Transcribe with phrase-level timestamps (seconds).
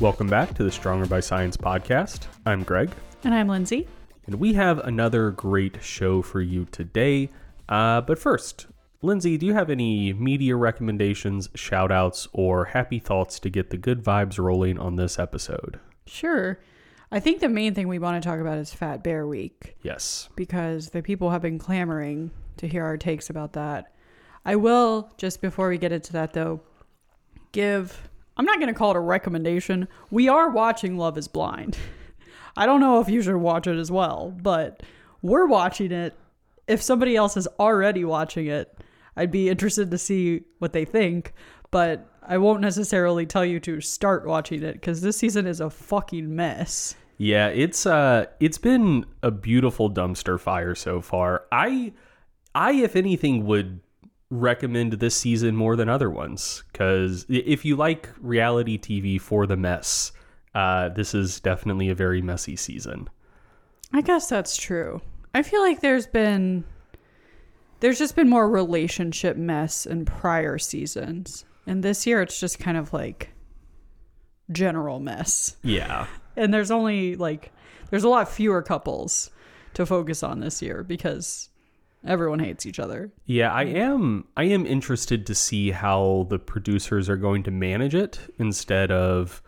[0.00, 2.26] Welcome back to the Stronger by Science podcast.
[2.46, 2.90] I'm Greg,
[3.24, 3.86] And I'm Lyndsey.
[4.26, 7.30] and we have another great show for you today.
[7.68, 8.66] Uh, but first,
[9.02, 13.76] Lyndsey, do you have any media recommendations, shout outs, or happy thoughts to get the
[13.76, 15.80] good vibes rolling on this episode?
[16.06, 16.60] Sure.
[17.10, 20.28] I think the main thing we want to talk about is Fat Bear Week Yes.
[20.36, 23.92] because the people have been clamoring to hear our takes about that.
[24.44, 26.60] I will, just before we get into that though,
[27.52, 29.88] give, I'm not going to call it a recommendation.
[30.10, 31.76] We are watching Love is Blind.
[32.56, 34.82] I don't know if you should watch it as well, but
[35.22, 36.14] we're watching it.
[36.66, 38.76] If somebody else is already watching it,
[39.16, 41.32] I'd be interested to see what they think,
[41.70, 45.70] but I won't necessarily tell you to start watching it because this season is a
[45.70, 46.94] fucking mess.
[47.16, 51.44] Yeah, it's uh it's been a beautiful dumpster fire so far.
[51.50, 51.92] I
[52.54, 53.80] I if anything would
[54.30, 59.56] recommend this season more than other ones cuz if you like reality TV for the
[59.56, 60.12] mess,
[60.54, 63.08] uh this is definitely a very messy season.
[63.92, 65.00] I guess that's true.
[65.34, 66.64] I feel like there's been
[67.80, 71.44] there's just been more relationship mess in prior seasons.
[71.66, 73.30] And this year it's just kind of like
[74.50, 75.56] general mess.
[75.62, 76.06] Yeah.
[76.36, 77.50] And there's only like
[77.90, 79.28] there's a lot fewer couples
[79.74, 81.48] to focus on this year because
[82.06, 83.12] everyone hates each other.
[83.26, 87.94] Yeah, I am I am interested to see how the producers are going to manage
[87.94, 89.42] it instead of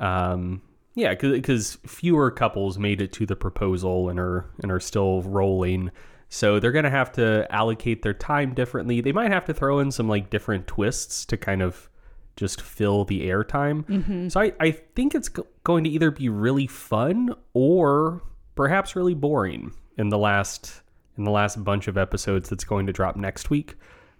[0.00, 0.62] um
[0.94, 5.90] yeah, cuz fewer couples made it to the proposal and are and are still rolling.
[6.28, 9.00] So they're going to have to allocate their time differently.
[9.00, 11.88] They might have to throw in some like different twists to kind of
[12.34, 13.84] just fill the airtime.
[14.32, 18.22] So I, I think it's go- going to either be really fun or
[18.56, 20.82] perhaps really boring in the last
[21.18, 23.74] in the last bunch of episodes that's going to drop next week.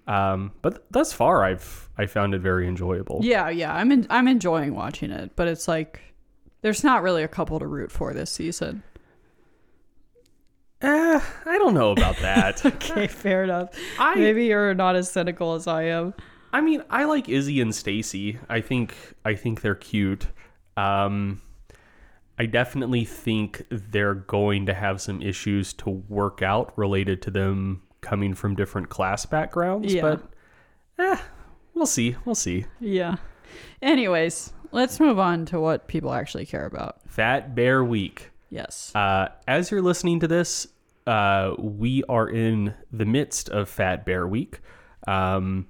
[0.07, 3.21] Um, but thus far, I've I found it very enjoyable.
[3.23, 3.75] Yeah, yeah.
[3.75, 6.01] I'm in, I'm enjoying watching it, but it's like
[6.63, 8.83] there's not really a couple to root for this season.
[10.83, 12.65] Eh, I don't know about that.
[12.67, 13.71] Okay, fair enough.
[13.99, 16.15] I- Maybe you're not as cynical as I am.
[16.53, 18.39] I mean, I like Izzy and Stacy.
[18.49, 18.95] I think
[19.25, 20.27] I think they're cute.
[20.77, 21.41] Um,
[22.39, 27.83] I definitely think they're going to have some issues to work out related to them
[28.03, 29.93] coming from different class backgrounds.
[29.93, 30.03] Yeah.
[30.03, 30.23] But
[30.99, 31.17] eh,
[31.75, 32.17] we'll see.
[32.25, 32.67] We'll see.
[32.79, 33.17] Yeah.
[33.81, 37.01] Anyways, let's move on to what people actually care about.
[37.09, 38.31] Fat Bear Week.
[38.51, 38.95] Yes.
[38.95, 40.69] Uh, as you're listening to this,
[41.07, 44.61] uh, we are in the midst of Fat Bear Week.
[45.07, 45.69] Um,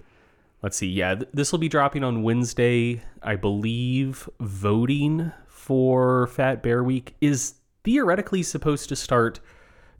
[0.62, 0.88] let's see.
[0.88, 3.02] Yeah, th- this will be dropping on Wednesday.
[3.22, 5.32] I believe voting
[5.66, 9.40] for Fat Bear Week is theoretically supposed to start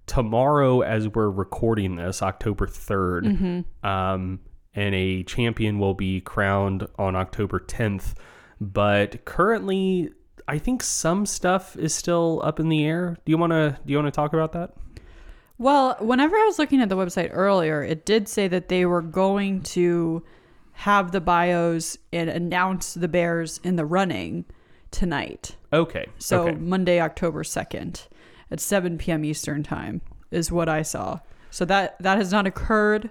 [0.07, 3.65] tomorrow as we're recording this, October 3rd.
[3.85, 4.41] Um,
[4.77, 8.15] and a champion will be crowned on October 10th.
[8.61, 10.11] But currently,
[10.47, 13.17] I think some stuff is still up in the air.
[13.25, 14.73] Do you want to do you want to talk about that?
[15.59, 19.03] Well, whenever I was looking at the website earlier, it did say that they were
[19.03, 20.23] going to
[20.75, 24.45] have the bios and announce the bears in the running
[24.91, 25.57] tonight.
[25.73, 26.07] Okay.
[26.19, 26.57] So okay.
[26.57, 28.07] Monday, October 2nd
[28.51, 29.25] at 7 p.m.
[29.25, 31.21] Eastern time is what I saw.
[31.51, 33.11] So that that has not occurred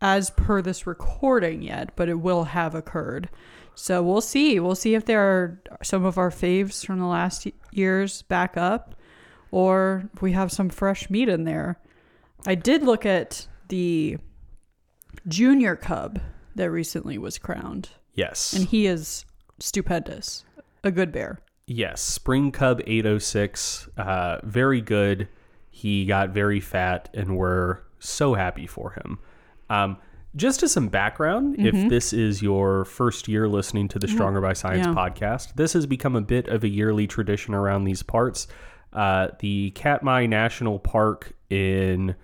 [0.00, 3.28] as per this recording yet, but it will have occurred.
[3.74, 4.60] So we'll see.
[4.60, 8.94] We'll see if there are some of our faves from the last years back up
[9.50, 11.78] or we have some fresh meat in there.
[12.46, 14.18] I did look at the
[15.28, 16.20] junior cub
[16.56, 18.52] that recently was crowned, Yes.
[18.52, 19.24] and he is
[19.60, 20.44] stupendous.
[20.84, 21.40] A good bear.
[21.66, 25.28] Yes, Spring Cub 806, uh, very good.
[25.70, 29.18] He got very fat, and we're so happy for him.
[29.70, 29.96] Um,
[30.36, 34.52] just as some background, if this is your first year listening to the Stronger by
[34.52, 34.92] Science Yeah.
[34.92, 38.46] podcast, this has become a bit of a yearly tradition around these parts.
[38.92, 42.14] Uh, the Katmai National Park in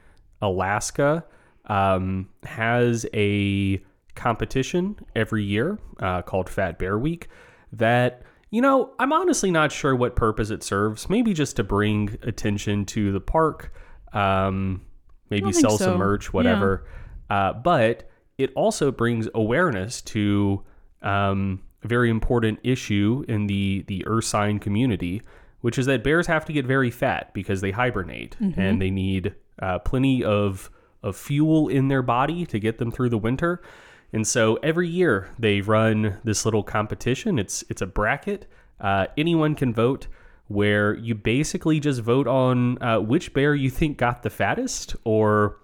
[0.43, 1.25] Alaska
[1.67, 3.81] um, has a
[4.17, 7.29] competition every year uh, called Fat Bear Week
[7.73, 12.17] that you know i'm honestly not sure what purpose it serves maybe just to bring
[12.23, 13.73] attention to the park
[14.13, 14.83] um,
[15.29, 15.85] maybe sell so.
[15.85, 16.87] some merch whatever
[17.31, 20.65] uh, but it also brings awareness to
[21.03, 25.23] um, a very important issue in the the ursine community
[25.61, 29.35] which is that bears have to get very fat because they hibernate and they need
[29.61, 30.71] uh, plenty of
[31.03, 33.63] of fuel in their body to get them through the winter.
[34.13, 37.39] And so every year they run this little competition.
[37.39, 38.47] It's it's a bracket.
[38.81, 40.07] Uh, anyone can vote,
[40.49, 45.59] where you basically just vote on uh, which bear you think got the fattest, or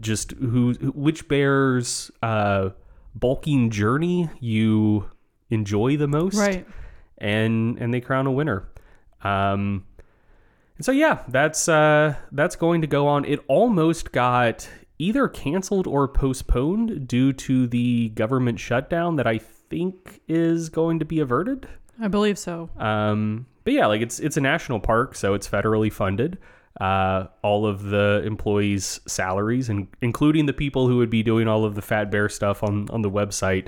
[0.00, 2.70] just who which bear's uh,
[3.14, 5.08] bulking journey you
[5.50, 6.36] enjoy the most.
[6.36, 6.66] Right.
[7.16, 8.68] and and they crown a winner.
[9.22, 9.84] Um,
[10.76, 13.24] and so yeah, that's uh, that's going to go on.
[13.24, 14.68] It almost got
[14.98, 21.04] either canceled or postponed due to the government shutdown that I think is going to
[21.04, 21.68] be averted.
[22.00, 22.70] I believe so.
[22.78, 26.38] Um, but yeah, like it's it's a national park, so it's federally funded.
[26.80, 31.64] Uh, all of the employees' salaries, and including the people who would be doing all
[31.64, 33.66] of the Fat Bear stuff on on the website,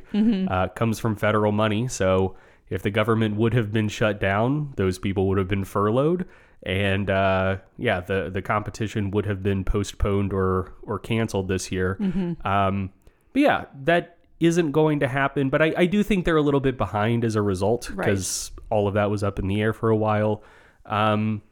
[0.49, 1.89] uh, comes from federal money.
[1.89, 2.37] So
[2.69, 6.25] if the government would have been shut down, those people would have been furloughed,
[6.63, 11.97] and uh, yeah, the the competition would have been postponed or or canceled this year.
[12.45, 12.91] Um,
[13.33, 15.51] but yeah, that isn't going to happen.
[15.51, 18.07] But I, I do think they're a little bit behind as a result Right.
[18.07, 20.43] because all of that was up in the air for a while.
[20.87, 21.43] Um,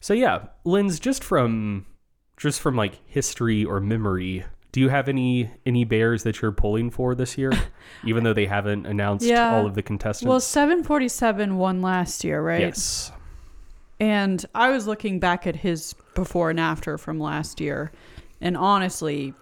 [0.00, 1.86] so yeah, Linz, just from
[2.36, 6.90] just from like history or memory, do you have any any bears that you're pulling
[6.90, 7.52] for this year,
[8.04, 9.54] even though they haven't announced Yeah.
[9.54, 10.28] all of the contestants?
[10.28, 12.60] Well, 747 won last year, right?
[12.60, 13.12] yes,
[14.02, 17.92] And I was looking back at his before and after from last year,
[18.40, 19.32] and honestly,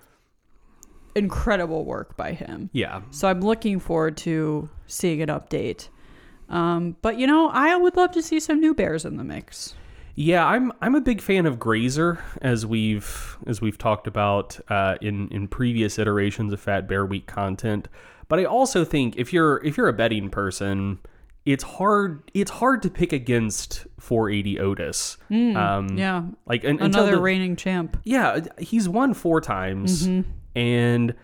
[1.15, 2.69] incredible work by him.
[2.75, 5.89] yeah, So I'm looking forward to seeing an update.
[6.51, 9.75] Um, but you know, I would love to see some new bears in the mix.
[10.15, 10.45] yeah.
[10.45, 15.29] I'm I'm a big fan of Grazer, as we've as we've talked about uh, in
[15.29, 17.89] in previous iterations of Fat Bear Week content.
[18.29, 20.99] But I also think if you're if you're a betting person,
[21.47, 25.17] it's hard it's hard to pick against 480 Otis.
[25.31, 27.99] um, Yeah, like until another the, reigning champ.
[28.05, 30.09] yeah, he's won four times,
[30.55, 31.15] and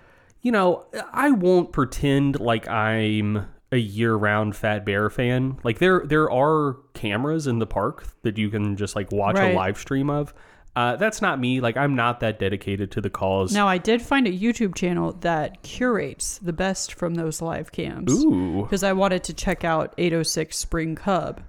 [0.42, 5.58] you know I won't pretend like I'm a year-round Fat Bear fan.
[5.64, 9.52] Like there there are cameras in the park that you can just like watch Right.
[9.52, 10.32] a live stream of.
[10.76, 11.60] Uh, that's not me.
[11.60, 13.52] Like I'm not that dedicated to the cause.
[13.52, 18.12] Now, I did find a YouTube channel that curates the best from those live cams.
[18.12, 21.42] Ooh, because I wanted to check out 806 Spring Cub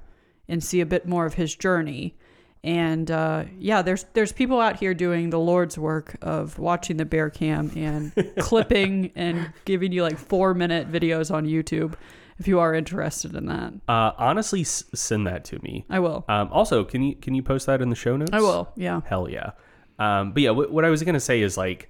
[0.47, 2.15] and see a bit more of his journey.
[2.63, 7.06] And uh, yeah, there's there's people out here doing the Lord's work of watching the
[7.06, 11.95] bear cam and clipping and giving you like four minute videos on YouTube.
[12.39, 15.86] If you are interested in that, uh, honestly, s- send that to me.
[15.89, 16.24] I will.
[16.30, 18.31] Um, also, can you can you post that in the show notes?
[18.34, 18.69] I will.
[18.75, 19.01] Yeah.
[19.06, 19.51] Hell yeah.
[20.00, 21.89] Um, but yeah, what, what I was gonna say is like,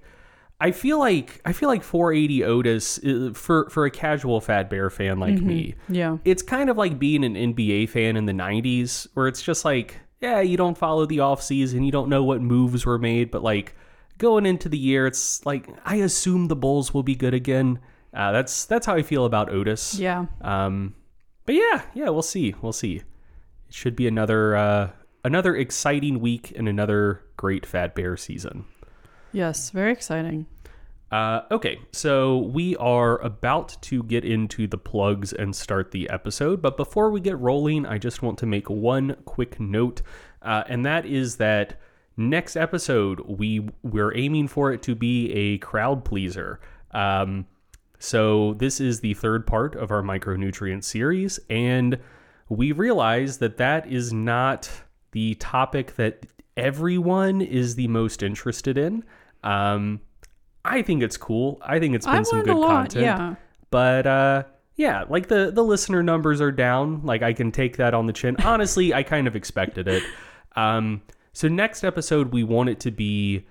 [0.60, 4.88] I feel like I feel like 480 Otis uh, for for a casual Fat Bear
[4.90, 6.16] fan like me, Yeah.
[6.24, 10.00] it's kind of like being an NBA fan in the 90s, where it's just like,
[10.20, 13.42] yeah, you don't follow the off season, you don't know what moves were made, but
[13.42, 13.76] like
[14.16, 17.78] going into the year, it's like I assume the Bulls will be good again.
[18.14, 19.98] Uh, that's that's how I feel about Otis.
[19.98, 20.26] Yeah.
[20.40, 20.94] Um,
[21.46, 22.54] but yeah, yeah, we'll see.
[22.60, 22.96] We'll see.
[22.96, 24.90] It should be another uh,
[25.24, 28.64] another exciting week and another great Fat Bear season.
[29.32, 29.70] Yes.
[29.70, 30.46] Very exciting.
[31.10, 36.60] Uh, okay, so we are about to get into the plugs and start the episode.
[36.60, 40.02] But before we get rolling, I just want to make one quick note,
[40.42, 41.80] uh, and that is that
[42.18, 46.60] next episode we we're aiming for it to be a crowd pleaser.
[46.90, 47.46] Um,
[47.98, 51.98] so this is the third part of our micronutrient series, and
[52.48, 54.70] we realize that that is not
[55.12, 59.04] the topic that everyone is the most interested in.
[59.42, 60.00] Um,
[60.64, 61.60] I think it's cool.
[61.62, 62.68] I think it's been some good lot.
[62.68, 63.04] content.
[63.04, 63.34] Yeah.
[63.70, 64.44] But uh
[64.76, 67.02] yeah, like the the listener numbers are down.
[67.02, 68.36] Like I can take that on the chin.
[68.44, 70.02] Honestly, I kind of expected it.
[70.56, 71.02] Um
[71.32, 73.46] so next episode we want it to be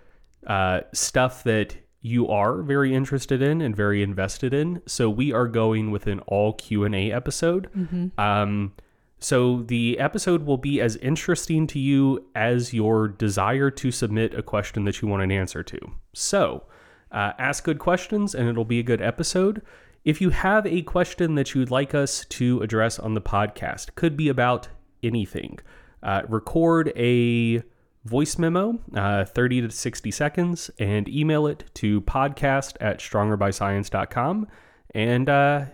[0.46, 4.82] uh stuff that you are very interested in and very invested in.
[4.86, 7.70] So we are going with an all Q&A episode.
[8.18, 8.74] Um
[9.20, 14.44] so the episode will be as interesting to you as your desire to submit a
[14.44, 15.80] question that you want an answer to.
[16.14, 16.64] So,
[17.12, 19.62] uh, ask good questions and it'll be a good episode.
[20.06, 24.16] If you have a question that you'd like us to address on the podcast, could
[24.16, 24.68] be about
[25.02, 25.60] anything,
[26.04, 27.64] uh, record a
[28.08, 34.48] voice memo, uh, 30 to 60 seconds, and email it to podcast at strongerbyscience.com.
[34.96, 35.66] And uh,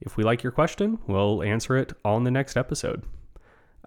[0.00, 3.04] if we like your question, we'll answer it on the next episode.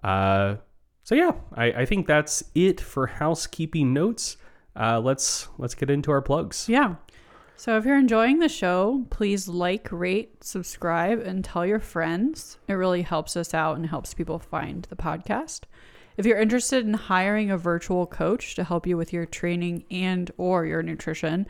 [0.02, 0.56] Uh,
[1.04, 4.36] so yeah, I, I think that's it for housekeeping notes.
[4.74, 6.68] Uh, let's let's get into our plugs.
[6.68, 6.96] Yeah.
[7.56, 12.58] So if you're enjoying the show, please like, rate, subscribe, and tell your friends.
[12.66, 15.60] It really helps us out and helps people find the podcast.
[16.16, 20.30] If you're interested in hiring a virtual coach to help you with your training and
[20.36, 21.46] or your nutrition,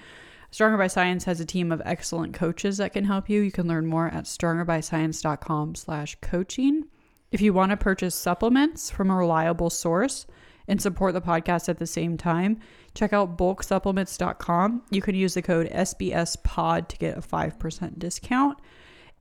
[0.53, 3.41] Stronger by Science has a team of excellent coaches that can help you.
[3.41, 6.85] You can learn more at strongerbyscience.com slash coaching.
[7.31, 10.27] If you want to purchase supplements from a reliable source
[10.69, 12.61] and support the podcast at the same time,
[12.95, 14.83] check out bulksupplements.com.
[14.91, 18.59] You can use the code SBSPOD to get a 5% discount.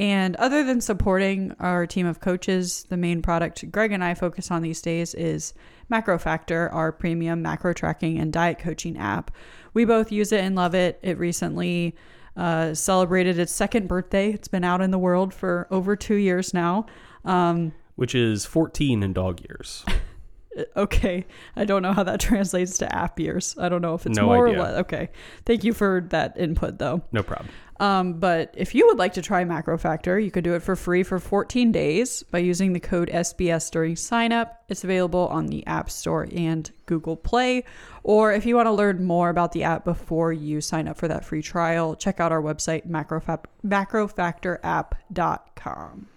[0.01, 4.49] And other than supporting our team of coaches, the main product Greg and I focus
[4.49, 5.53] on these days is
[5.91, 9.29] MacroFactor, our premium macro tracking and diet coaching app.
[9.75, 10.97] We both use it and love it.
[11.03, 11.95] It recently
[12.35, 14.31] uh, celebrated its second birthday.
[14.31, 16.87] It's been out in the world for over two years now.
[17.23, 19.85] Um, Which is 14 in dog years.
[20.75, 23.55] okay, I don't know how that translates to app years.
[23.59, 24.59] I don't know if it's No more idea.
[24.59, 24.79] or less.
[24.79, 25.09] Okay,
[25.45, 27.03] thank you for that input, though.
[27.11, 27.49] No problem.
[27.81, 31.01] Um, but if you would like to try MacroFactor, you could do it for free
[31.01, 34.63] for 14 days by using the code SBS during sign up.
[34.69, 37.63] It's available on the App Store and Google Play.
[38.03, 41.07] Or if you want to learn more about the app before you sign up for
[41.07, 46.07] that free trial, check out our website, macrofa- macrofactorapp.com.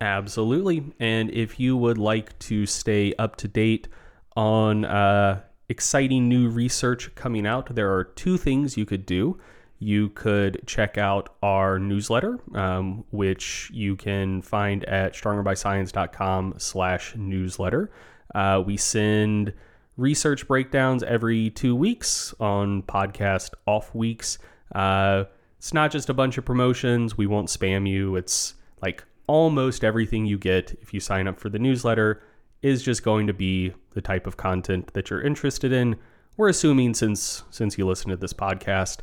[0.00, 0.92] Absolutely.
[0.98, 3.86] And if you would like to stay up to date
[4.34, 9.38] on uh, exciting new research coming out, there are two things you could do.
[9.80, 17.90] You could check out our newsletter, um, which you can find at strongerbyscience.com slash newsletter.
[18.34, 19.54] Uh, we send
[19.96, 24.38] research breakdowns every two weeks on podcast off weeks.
[24.74, 25.24] Uh,
[25.56, 27.16] it's not just a bunch of promotions.
[27.16, 28.16] We won't spam you.
[28.16, 32.22] It's like almost everything you get if you sign up for the newsletter
[32.62, 35.96] is just going to be the type of content that you're interested in.
[36.36, 38.98] We're assuming since since you listen to this podcast.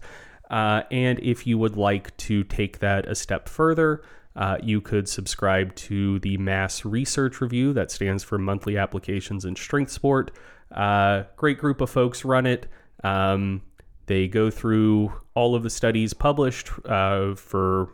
[0.49, 4.01] Uh, and if you would like to take that a step further,
[4.35, 9.55] uh, you could subscribe to the Mass Research Review that stands for Monthly Applications in
[9.55, 10.31] Strength Sport.
[10.71, 12.67] Uh, great group of folks run it.
[13.03, 13.63] Um,
[14.05, 17.89] they go through all of the studies published uh, for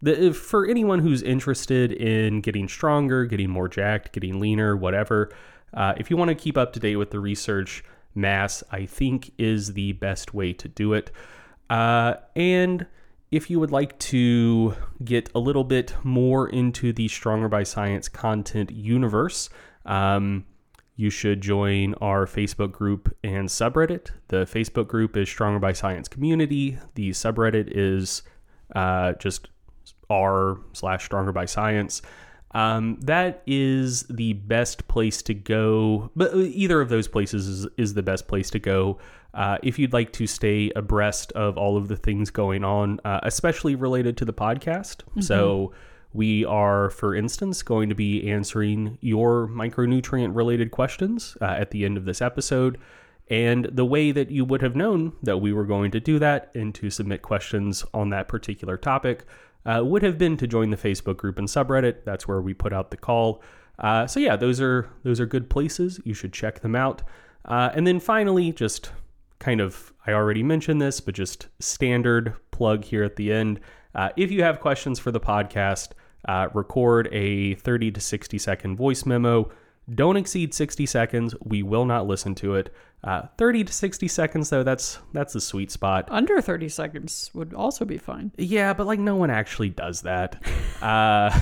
[0.00, 5.30] the, for anyone who's interested in getting stronger, getting more jacked, getting leaner, whatever.
[5.74, 7.84] Uh, if you want to keep up to date with the research,
[8.14, 11.10] Mass I think is the best way to do it.
[11.70, 12.86] Uh, and
[13.30, 18.08] if you would like to get a little bit more into the Stronger by Science
[18.08, 19.50] content universe,
[19.84, 20.46] um,
[20.96, 24.10] you should join our Facebook group and subreddit.
[24.28, 26.78] The Facebook group is Stronger by Science Community.
[26.94, 28.22] The subreddit is
[28.74, 29.48] uh, just
[30.10, 32.02] r slash Stronger by Science.
[32.52, 36.10] Um, that is the best place to go.
[36.16, 38.98] But either of those places is, is the best place to go
[39.34, 43.20] uh, if you'd like to stay abreast of all of the things going on, uh,
[43.22, 45.02] especially related to the podcast.
[45.22, 45.72] So
[46.12, 51.84] we are, for instance, going to be answering your micronutrient related questions uh, at the
[51.84, 52.78] end of this episode.
[53.30, 56.50] And the way that you would have known that we were going to do that
[56.54, 59.26] and to submit questions on that particular topic
[59.66, 62.04] uh, would have been to join the Facebook group and subreddit.
[62.04, 63.42] That's where we put out the call.
[63.78, 66.00] Uh, so yeah, those are those are good places.
[66.04, 67.02] You should check them out.
[67.44, 68.90] Uh, and then finally, just
[69.38, 73.60] kind of I already mentioned this, but just standard plug here at the end.
[73.94, 75.88] Uh, if you have questions for the podcast,
[76.26, 79.50] uh, record a 30 to 60 second voice memo.
[79.94, 81.34] Don't exceed 60 seconds.
[81.42, 82.74] We will not listen to it.
[83.02, 86.06] Uh, 30 to 60 seconds, though, that's that's the sweet spot.
[86.10, 88.32] Under 30 seconds would also be fine.
[88.36, 90.42] Yeah, but like no one actually does that.
[90.82, 91.36] Uh,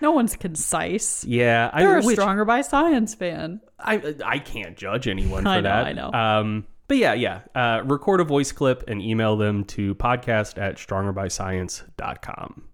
[0.00, 1.24] No one's concise.
[1.24, 3.60] yeah, I, They're a which- stronger by science fan.
[3.80, 5.86] I I can't judge anyone for I know, that.
[5.86, 6.12] I know.
[6.12, 7.42] Um, but yeah, yeah.
[7.54, 12.64] Uh, record a voice clip and email them to podcast at strongerbyscience.com.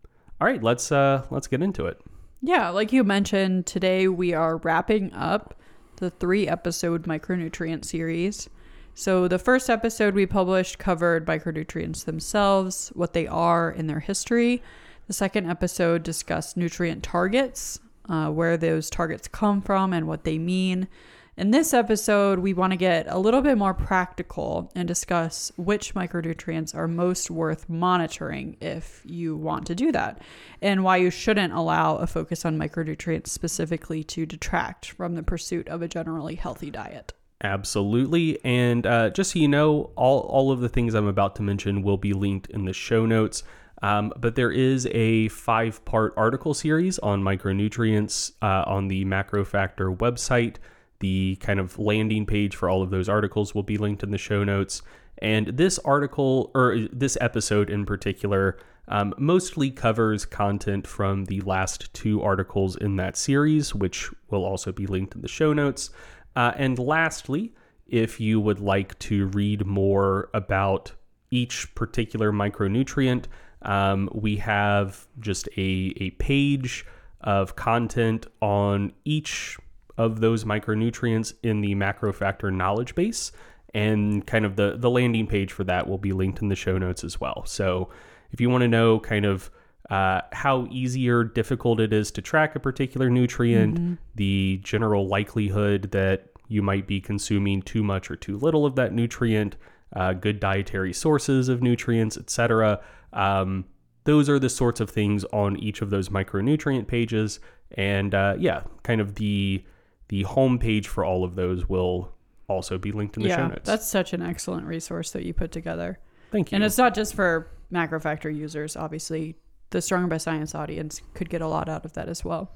[0.41, 2.01] All right, let's uh let's get into it.
[2.41, 5.55] Yeah, like you mentioned, today we are wrapping up
[5.97, 8.49] the three episode micronutrient series.
[8.95, 14.63] So, the first episode we published covered micronutrients themselves, what they are in their history.
[15.07, 20.39] The second episode discussed nutrient targets, uh, where those targets come from and what they
[20.39, 20.89] mean.
[21.37, 25.93] In this episode, we want to get a little bit more practical and discuss which
[25.93, 30.23] micronutrients are most worth monitoring if you want to do that,
[30.63, 35.67] and why you shouldn't allow a focus on micronutrients specifically to detract from the pursuit
[35.67, 37.13] of a generally healthy diet.
[37.41, 38.39] Absolutely.
[38.45, 41.83] And uh, just so you know, all, all of the things I'm about to mention
[41.83, 43.43] will be linked in the show notes.
[43.83, 49.97] Um, but there is a five part article series on micronutrients uh, on the MacroFactor
[49.97, 50.59] website.
[51.05, 54.17] The kind of landing page for all of those articles will be linked in the
[54.17, 54.81] show notes.
[55.19, 58.57] And this article, or this episode in particular,
[58.89, 64.73] um, mostly covers content from the last two articles in that series, which will also
[64.73, 65.91] be linked in the show notes.
[66.37, 67.53] Uh, and lastly,
[67.87, 70.93] if you would like to read more about
[71.31, 73.27] each particular micronutrient,
[73.61, 76.87] um, we have just a, a page
[77.21, 79.59] of content on each
[79.97, 83.33] of those micronutrients in the MacroFactor knowledge base.
[83.73, 86.79] And kind of the, the landing page for that will be linked in the show
[86.79, 87.43] notes as well.
[87.47, 87.91] So
[88.31, 89.51] if you want to know kind of
[89.91, 93.77] uh, how easy or difficult it is to track a particular nutrient,
[94.15, 98.93] the general likelihood that you might be consuming too much or too little of that
[98.93, 99.57] nutrient,
[99.95, 102.81] uh, good dietary sources of nutrients, etc.
[103.13, 103.65] Um,
[104.05, 107.41] those are the sorts of things on each of those micronutrient pages,
[107.73, 109.65] and uh, yeah, kind of the
[110.09, 112.13] the home page for all of those will
[112.49, 113.67] also be linked in the show yeah, notes.
[113.67, 115.99] that's such an excellent resource that you put together.
[116.31, 116.57] Thank you.
[116.57, 118.77] And it's not just for MacroFactor users.
[118.77, 119.37] Obviously,
[119.71, 122.53] the Stronger by Science audience could get a lot out of that as well.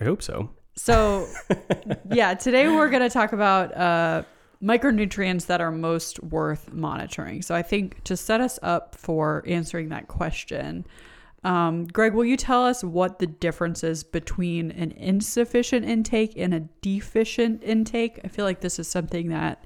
[0.00, 0.50] I hope so.
[0.76, 1.26] So,
[2.10, 4.22] yeah, today we're going to talk about uh,
[4.62, 7.42] micronutrients that are most worth monitoring.
[7.42, 10.86] So, I think to set us up for answering that question,
[11.44, 16.52] um, Greg, will you tell us what the difference is between an insufficient intake and
[16.52, 18.20] a deficient intake?
[18.24, 19.64] I feel like this is something that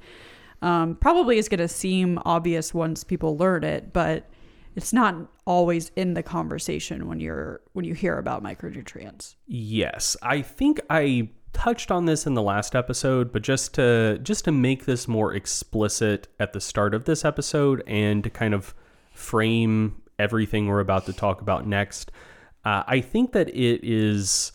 [0.61, 4.29] um, probably is going to seem obvious once people learn it, but
[4.77, 9.37] it's not always in the conversation when you're when you hear about micronutrients.
[9.47, 14.45] Yes, I think I touched on this in the last episode, but just to just
[14.45, 18.75] to make this more explicit at the start of this episode and to kind of
[19.13, 22.13] frame everything we're about to talk about next,
[22.65, 24.53] uh, I think that it is.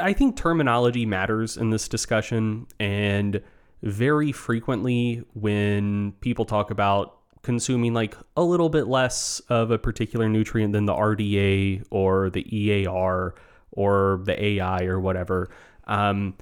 [0.00, 3.42] I think terminology matters in this discussion, and
[3.82, 10.28] very frequently when people talk about consuming like a little bit less of a particular
[10.28, 13.34] nutrient than the RDA or the EAR
[13.72, 15.50] or the AI or whatever,
[15.86, 16.34] um,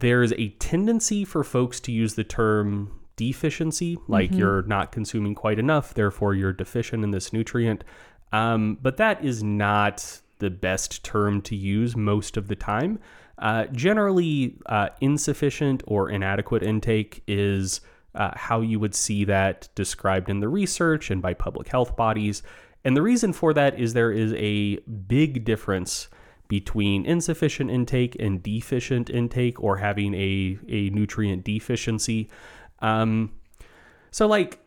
[0.00, 5.58] there's a tendency for folks to use the term deficiency, like you're not consuming quite
[5.58, 7.84] enough, therefore you're deficient in this nutrient.
[8.32, 12.98] Um, but that is not the best term to use most of the time.
[13.36, 17.82] Uh, generally, uh, insufficient or inadequate intake is
[18.14, 22.42] uh, how you would see that described in the research and by public health bodies.
[22.84, 24.76] And the reason for that is there is a
[25.08, 26.08] big difference
[26.48, 32.28] between insufficient intake and deficient intake or having a, a nutrient deficiency.
[32.82, 33.32] Um,
[34.10, 34.58] so, like,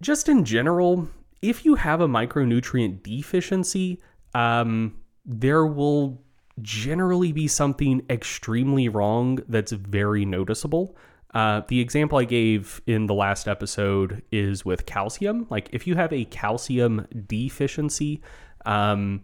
[0.00, 1.08] just in general,
[1.42, 4.00] if you have a micronutrient deficiency,
[4.34, 6.22] um, there will
[6.62, 10.96] generally be something extremely wrong that's very noticeable.
[11.34, 15.46] Uh, the example I gave in the last episode is with calcium.
[15.50, 18.22] Like, if you have a calcium deficiency,
[18.64, 19.22] um,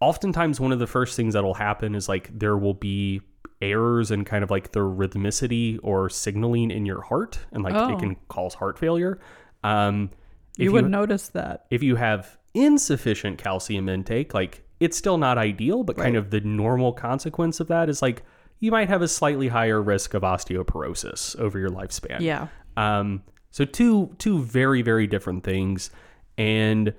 [0.00, 3.22] oftentimes one of the first things that'll happen is like there will be
[3.62, 7.92] errors in kind of like the rhythmicity or signaling in your heart, and like Oh.
[7.94, 9.18] it can cause heart failure.
[9.62, 10.10] Um,
[10.58, 11.64] You would notice that.
[11.70, 16.40] if you have insufficient calcium intake, like it's still not ideal, but kind of the
[16.40, 18.22] normal consequence of that is like
[18.60, 22.20] you might have a slightly higher risk of osteoporosis over your lifespan.
[22.20, 22.48] Yeah.
[22.76, 25.90] Um, so two two very very different things,
[26.36, 26.92] and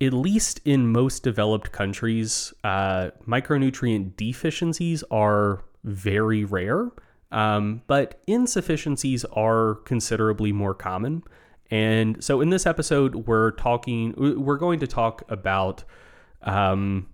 [0.00, 6.90] at least in most developed countries, uh, micronutrient deficiencies are very rare,
[7.30, 11.22] um, but insufficiencies are considerably more common.
[11.70, 15.84] And so in this episode, we're talking, we're going to talk about
[16.42, 17.08] um,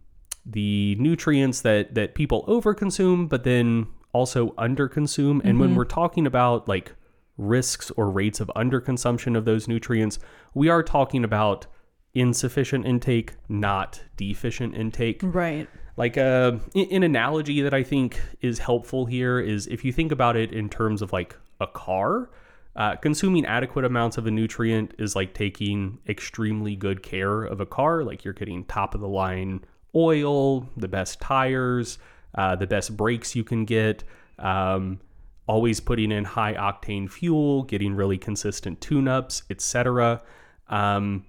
[0.45, 5.41] the nutrients that that people overconsume, but then also underconsume.
[5.45, 6.95] And when we're talking about like
[7.37, 10.19] risks or rates of underconsumption of those nutrients,
[10.55, 11.67] we are talking about
[12.15, 15.21] insufficient intake, not deficient intake.
[15.23, 15.69] Right.
[15.99, 20.37] Like a, an analogy that I think is helpful here is if you think about
[20.37, 22.31] it in terms of like a car,
[22.77, 27.67] uh, consuming adequate amounts of a nutrient is like taking extremely good care of a
[27.67, 28.05] car.
[28.05, 31.99] Like you're getting top of the line oil, the best tires,
[32.37, 34.05] uh, the best brakes you can get.
[34.39, 35.01] Um,
[35.49, 40.23] always putting in high octane fuel, getting really consistent tune ups, etc.
[40.69, 41.25] Um,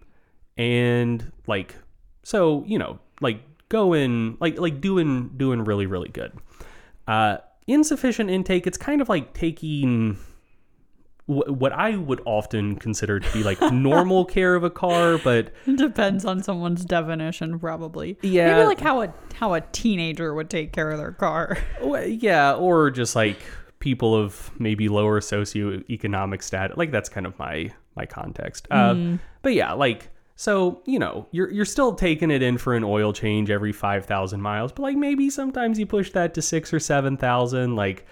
[0.58, 1.74] and like,
[2.22, 6.34] so, you know, like going, like, like doing, doing really, really good.
[7.08, 10.18] Uh, insufficient intake, it's kind of like taking
[11.26, 15.52] wh- what I would often consider to be like normal care of a car, but
[15.76, 18.18] depends on someone's definition, probably.
[18.22, 18.56] Yeah.
[18.56, 21.58] Maybe like how a how a teenager would take care of their car.
[22.08, 23.38] Yeah, or just like
[23.80, 26.76] people of maybe lower socioeconomic status.
[26.78, 28.68] Like that's kind of my my context.
[28.72, 32.82] Uh, but yeah, like so you know you're you're still taking it in for an
[32.86, 36.74] oil change every five thousand miles, but like maybe sometimes you push that to six
[36.74, 37.76] or seven thousand.
[37.76, 38.06] Like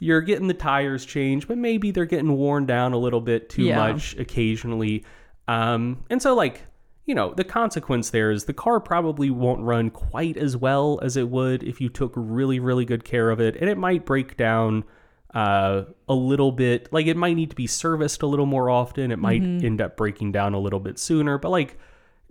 [0.00, 3.64] you're getting the tires changed, but maybe they're getting worn down a little bit too
[3.64, 3.76] Yeah.
[3.76, 5.04] much occasionally.
[5.48, 6.62] Um, and so like
[7.04, 11.18] you know the consequence there is the car probably won't run quite as well as
[11.18, 14.38] it would if you took really really good care of it, and it might break
[14.38, 14.82] down
[15.36, 16.90] uh, a little bit.
[16.92, 19.10] Like it might need to be serviced a little more often.
[19.12, 21.78] It might end up breaking down a little bit sooner, but like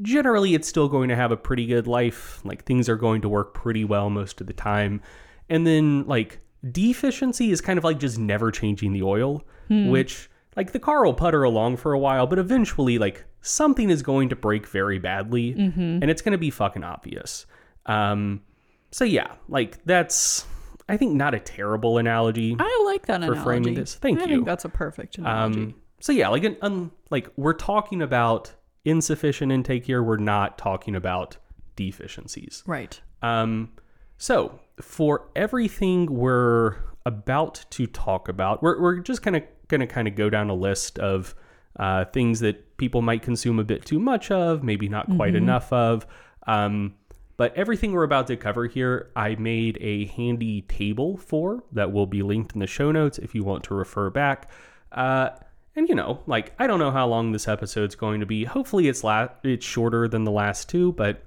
[0.02, 2.44] generally it's still going to have a pretty good life.
[2.44, 5.02] Like things are going to work pretty well most of the time.
[5.50, 6.40] And then like
[6.72, 9.44] deficiency is kind of like just never changing the oil,
[9.92, 14.02] which like the car will putter along for a while, but eventually like something is
[14.02, 15.54] going to break very badly
[16.02, 17.46] and it's going to be fucking obvious.
[17.86, 18.42] Um
[18.90, 20.46] so yeah, like that's
[20.88, 22.56] I think not a terrible analogy.
[22.60, 23.44] I like that For analogy.
[23.44, 23.96] framing this.
[23.96, 24.28] Thank I you.
[24.36, 25.60] think that's a perfect analogy.
[25.62, 30.04] Um, so yeah, like an, um, like we're talking about insufficient intake here.
[30.04, 31.38] We're not talking about
[31.76, 32.64] deficiencies.
[32.66, 33.00] right.
[33.22, 33.72] Um,
[34.18, 40.08] so for everything we're about to talk about, we're we're just kind of gonna kind
[40.08, 41.34] of go down a list of
[41.80, 45.74] uh, things that people might consume a bit too much of, maybe not quite enough
[45.74, 46.06] of.
[46.48, 46.94] Um,
[47.38, 52.06] but everything we're about to cover here, I made a handy table for that will
[52.06, 54.50] be linked in the show notes if you want to refer back.
[54.92, 55.30] Uh,
[55.76, 58.46] and you know, like I don't know how long this episode's going to be.
[58.46, 61.24] Hopefully, it's la- it's shorter than the last two, but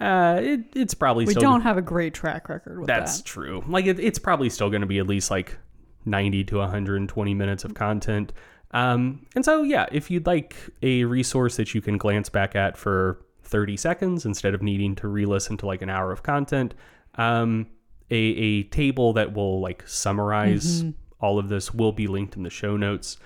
[0.00, 3.26] uh, it, it's probably still We don't have a great track record with that's that.
[3.26, 3.64] true.
[3.66, 5.58] Like it, it's probably still going to be at least like
[6.04, 8.32] 90 to 120 minutes of content.
[8.70, 12.76] Um, and so yeah, if you'd like a resource that you can glance back at
[12.76, 16.74] for 30 seconds instead of needing to re-listen to like an hour of content,
[17.16, 17.66] um,
[18.10, 20.84] a, a table that will like summarize
[21.20, 23.16] all of this will be linked in the show notes.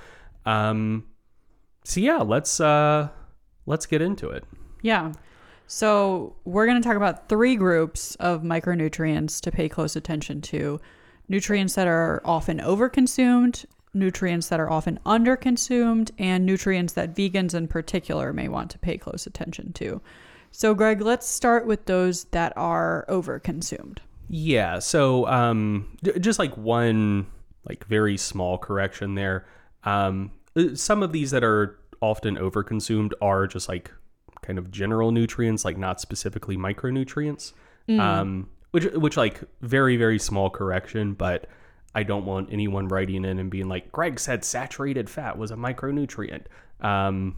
[0.46, 1.06] Um,
[1.84, 3.08] so yeah, let's uh,
[3.66, 4.44] let's get into it.
[4.82, 5.12] Yeah.
[5.66, 10.80] So we're going to talk about three groups of micronutrients to pay close attention to
[11.28, 17.68] nutrients that are often overconsumed, nutrients that are often underconsumed, and nutrients that vegans in
[17.68, 20.00] particular may want to pay close attention to.
[20.50, 23.98] So, Greg, let's start with those that are overconsumed.
[24.28, 24.78] Yeah.
[24.78, 27.26] So, um, just like one,
[27.68, 29.46] like very small correction there.
[29.84, 33.90] Um, uh, some of these that are often overconsumed are just like
[34.42, 37.52] kind of general nutrients, like not specifically micronutrients.
[37.88, 41.46] Um, which, which like very, very small correction, but
[41.94, 45.56] I don't want anyone writing in and being like, Greg said saturated fat was a
[45.56, 46.44] micronutrient.
[46.80, 47.36] Um,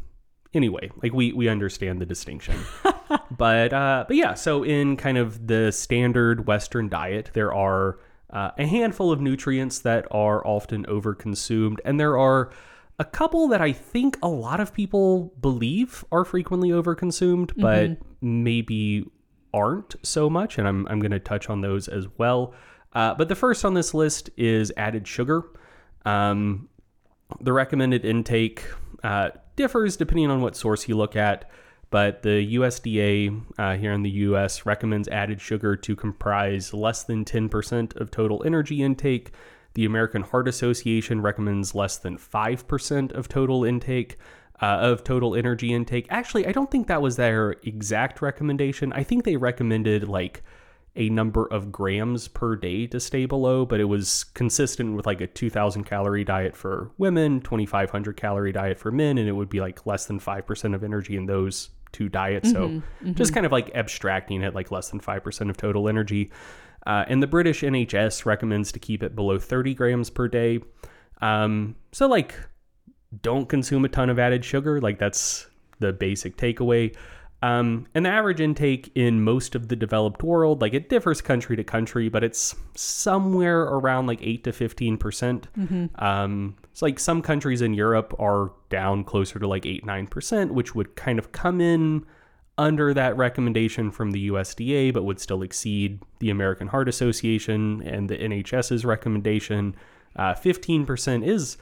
[0.52, 2.56] anyway, like we, we understand the distinction
[3.36, 7.98] but uh, but yeah, so in kind of the standard Western diet, there are
[8.30, 12.50] uh, a handful of nutrients that are often overconsumed, and there are
[12.98, 19.04] a couple that I think a lot of people believe are frequently overconsumed, but maybe
[19.52, 22.54] aren't so much, and I'm I'm going to touch on those as well.
[22.94, 25.44] Uh, but the first on this list is added sugar.
[26.04, 26.68] Um,
[27.40, 28.64] the recommended intake
[29.02, 31.50] uh, differs depending on what source you look at,
[31.90, 37.24] but the USDA uh, here in the US recommends added sugar to comprise less than
[37.24, 39.32] 10% of total energy intake.
[39.74, 44.16] The American Heart Association recommends less than 5% of total intake.
[44.62, 46.06] Uh, of total energy intake.
[46.10, 48.92] Actually, I don't think that was their exact recommendation.
[48.92, 50.44] I think they recommended like
[50.96, 55.20] a number of grams per day to stay below, but it was consistent with like
[55.20, 59.60] a 2000 calorie diet for women, 2500 calorie diet for men, and it would be
[59.60, 62.50] like less than 5% of energy in those two diets.
[62.50, 62.82] So
[63.14, 66.30] just kind of like abstracting it like less than 5% of total energy.
[66.86, 70.60] Uh, and the British NHS recommends to keep it below 30 grams per day.
[71.22, 72.34] Um, so, like,
[73.22, 74.80] don't consume a ton of added sugar.
[74.80, 76.94] Like, that's the basic takeaway.
[77.44, 81.56] Um, and the average intake in most of the developed world, like it differs country
[81.56, 84.98] to country, but it's somewhere around like 8 to 15%.
[84.98, 85.48] percent
[85.96, 90.74] Um, it's like some countries in Europe are down closer to like 8 9%, which
[90.74, 92.06] would kind of come in
[92.56, 98.08] under that recommendation from the USDA, but would still exceed the American Heart Association and
[98.08, 99.76] the NHS's recommendation.
[100.16, 101.58] Uh, 15% is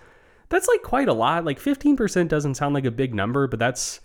[0.49, 1.45] that's like quite a lot.
[1.45, 4.01] Like 15% doesn't sound like a big number, but that's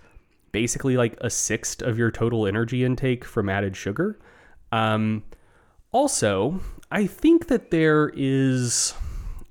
[0.57, 4.17] basically like a sixth of your total energy intake from added sugar.
[4.71, 5.23] Um,
[5.91, 8.95] also, I think that there is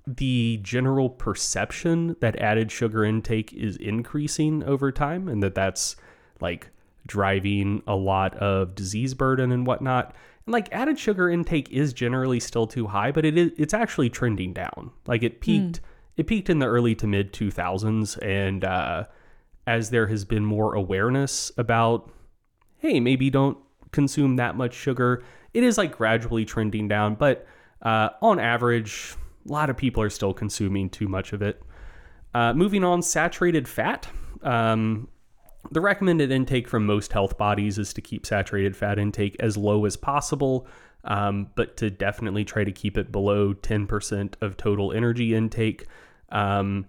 [0.05, 5.95] the general perception that added sugar intake is increasing over time and that that's
[6.41, 6.71] like
[7.07, 10.13] driving a lot of disease burden and whatnot.
[10.45, 14.11] And like added sugar intake is generally still too high, but it is it's actually
[14.11, 14.91] trending down.
[15.07, 15.81] Like it peaked
[16.17, 19.05] it peaked in the early to mid 2000s and uh
[19.67, 22.11] as there has been more awareness about
[22.79, 23.59] hey, maybe don't
[23.91, 25.25] consume that much sugar,
[25.55, 27.47] it is like gradually trending down, but
[27.83, 29.17] uh on average
[29.49, 31.63] a lot of people are still consuming too much of it.
[32.35, 34.09] Uh, moving on, saturated fat.
[34.43, 35.09] Um,
[35.71, 39.85] the recommended intake from most health bodies is to keep saturated fat intake as low
[39.85, 40.67] as possible,
[41.05, 45.87] um, but to definitely try to keep it below 10% of total energy intake.
[46.31, 46.87] Um,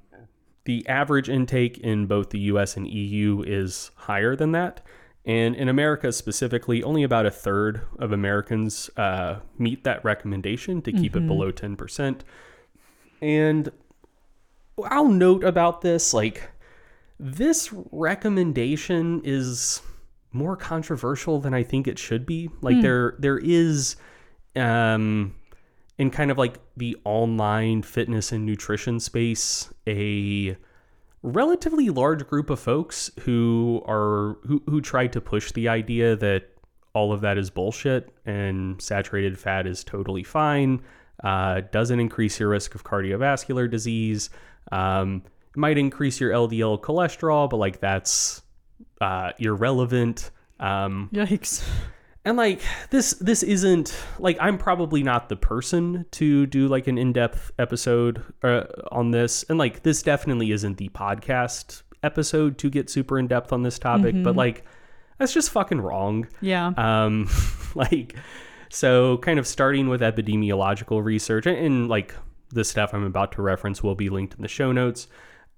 [0.68, 4.86] the average intake in both the US and EU is higher than that.
[5.26, 10.92] And in America specifically, only about a third of Americans uh, meet that recommendation to
[10.92, 12.20] keep it below 10%.
[13.22, 13.72] And
[14.84, 16.52] I'll note about this like,
[17.18, 19.82] this recommendation is
[20.34, 22.50] more controversial than I think it should be.
[22.62, 23.96] Like there there is
[24.56, 25.34] um
[25.98, 30.56] in kind of like the online fitness and nutrition space a
[31.24, 36.50] relatively large group of folks who are who who try to push the idea that
[36.94, 40.82] all of that is bullshit and saturated fat is totally fine
[41.24, 44.30] uh, doesn't increase your risk of cardiovascular disease
[44.72, 45.24] um,
[45.56, 48.44] might increase your ldl cholesterol but like that's
[49.02, 51.68] uh, irrelevant um, Yikes.
[52.28, 56.98] And like this this isn't like i'm probably not the person to do like an
[56.98, 59.46] in-depth episode uh, on this.
[59.50, 64.16] And like this definitely isn't the podcast episode to get super in-depth on this topic
[64.24, 64.66] but like
[65.18, 66.28] that's just fucking wrong.
[66.42, 66.74] Yeah.
[66.78, 67.30] um
[67.76, 68.16] like
[68.70, 72.14] so kind of starting with epidemiological research and, and like
[72.50, 75.08] the stuff i'm about to reference will be linked in the show notes.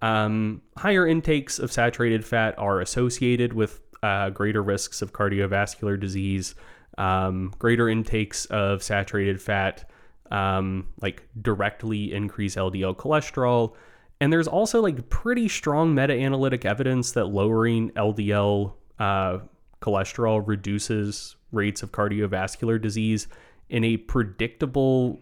[0.02, 6.56] Um, higher intakes of saturated fat are associated with uh, greater risks of cardiovascular disease
[7.00, 9.90] um, greater intakes of saturated fat
[10.32, 13.74] um, like directly increase ldl cholesterol.
[14.22, 19.40] And there's also like pretty strong meta-analytic evidence that lowering ldl uh,
[19.82, 23.28] cholesterol reduces rates of cardiovascular disease
[23.70, 25.22] in a predictable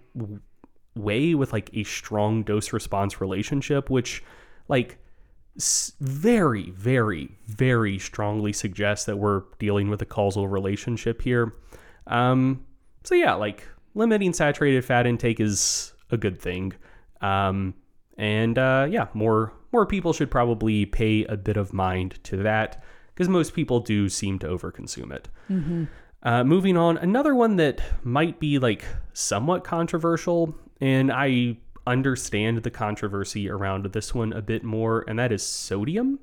[0.96, 4.24] way with like a strong dose response relationship which
[4.68, 4.98] like
[6.00, 11.54] very very very strongly suggests that we're dealing with a causal relationship here.
[12.06, 12.66] Um
[13.04, 16.74] so yeah like limiting saturated fat intake is a good thing.
[17.22, 17.74] Um
[18.18, 22.84] and uh yeah more more people should probably pay a bit of mind to that
[23.14, 25.28] because most people do seem to overconsume it.
[26.24, 32.70] Uh, moving on, another one that might be like somewhat controversial, and I understand the
[32.70, 36.20] controversy around this one a bit more, and that is sodium.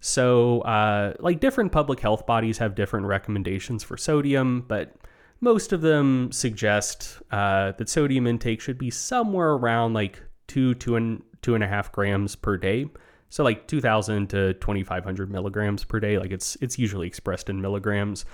[0.00, 4.96] So, uh, like different public health bodies have different recommendations for sodium, but
[5.40, 10.96] most of them suggest uh, that sodium intake should be somewhere around like two, two
[10.96, 12.86] and two and a half grams per day.
[13.28, 16.18] So like 2,000 to 2,500 milligrams per day.
[16.18, 18.24] Like it's it's usually expressed in milligrams.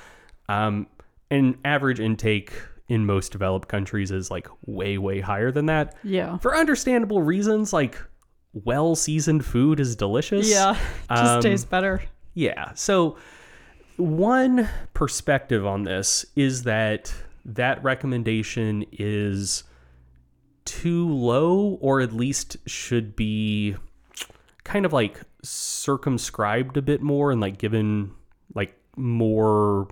[0.49, 0.87] Um,
[1.31, 2.53] and average intake
[2.91, 6.37] in most developed countries is like way way higher than that Yeah.
[6.39, 7.73] for understandable reasons.
[7.73, 7.97] Like
[8.53, 10.51] well seasoned food is delicious.
[10.51, 10.75] Yeah.
[11.11, 12.03] Just Um, tastes better.
[12.35, 12.73] Yeah.
[12.75, 13.17] So
[13.97, 19.65] one perspective on this is that that recommendation is
[20.65, 23.77] too low or at least should be
[24.65, 28.13] kind of like circumscribed a bit more and like given
[28.55, 29.89] like more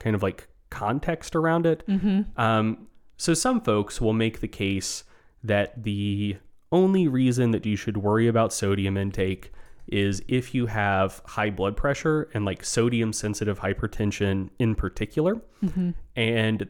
[0.00, 1.84] kind of like context around it.
[1.86, 2.40] Mm-hmm.
[2.40, 5.04] Um, so some folks will make the case
[5.42, 6.36] that the
[6.70, 9.52] only reason that you should worry about sodium intake
[9.86, 15.36] is if you have high blood pressure and like sodium sensitive hypertension in particular.
[15.62, 15.90] Mm-hmm.
[16.14, 16.62] And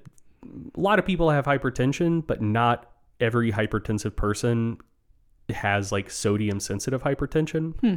[0.42, 4.78] a lot of people have hypertension, but not every hypertensive person
[5.50, 7.78] has like sodium sensitive hypertension.
[7.80, 7.94] Hmm.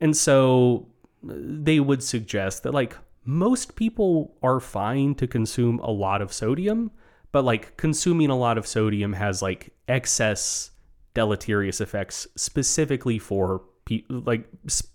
[0.00, 0.88] And so
[1.22, 6.90] they would suggest that like most people are fine to consume a lot of sodium,
[7.32, 10.70] but like consuming a lot of sodium has like excess
[11.12, 14.88] deleterious effects specifically for pe- like sp-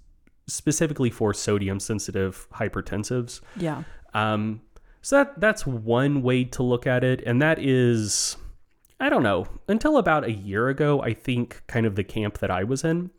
[0.47, 3.41] specifically for sodium sensitive hypertensives.
[3.55, 3.83] Yeah.
[4.13, 4.61] Um,
[5.01, 8.37] so that that's one way to look at it, and that is,
[8.99, 9.47] I don't know.
[9.67, 13.09] Until about a year ago, I think kind of the camp that I was in,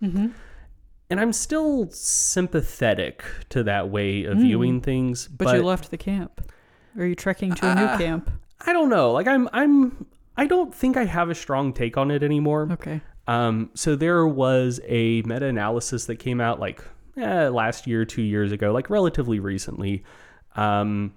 [1.12, 5.28] and I'm still sympathetic to that way of viewing things.
[5.28, 6.50] But, But, you left the camp.
[6.98, 7.98] Are you trekking to a new Ah.
[7.98, 8.30] camp?
[8.66, 9.12] I don't know.
[9.12, 10.06] Like I'm, I'm,
[10.38, 12.66] I don't think I have a strong take on it anymore.
[12.72, 13.02] Okay.
[13.28, 16.82] Um, so there was a meta-analysis that came out like
[17.18, 20.04] eh, last year, two years ago, like relatively recently,
[20.56, 21.12] um,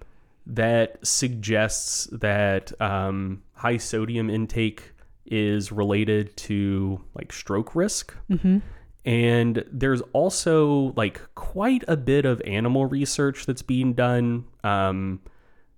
[0.45, 4.91] that suggests that um, high sodium intake
[5.25, 8.13] is related to like stroke risk.
[9.06, 15.22] And there's also like quite a bit of animal research that's being done, um,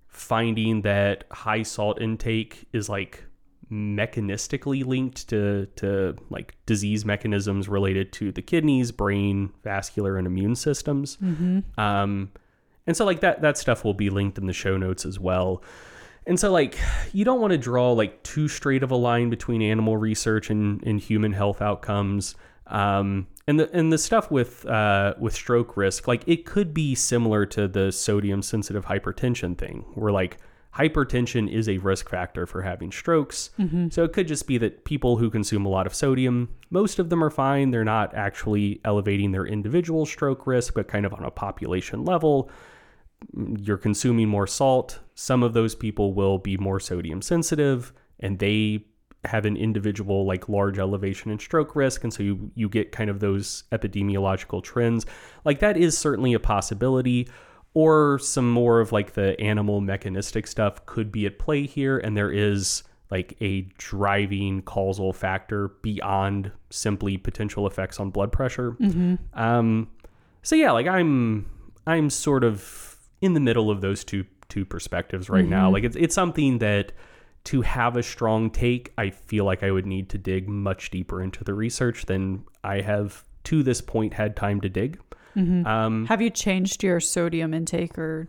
[0.08, 3.26] finding that high salt intake is like
[3.70, 10.56] mechanistically linked to to like disease mechanisms related to the kidneys, brain, vascular, and immune
[10.56, 11.18] systems.
[11.78, 12.32] Um,
[12.88, 15.62] and so like that that stuff will be linked in the show notes as well.
[16.26, 16.80] And so like
[17.12, 20.82] you don't want to draw like too straight of a line between animal research and,
[20.84, 22.36] and human health outcomes.
[22.68, 26.96] Um, and the and the stuff with uh, with stroke risk, like it could be
[26.96, 30.38] similar to the sodium sensitive hypertension thing, where like
[30.76, 33.50] hypertension is a risk factor for having strokes.
[33.90, 37.10] So it could just be that people who consume a lot of sodium, most of
[37.10, 37.72] them are fine.
[37.72, 42.52] They're not actually elevating their individual stroke risk, but kind of on a population level.
[43.58, 45.00] You're consuming more salt.
[45.16, 48.86] Some of those people will be more sodium sensitive and they
[49.28, 53.10] have an individual like large elevation in stroke risk and so you you get kind
[53.10, 55.06] of those epidemiological trends.
[55.46, 57.28] Like that is certainly a possibility.
[57.74, 62.18] Or some more of like the animal mechanistic stuff could be at play here and
[62.18, 68.76] there is like a driving causal factor beyond simply potential effects on blood pressure.
[69.34, 69.90] Um
[70.42, 71.46] so yeah like i'm
[71.86, 75.70] i'm sort of in the middle of those two two perspectives right now.
[75.70, 76.92] Like it's it's something that
[77.46, 81.22] to have a strong take i feel like i would need to dig much deeper
[81.22, 85.00] into the research than i have to this point had time to dig
[85.38, 88.28] um Have you changed your sodium intake or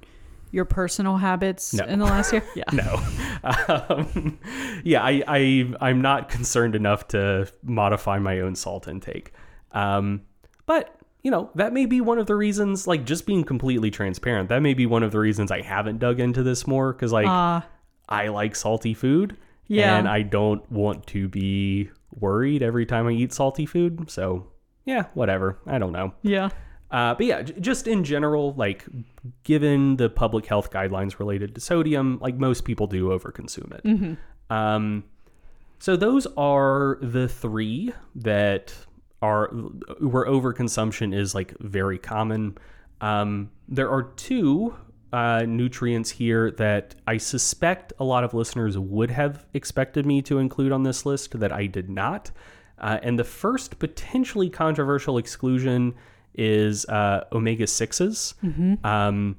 [0.51, 1.85] your personal habits No.
[1.85, 2.43] in the last year?
[2.55, 2.65] Yeah.
[2.73, 3.03] no
[3.89, 4.39] um,
[4.85, 9.33] yeah I, I i'm not concerned enough to modify my own salt intake
[9.73, 10.23] um
[10.67, 14.49] but you know that may be one of the reasons like just being completely transparent
[14.51, 17.27] that may be one of the reasons i haven't dug into this more because like
[17.27, 17.61] Uh,
[18.09, 19.97] i like salty food Yeah.
[19.99, 24.47] and i don't want to be worried every time i eat salty food so
[24.85, 26.49] yeah whatever i don't know yeah.
[26.91, 28.87] uh, but yeah, j- just in general, like
[29.45, 34.17] given the public health guidelines related to sodium, like most people do overconsume it.
[34.49, 35.05] Um,
[35.79, 38.73] so those are the three that
[39.21, 39.49] are
[40.01, 42.57] where overconsumption is like very common.
[43.03, 44.75] Um, there are two
[45.13, 50.39] uh, nutrients here that I suspect a lot of listeners would have expected me to
[50.39, 52.31] include on this list that I did not.
[52.79, 55.95] Uh, and the first potentially controversial exclusion
[56.35, 58.35] is uh, omega 6s.
[58.85, 59.37] Um,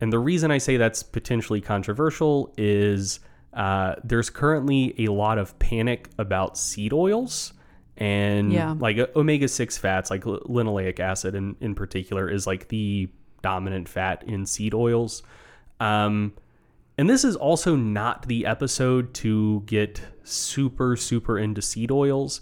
[0.00, 3.20] and the reason I say that's potentially controversial is
[3.52, 7.52] uh, there's currently a lot of panic about seed oils.
[7.96, 8.76] And Yeah.
[8.78, 13.08] like omega 6 fats, like li- linoleic acid in, in particular, is like the
[13.42, 15.22] dominant fat in seed oils.
[15.78, 16.34] Um,
[16.98, 22.40] and this is also not the episode to get super, super into seed oils.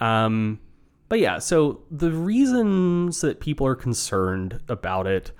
[0.00, 0.60] Um,
[1.08, 5.32] but yeah, so the reasons that people are concerned about it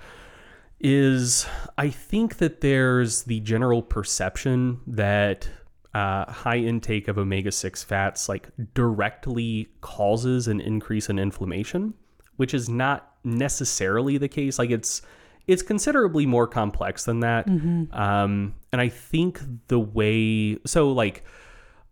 [0.79, 1.45] is
[1.77, 5.49] I think that there's the general perception that
[5.93, 11.93] uh, high intake of omega 6 fats like directly causes an increase in inflammation,
[12.37, 14.59] which is not necessarily the case.
[14.59, 15.01] Like it's
[15.47, 17.47] it's considerably more complex than that.
[17.93, 21.23] Um, and I think the way so like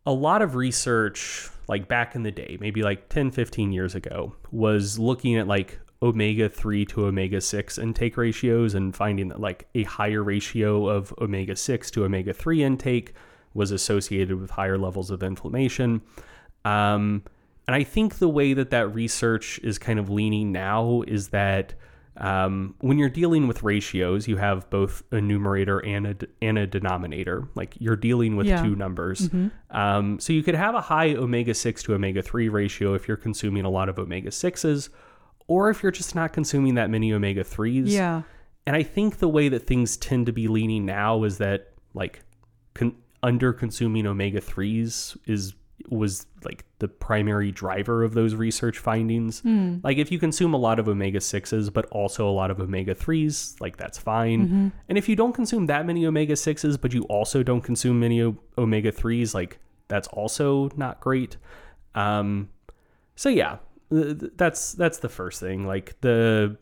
[0.06, 4.34] a lot of research like back in the day maybe like 10 15 years ago
[4.52, 9.68] was looking at like omega 3 to omega 6 intake ratios and finding that like
[9.76, 13.14] a higher ratio of omega 6 to omega 3 intake
[13.54, 16.02] was associated with higher levels of inflammation
[16.64, 17.24] um,
[17.68, 21.74] and i think the way that that research is kind of leaning now is that
[22.20, 26.66] um, when you're dealing with ratios, you have both a numerator and a, and a
[26.66, 27.48] denominator.
[27.54, 28.64] Like you're dealing with Yeah.
[28.64, 29.30] two numbers.
[29.70, 33.18] Um, so you could have a high omega 6 to omega 3 ratio if you're
[33.18, 34.90] consuming a lot of omega 6s,
[35.46, 37.84] or if you're just not consuming that many omega 3s.
[37.90, 38.24] Yeah.
[38.66, 42.24] And I think the way that things tend to be leaning now is that like
[42.74, 45.54] con- under consuming omega 3s is
[45.90, 49.42] was like the primary driver of those research findings.
[49.84, 52.94] Like if you consume a lot of omega 6s but also a lot of omega
[52.94, 54.72] 3s, like that's fine.
[54.90, 58.22] And if you don't consume that many omega 6s but you also don't consume many
[58.22, 61.38] o- omega 3s, like that's also not great.
[61.96, 62.50] Um
[63.16, 63.58] so yeah,
[63.92, 65.66] th- th- that's that's the first thing.
[65.66, 66.58] Like the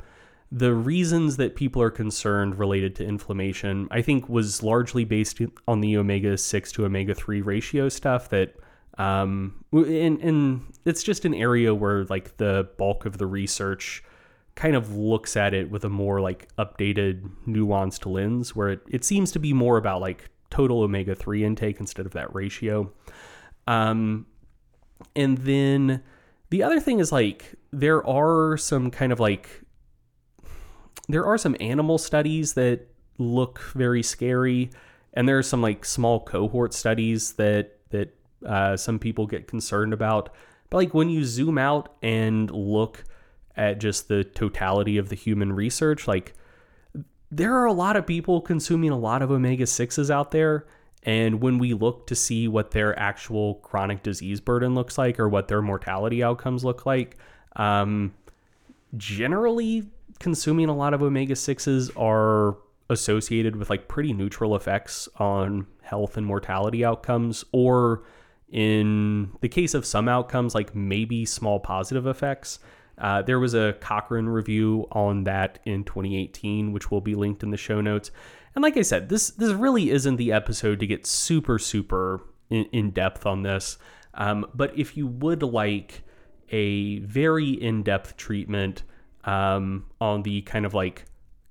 [0.52, 5.82] the reasons that people are concerned related to inflammation, I think, was largely based on
[5.82, 8.30] the omega six to omega three ratio stuff.
[8.30, 8.56] That
[8.98, 14.04] um, and and it's just an area where like the bulk of the research
[14.56, 19.04] kind of looks at it with a more like updated, nuanced lens, where it, it
[19.04, 22.92] seems to be more about like total omega three intake instead of that ratio.
[23.68, 24.28] Um,
[25.16, 26.02] and then
[26.50, 29.62] the other thing is like there are some kind of like
[31.10, 32.88] there are some animal studies that
[33.18, 34.70] look very scary
[35.14, 38.16] and there are some like small cohort studies that that
[38.46, 40.30] uh, some people get concerned about.
[40.70, 43.04] But like when you zoom out and look
[43.56, 46.34] at just the totality of the human research like
[47.32, 50.66] there are a lot of people consuming a lot of omega 6s out there.
[51.04, 55.30] And when we look to see what their actual chronic disease burden looks like or
[55.30, 57.18] what their mortality outcomes look like,
[57.56, 58.14] um,
[58.98, 59.88] generally
[60.20, 62.58] consuming a lot of omega 6s are
[62.90, 68.04] associated with like pretty neutral effects on health and mortality outcomes or
[68.52, 72.60] in the case of some outcomes like maybe small positive effects
[72.98, 77.50] uh, there was a cochrane review on that in 2018 which will be linked in
[77.50, 78.12] the show notes.
[78.56, 82.66] And like i said this this really isn't the episode to get super super in,
[82.72, 83.78] in depth on this.
[84.14, 86.04] Um, but if you would like
[86.50, 88.84] a very in-depth treatment
[89.26, 91.06] um, on the kind of like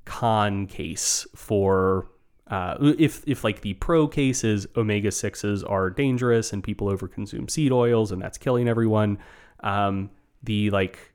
[0.05, 2.09] con case for
[2.49, 7.51] uh, if if like the pro case is omega sixes are dangerous and people overconsume
[7.51, 9.19] seed oils and that's killing everyone.
[9.61, 10.11] Um,
[10.43, 11.13] the like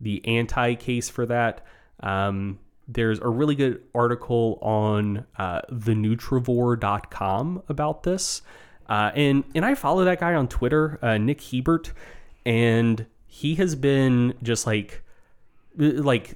[0.00, 1.64] the anti case for that.
[2.00, 2.58] Um,
[2.88, 8.42] there's a really good article on uh, thenutrivore.com about this.
[8.88, 11.92] Uh, and and I follow that guy on Twitter, uh, Nick Hebert,
[12.44, 15.02] and he has been just like
[15.76, 16.34] like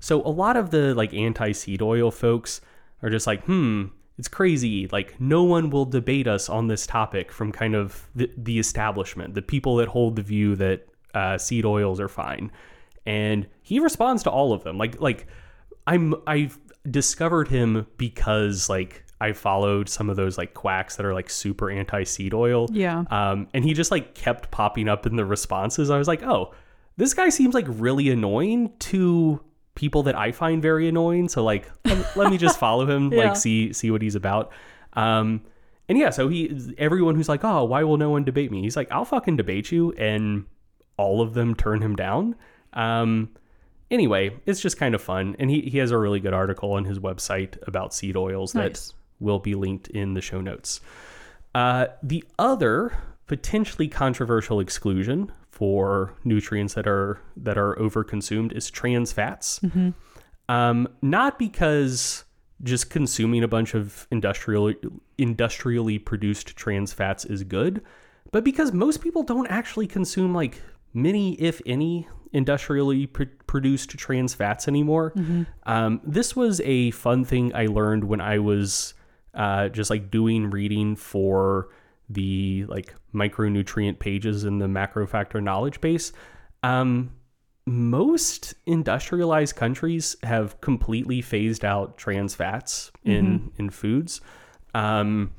[0.00, 2.60] so a lot of the like anti seed oil folks
[3.04, 3.84] are just like, hmm,
[4.18, 4.88] it's crazy.
[4.88, 9.34] Like no one will debate us on this topic from kind of the, the establishment,
[9.34, 12.50] the people that hold the view that uh, seed oils are fine.
[13.06, 14.78] And he responds to all of them.
[14.78, 15.26] Like like
[15.86, 16.58] I'm I've
[16.90, 21.70] discovered him because like I followed some of those like quacks that are like super
[21.70, 22.68] anti seed oil.
[22.72, 23.04] Yeah.
[23.10, 25.90] Um, and he just like kept popping up in the responses.
[25.90, 26.54] I was like, oh,
[26.96, 29.40] this guy seems like really annoying to
[29.74, 31.28] people that I find very annoying.
[31.28, 33.24] So like, let, let me just follow him, Yeah.
[33.24, 34.52] like see see what he's about.
[34.94, 35.42] Um,
[35.88, 38.62] and yeah, so he everyone who's like, oh, why will no one debate me?
[38.62, 40.46] He's like, I'll fucking debate you, and
[40.96, 42.36] all of them turn him down.
[42.72, 43.30] Um,
[43.90, 46.84] anyway, it's just kind of fun, and he he has a really good article on
[46.84, 48.88] his website about seed oils Nice.
[48.88, 50.80] that will be linked in the show notes.
[51.54, 52.96] Uh, the other
[53.26, 59.60] potentially controversial exclusion for nutrients that are that are overconsumed is trans fats.
[60.48, 62.24] Um, not because
[62.62, 64.72] just consuming a bunch of industrial
[65.16, 67.82] industrially produced trans fats is good,
[68.32, 70.60] but because most people don't actually consume like
[70.92, 75.12] many, if any, industrially pr- produced trans fats anymore.
[75.66, 78.94] Um, this was a fun thing I learned when I was
[79.34, 81.68] uh, just like doing reading for
[82.08, 86.12] the like micronutrient pages in the MacroFactor knowledge base.
[86.62, 87.10] Um,
[87.66, 94.20] most industrialized countries have completely phased out trans fats in in foods.
[94.74, 95.32] Um,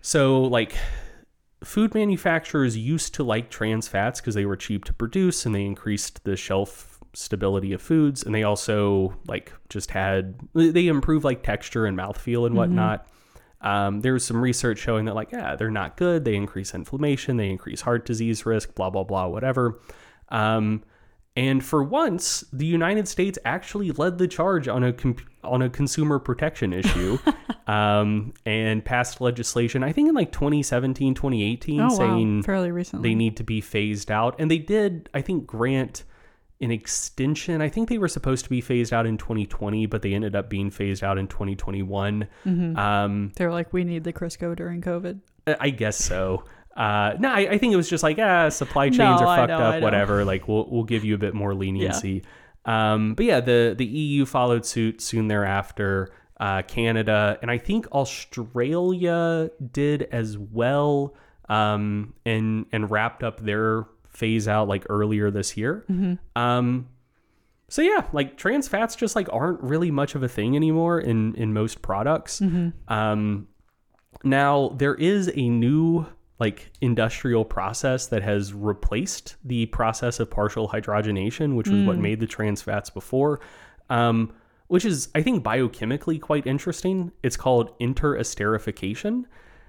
[0.00, 0.76] so like
[1.62, 5.64] food manufacturers used to like trans fats because they were cheap to produce and they
[5.64, 11.42] increased the shelf stability of foods and they also like just had they improve like
[11.42, 13.06] texture and mouthfeel and whatnot.
[13.60, 16.24] Um, there's some research showing that like yeah they're not good.
[16.24, 17.36] They increase inflammation.
[17.36, 18.74] They increase heart disease risk.
[18.74, 19.80] Blah blah blah whatever.
[20.28, 20.82] Um,
[21.36, 25.68] and for once, the United States actually led the charge on a com- on a
[25.68, 27.18] consumer protection issue
[27.66, 33.10] um, and passed legislation, I think in like 2017, 2018, Oh saying wow, fairly recently.
[33.10, 34.34] they need to be phased out.
[34.38, 36.04] And they did, I think, grant
[36.60, 37.60] an extension.
[37.60, 40.48] I think they were supposed to be phased out in 2020, but they ended up
[40.48, 42.26] being phased out in 2021.
[42.44, 42.76] Mm-hmm.
[42.76, 45.20] Um, They're like, we need the Crisco during COVID.
[45.60, 46.44] I guess so.
[46.76, 49.48] Uh, no, I, I think it was just like, ah, supply chains No, are fucked
[49.48, 50.24] know, up, whatever.
[50.24, 52.22] Like, we'll we'll give you a bit more leniency.
[52.66, 56.12] Um, but yeah, the the EU followed suit soon thereafter.
[56.38, 61.14] Uh, Canada and I think Australia did as well,
[61.48, 63.86] um, and and wrapped up their
[64.16, 65.84] phase out like earlier this year.
[66.34, 66.88] Um,
[67.68, 71.34] so yeah, like trans fats just like aren't really much of a thing anymore in
[71.34, 72.40] in most products.
[72.88, 73.48] Um,
[74.24, 76.06] now there is a new
[76.38, 82.20] like industrial process that has replaced the process of partial hydrogenation, which was what made
[82.20, 83.40] the trans fats before.
[83.90, 84.32] Um,
[84.68, 87.12] which is I think biochemically quite interesting.
[87.22, 89.24] It's called interesterification.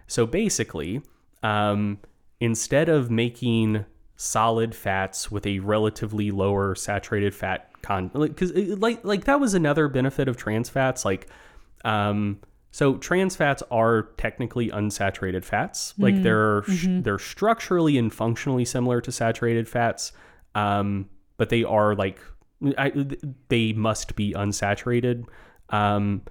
[0.08, 1.02] So basically,
[1.43, 2.00] um,
[2.39, 3.86] instead of making
[4.18, 9.88] solid fats with a relatively lower saturated fat con because like like that was another
[9.88, 11.28] benefit of trans fats like
[11.86, 12.39] um
[12.72, 15.93] so trans fats are technically unsaturated fats.
[15.97, 16.61] Like they're
[17.01, 20.11] they're structurally and functionally similar to saturated fats
[20.53, 22.20] um but they are like
[22.78, 22.91] I,
[23.49, 25.26] they must be unsaturated.
[25.70, 26.24] Um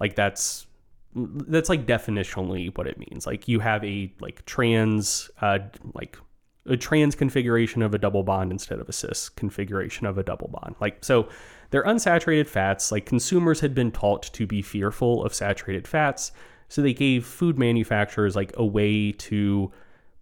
[0.00, 0.66] like that's
[1.14, 3.26] that's like definitionally what it means.
[3.26, 5.60] Like you have a like trans uh
[5.94, 6.18] like
[6.66, 10.48] a trans configuration of a double bond instead of a cis configuration of a double
[10.48, 11.28] bond like so
[11.70, 16.32] they're unsaturated fats like consumers had been taught to be fearful of saturated fats
[16.68, 19.70] So they gave food manufacturers like a way to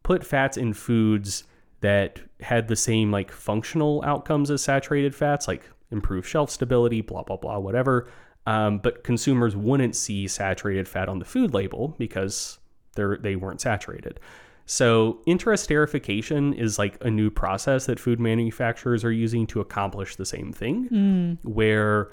[0.03, 1.45] put fats in foods
[1.80, 7.22] that had the same like functional outcomes as saturated fats, like improve shelf stability, blah
[7.22, 8.09] blah blah, whatever.
[8.47, 12.59] Um, but consumers wouldn't see saturated fat on the food label because
[12.97, 14.20] they're they weren't saturated.
[14.67, 20.25] So interesterification is like a new process that food manufacturers are using to accomplish the
[20.25, 22.13] same thing, where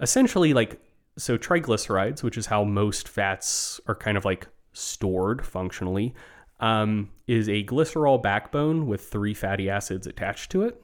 [0.00, 0.80] essentially like
[1.18, 6.14] so triglycerides, which is how most fats are kind of like stored functionally,
[6.60, 10.82] um, is a glycerol backbone with three fatty acids attached to it.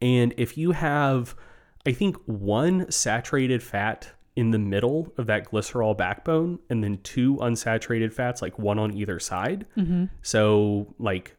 [0.00, 1.34] And if you have,
[1.86, 7.34] I think, one saturated fat in the middle of that glycerol backbone and then two
[7.38, 9.66] unsaturated fats, like one on either side.
[10.22, 11.34] So, like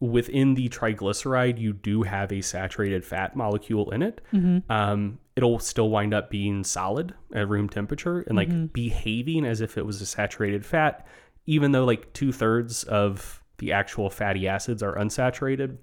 [0.00, 4.20] within the triglyceride, you do have a saturated fat molecule in it.
[4.68, 9.78] Um, it'll still wind up being solid at room temperature and like behaving as if
[9.78, 11.06] it was a saturated fat,
[11.46, 15.78] even though like two thirds of the actual fatty acids are unsaturated.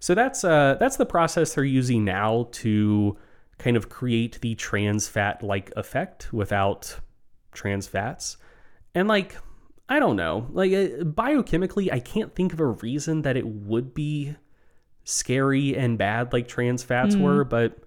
[0.00, 3.16] So that's uh, that's the process they're using now to
[3.62, 6.98] kind of create the trans fat like effect without
[7.52, 8.36] trans fats.
[8.94, 9.36] And like
[9.88, 13.92] I don't know, like uh, biochemically, I can't think of a reason that it would
[13.94, 14.34] be
[15.04, 17.78] scary and bad like trans fats were, but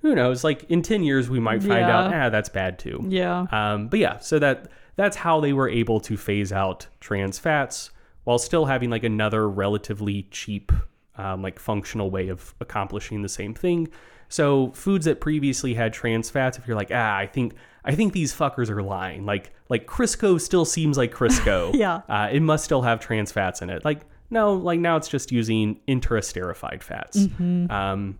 [0.00, 0.44] who knows?
[0.44, 1.98] Like in 10 years we might find Yeah.
[1.98, 3.04] out, ah, that's bad too.
[3.08, 3.46] Yeah.
[3.50, 7.90] Um, but yeah, so that that's how they were able to phase out trans fats
[8.24, 10.72] while still having like another relatively cheap,
[11.16, 13.88] um, like functional way of accomplishing the same thing.
[14.28, 17.54] So foods that previously had trans fats, if you're like, ah, I think
[17.84, 19.26] I think these fuckers are lying.
[19.26, 21.72] Like like Crisco still seems like Crisco.
[21.74, 22.00] Yeah.
[22.08, 23.84] uh, it must still have trans fats in it.
[23.84, 24.00] Like
[24.30, 27.28] no, like now it's just using interesterified fats.
[27.38, 28.18] Um,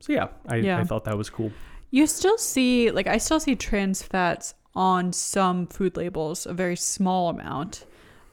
[0.00, 0.78] so yeah, I, Yeah.
[0.78, 1.52] I thought that was cool.
[1.90, 6.74] You still see, like, I still see trans fats on some food labels, a very
[6.76, 7.86] small amount,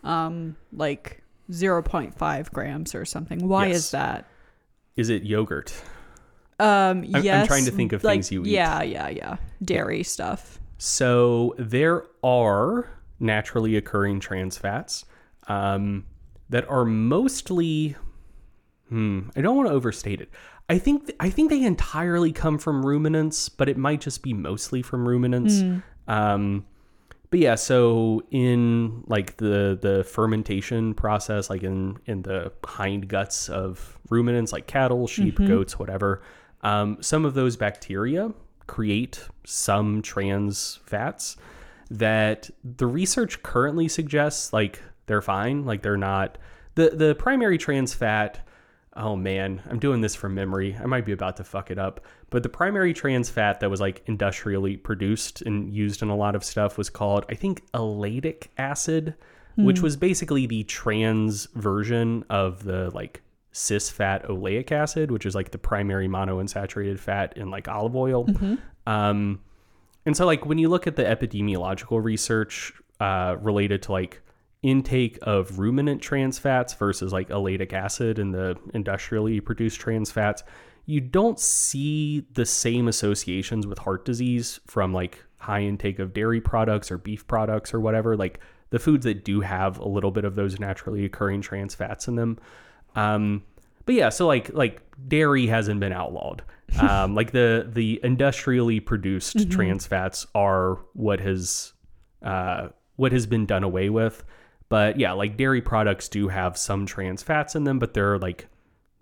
[0.04, 3.48] um, like 0.5 grams or something.
[3.48, 3.78] Why Yes.
[3.78, 4.26] is that?
[4.96, 5.74] Is it yogurt?
[6.62, 7.48] Um, I'm yes.
[7.48, 8.50] trying to think of like, things you eat.
[8.50, 9.38] Yeah, yeah, yeah.
[9.64, 10.60] Dairy stuff.
[10.78, 12.88] So there are
[13.20, 15.06] naturally occurring trans fats
[15.48, 16.06] um,
[16.50, 17.96] that are mostly.
[18.90, 20.30] Hmm, I don't want to overstate it.
[20.70, 24.82] I think I think they entirely come from ruminants, but it might just be mostly
[24.82, 25.64] from ruminants.
[26.08, 26.66] Um,
[27.32, 33.50] but yeah, so in like the the fermentation process, like in in the hind guts
[33.50, 36.22] of ruminants, like cattle, sheep, goats, whatever,
[36.64, 38.32] um, some of those bacteria
[38.68, 41.36] create some trans fats
[41.90, 46.38] that the research currently suggests like they're fine, like they're not
[46.76, 48.48] the the primary trans fat.
[48.96, 50.78] Oh man, I'm doing this from memory.
[50.82, 52.06] I might be about to fuck it up.
[52.30, 56.36] But the primary trans fat that was like industrially produced and used in a lot
[56.36, 59.16] of stuff was called, I think, elaidic acid,
[59.56, 65.36] which was basically the trans version of the like cis fat oleic acid, which is
[65.36, 68.26] like the primary monounsaturated fat in like olive oil.
[68.88, 69.42] Um,
[70.06, 74.22] and so, like, when you look at the epidemiological research uh, related to like
[74.64, 80.44] intake of ruminant trans fats versus like elaidic acid and the industrially produced trans fats,
[80.86, 86.42] you don't see the same associations with heart disease from like high intake of dairy
[86.42, 88.16] products or beef products or whatever.
[88.16, 88.40] Like
[88.70, 92.16] the foods that do have a little bit of those naturally occurring trans fats in
[92.16, 92.40] them.
[92.96, 93.44] Um,
[93.86, 96.44] but yeah, so like like dairy hasn't been outlawed.
[96.80, 101.74] Um, like the the industrially produced trans fats are what has
[102.24, 104.24] uh, what has been done away with.
[104.70, 108.48] But yeah, like dairy products do have some trans fats in them, but they're like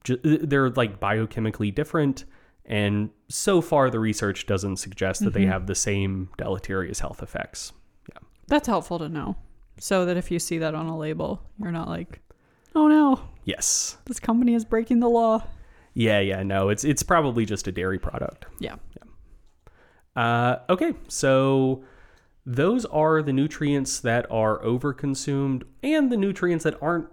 [0.04, 2.26] ju- they're like biochemically different.
[2.66, 7.74] And so far, the research doesn't suggest that they have the same deleterious health effects.
[8.12, 8.20] Yeah.
[8.48, 9.36] That's helpful to know.
[9.80, 12.22] So that if you see that on a label, you're not like,
[12.76, 13.98] oh no, Yes.
[14.06, 15.44] this company is breaking the law.
[15.94, 16.20] Yeah.
[16.20, 16.44] Yeah.
[16.44, 16.70] No.
[16.70, 18.46] It's it's probably just a dairy product.
[18.60, 18.76] Yeah.
[20.16, 21.84] Uh, okay, so
[22.46, 27.08] those are the nutrients that are overconsumed and the nutrients that aren't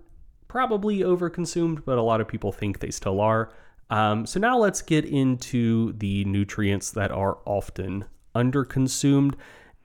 [0.48, 3.52] probably overconsumed, but a lot of people think they still are.
[3.90, 9.34] Um, so now let's get into the nutrients that are often underconsumed.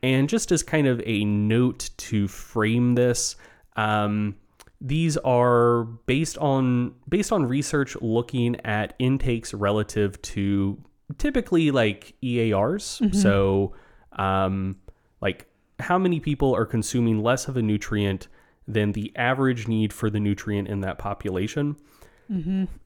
[0.01, 3.35] And just as kind of a note to frame this,
[3.75, 4.35] um,
[4.81, 10.83] these are based on based on research looking at intakes relative to
[11.17, 12.99] typically like EARs.
[13.21, 13.73] So,
[14.13, 14.77] um,
[15.21, 15.45] like
[15.79, 18.27] how many people are consuming less of a nutrient
[18.67, 21.75] than the average need for the nutrient in that population.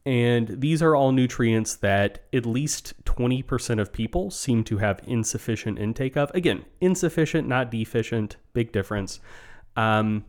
[0.06, 5.78] And these are all nutrients that at least 20% of people seem to have insufficient
[5.78, 6.32] intake of.
[6.34, 9.20] Again, insufficient, not deficient, big difference.
[9.76, 10.26] Um,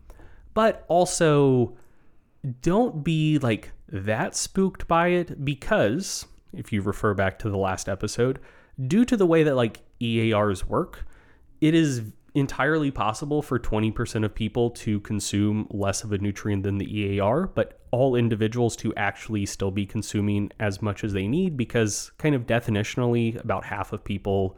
[0.57, 1.77] but also
[2.63, 7.87] don't be like that spooked by it because if you refer back to the last
[7.87, 8.39] episode,
[8.87, 11.05] due to the way that like EARs work,
[11.61, 12.01] it is
[12.33, 17.45] entirely possible for 20% of people to consume less of a nutrient than the EAR,
[17.53, 22.33] but all individuals to actually still be consuming as much as they need because, kind
[22.33, 24.57] of definitionally, about half of people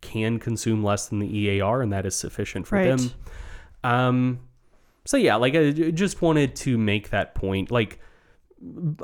[0.00, 2.96] can consume less than the EAR, and that is sufficient for Right.
[2.96, 3.10] them.
[3.84, 4.40] Um,
[5.08, 7.70] so, yeah, like I just wanted to make that point.
[7.70, 7.98] Like,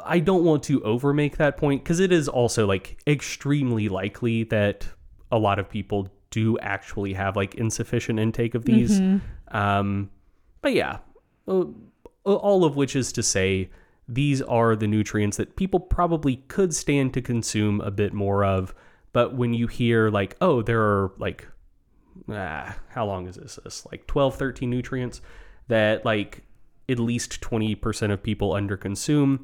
[0.05, 4.87] I don't want to overmake that point because it is also like extremely likely that
[5.33, 9.01] a lot of people do actually have like insufficient intake of these.
[9.49, 10.11] Um,
[10.61, 10.99] but yeah,
[11.49, 11.65] uh,
[12.25, 13.71] all of which is to say,
[14.07, 18.75] these are the nutrients that people probably could stand to consume a bit more of.
[19.15, 21.49] But when you hear like, oh, there are like,
[22.29, 23.59] ah, how long is this?
[23.65, 25.23] This like 12, 13 nutrients
[25.69, 26.45] that like
[26.89, 29.41] at least 20% of people underconsume.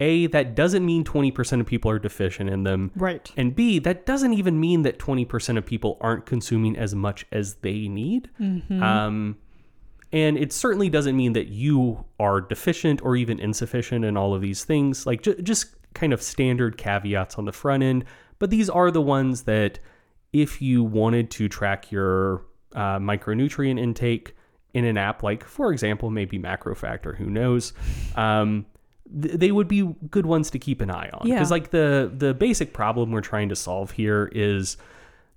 [0.00, 2.90] A, that doesn't mean 20% of people are deficient in them.
[2.96, 3.30] Right.
[3.36, 7.56] And B, that doesn't even mean that 20% of people aren't consuming as much as
[7.56, 8.28] they need.
[8.82, 9.36] Um,
[10.12, 14.40] and it certainly doesn't mean that you are deficient or even insufficient in all of
[14.42, 15.06] these things.
[15.06, 18.04] Like ju- just kind of standard caveats on the front end.
[18.38, 19.78] But these are the ones that
[20.32, 24.34] if you wanted to track your uh, micronutrient intake
[24.74, 27.72] in an app like, for example, maybe MacroFactor, who knows,
[28.16, 28.66] um,
[29.22, 31.26] th- they would be good ones to keep an eye on.
[31.26, 31.36] Yeah.
[31.36, 34.76] Because like the the basic problem we're trying to solve here is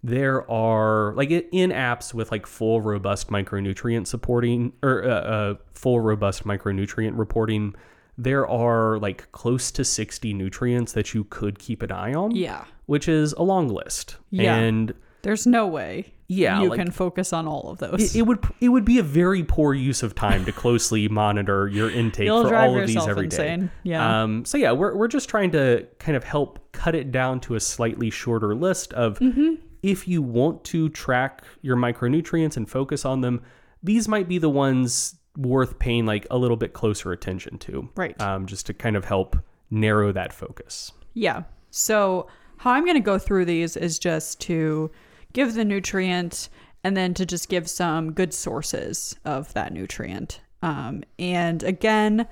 [0.03, 5.99] there are like in apps with like full robust micronutrient supporting or uh, uh, full
[5.99, 7.73] robust micronutrient reporting
[8.19, 12.63] there are like close to 60 nutrients that you could keep an eye on Yeah.
[12.85, 14.55] which is a long list Yeah.
[14.55, 14.93] and
[15.23, 18.15] There's no way Yeah, you like- can focus on all of those.
[18.15, 21.67] it, it would it would be a very poor use of time to closely monitor
[21.67, 23.53] your intake You'll for all of these every day.
[23.53, 23.71] insane.
[23.83, 24.23] Yeah.
[24.23, 27.55] Um, so yeah, we're we're just trying to kind of help cut it down to
[27.55, 29.55] a slightly shorter list of Mm-hmm.
[29.83, 33.41] if you want to track your micronutrients and focus on them,
[33.83, 37.89] these might be the ones worth paying like a little bit closer attention to.
[37.95, 38.19] Right.
[38.21, 39.35] Um, just to kind of help
[39.69, 40.91] narrow that focus.
[41.13, 41.43] Yeah.
[41.69, 44.89] So, how I'm going to go through these is just to
[45.37, 46.49] give the nutrient
[46.83, 50.41] and then to just give some good sources of that nutrient.
[50.63, 52.27] Um, and again,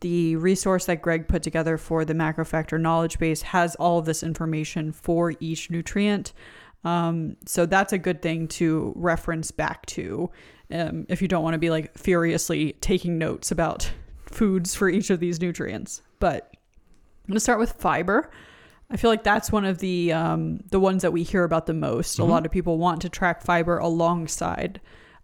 [0.00, 4.24] the resource that Greg put together for the MacroFactor knowledge base has all of this
[4.24, 6.32] information for each nutrient.
[6.82, 10.28] Um, so that's a good thing to reference back to
[10.72, 13.88] um, if you don't want to be like furiously taking notes about
[14.26, 16.02] foods for each of these nutrients.
[16.18, 18.32] But I'm gonna start with fiber.
[18.90, 21.74] I feel like that's one of the um, the ones that we hear about the
[21.74, 22.18] most.
[22.18, 24.80] A lot of people want to track fiber alongside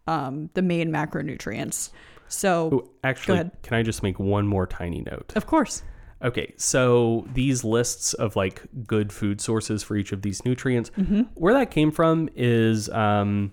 [0.07, 1.91] um, the main macronutrients.
[2.29, 5.33] So, Oh, actually, can I just make one more tiny note?
[5.37, 5.83] of course,
[6.23, 10.91] Okay, so these lists of like good food sources for each of these nutrients,
[11.35, 13.53] where that came from is um,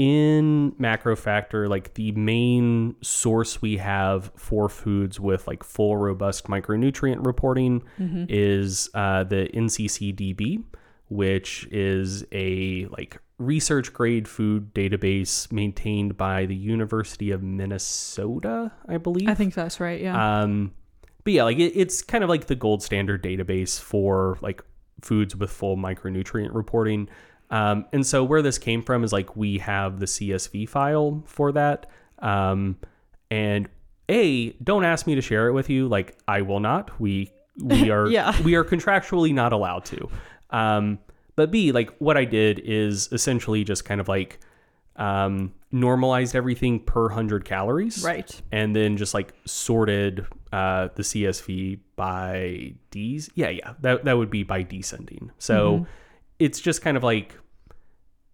[0.00, 7.26] in MacroFactor, like the main source we have for foods with like full robust micronutrient
[7.26, 7.82] reporting
[8.30, 10.64] is uh, the NCCDB,
[11.10, 18.96] which is a like research grade food database maintained by the University of Minnesota, I
[18.96, 19.28] believe.
[19.28, 20.00] I think that's right.
[20.00, 20.40] Yeah.
[20.40, 20.72] Um,
[21.24, 24.62] but yeah, like it, it's kind of like the gold standard database for like
[25.02, 27.10] foods with full micronutrient reporting.
[27.50, 31.52] Um, and so where this came from is like we have the CSV file for
[31.52, 31.86] that.
[32.20, 32.76] Um,
[33.30, 33.68] and
[34.08, 35.88] a don't ask me to share it with you.
[35.88, 37.00] Like I will not.
[37.00, 37.30] We
[37.62, 38.40] we are Yeah.
[38.42, 40.08] we are contractually not allowed to.
[40.50, 40.98] Um,
[41.36, 44.38] but B like what I did is essentially just kind of like
[44.96, 48.40] um, normalized everything per hundred calories right.
[48.52, 53.30] and then just like sorted uh, the CSV by D's.
[53.34, 55.30] Yeah, yeah, that that would be by descending.
[55.38, 55.86] So
[56.40, 57.36] it's just kind of like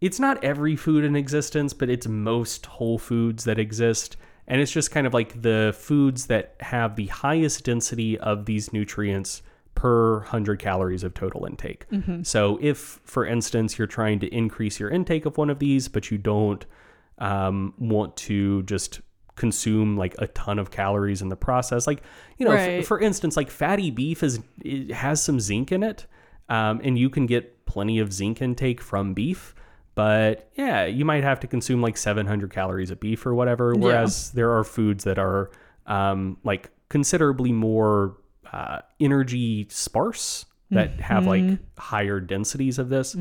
[0.00, 4.16] it's not every food in existence, but it's most whole foods that exist.
[4.46, 8.72] And it's just kind of like the foods that have the highest density of these
[8.72, 9.42] nutrients
[9.74, 11.86] per 100 calories of total intake.
[12.22, 16.10] So, if, for instance, you're trying to increase your intake of one of these, but
[16.10, 16.64] you don't
[17.18, 19.00] um, want to just
[19.34, 22.02] consume like a ton of calories in the process, like,
[22.38, 26.06] you know, f- for instance, like fatty beef is it has some zinc in it,
[26.48, 29.54] um, and you can get plenty of zinc intake from beef.
[29.94, 33.74] But yeah, you might have to consume like 700 calories of beef or whatever.
[33.74, 35.50] Whereas there are foods that are
[35.86, 38.16] um, like considerably more
[38.50, 41.42] uh, energy sparse that have like
[41.78, 43.12] higher densities of this.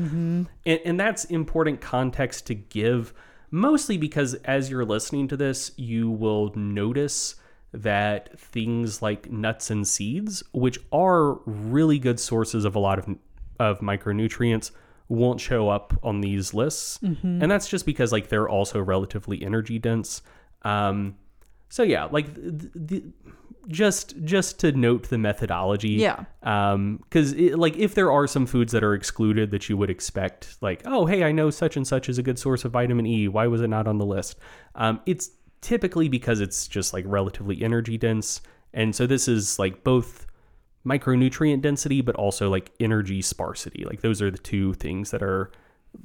[0.64, 3.12] And, and that's important context to give
[3.50, 7.36] mostly because as you're listening to this, you will notice
[7.72, 13.06] that things like nuts and seeds, which are really good sources of a lot of
[13.58, 14.70] of micronutrients,
[15.08, 16.98] won't show up on these lists,
[17.42, 20.22] and that's just because like they're also relatively energy dense.
[20.62, 21.16] Um,
[21.68, 23.04] so yeah, like the, the,
[23.68, 25.90] just just to note the methodology.
[25.90, 26.24] Yeah.
[26.42, 30.56] Um, because like if there are some foods that are excluded that you would expect,
[30.60, 33.28] like oh hey I know such and such is a good source of vitamin E,
[33.28, 34.38] why was it not on the list?
[34.74, 35.30] Um, it's
[35.60, 38.40] typically because it's just like relatively energy dense,
[38.72, 40.25] and so this is like both
[40.86, 43.84] micronutrient density but also like energy sparsity.
[43.84, 45.50] Like those are the two things that are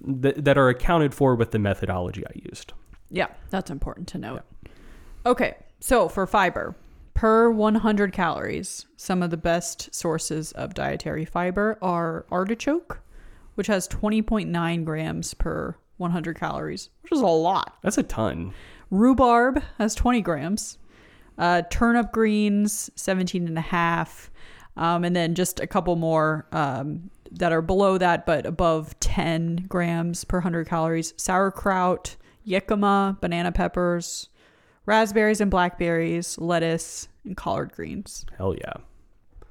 [0.04, 2.74] that, that are accounted for with the methodology I used.
[3.10, 4.44] Yeah, that's important to note.
[5.26, 6.76] Okay, so for fiber,
[7.14, 13.02] per 100 calories, some of the best sources of dietary fiber are artichoke,
[13.56, 17.78] which has 20.9 grams per 100 calories, which is a lot.
[17.84, 18.54] That's a ton.
[18.90, 20.78] Rhubarb has 20 grams.
[21.38, 24.31] Uh, turnip greens, 17 and a half.
[24.78, 29.66] Um, and then just a couple more um, that are below that, but above 10
[29.68, 31.14] grams per 100 calories.
[31.18, 32.16] Sauerkraut,
[32.48, 34.30] jicama, banana peppers,
[34.86, 38.26] raspberries and blackberries, lettuce, and collard greens.
[38.38, 38.74] Hell yeah.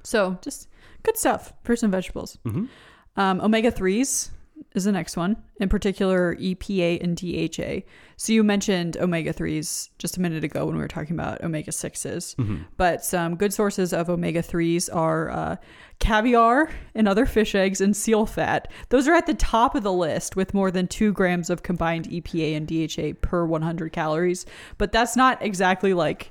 [0.02, 0.68] So just
[1.02, 2.38] good stuff, fruits and vegetables.
[2.46, 2.68] Mhm.
[3.16, 4.30] Um, omega 3s
[4.74, 7.86] is the next one, in particular EPA and DHA.
[8.16, 11.70] So you mentioned omega 3s just a minute ago when we were talking about omega
[11.70, 12.36] 6s.
[12.76, 15.56] But some good sources of omega 3s are uh,
[15.98, 18.70] caviar and other fish eggs and seal fat.
[18.90, 22.08] Those are at the top of the list with more than two grams of combined
[22.08, 24.46] EPA and DHA per 100 calories.
[24.78, 26.30] But that's not exactly like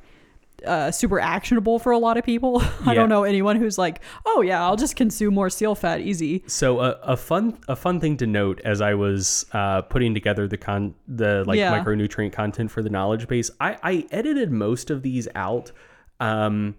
[0.65, 2.61] uh, super actionable for a lot of people.
[2.61, 2.93] I Yeah.
[2.93, 6.43] don't know anyone who's like, oh yeah, I'll just consume more seal fat, easy.
[6.47, 10.47] So a, a fun a fun thing to note as I was uh, putting together
[10.47, 11.79] the con the like Yeah.
[11.83, 15.71] micronutrient content for the knowledge base, I, I edited most of these out.
[16.19, 16.75] Um,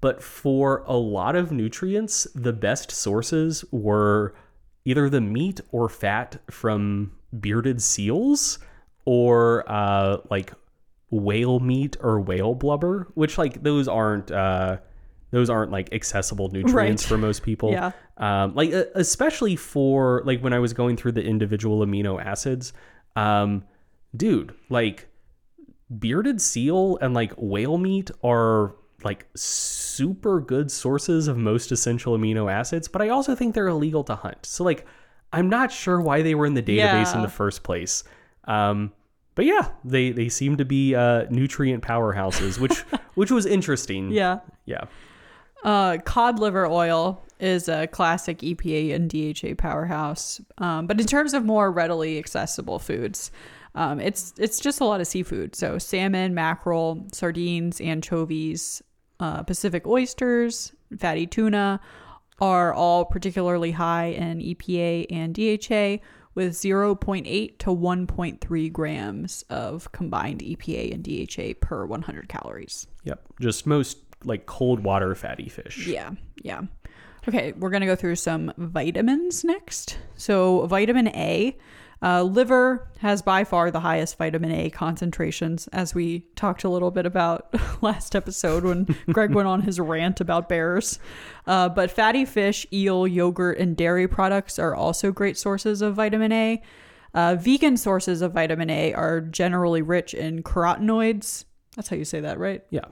[0.00, 4.34] but for a lot of nutrients, the best sources were
[4.86, 8.58] either the meat or fat from bearded seals
[9.04, 10.52] or uh, like
[11.10, 14.78] whale meat or whale blubber, which like those aren't uh,
[15.30, 17.08] those aren't like accessible nutrients Right.
[17.08, 17.72] for most people.
[17.72, 17.92] Yeah.
[18.16, 22.72] Um, like especially for like when I was going through the individual amino acids,
[23.16, 23.64] um,
[24.16, 25.08] dude, like
[25.98, 32.52] bearded seal and like whale meat are like super good sources of most essential amino
[32.52, 34.44] acids, but I also think they're illegal to hunt.
[34.46, 34.86] So like
[35.32, 38.04] I'm not sure why they were in the database in the first place.
[38.44, 38.92] Um,
[39.34, 42.78] but yeah, they they seem to be uh, nutrient powerhouses, which
[43.14, 44.10] which was interesting.
[44.10, 44.40] Yeah.
[44.66, 44.84] Yeah.
[45.62, 50.40] Uh, cod liver oil is a classic EPA and DHA powerhouse.
[50.58, 53.30] Um, but in terms of more readily accessible foods,
[53.74, 55.54] um, it's it's just a lot of seafood.
[55.54, 58.82] So salmon, mackerel, sardines, anchovies,
[59.20, 61.80] uh, Pacific oysters, fatty tuna
[62.40, 66.02] are all particularly high in EPA and DHA
[66.40, 72.86] with 0.8 to 1.3 grams of combined EPA and DHA per 100 calories.
[73.04, 73.22] Yep.
[73.40, 75.86] Just most like cold water fatty fish.
[75.86, 76.12] Yeah,
[76.42, 76.62] yeah.
[77.28, 79.98] Okay, we're gonna go through some vitamins next.
[80.16, 81.58] So, vitamin A,
[82.02, 86.90] uh, liver has by far the highest vitamin A concentrations, as we talked a little
[86.90, 90.98] bit about last episode when Greg went on his rant about bears.
[91.46, 96.32] Uh, but fatty fish, eel, yogurt, and dairy products are also great sources of vitamin
[96.32, 96.62] A.
[97.12, 101.44] Uh, vegan sources of vitamin A are generally rich in carotenoids.
[101.76, 102.62] That's how you say that, right?
[102.70, 102.84] Yeah.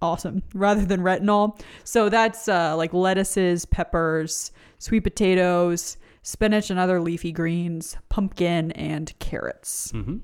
[0.00, 1.60] awesome rather than retinol.
[1.84, 9.12] So that's uh, like lettuces, peppers, sweet potatoes, spinach and other leafy greens, pumpkin, and
[9.18, 9.90] carrots.
[9.90, 10.18] hmm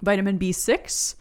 [0.00, 1.16] Vitamin B6,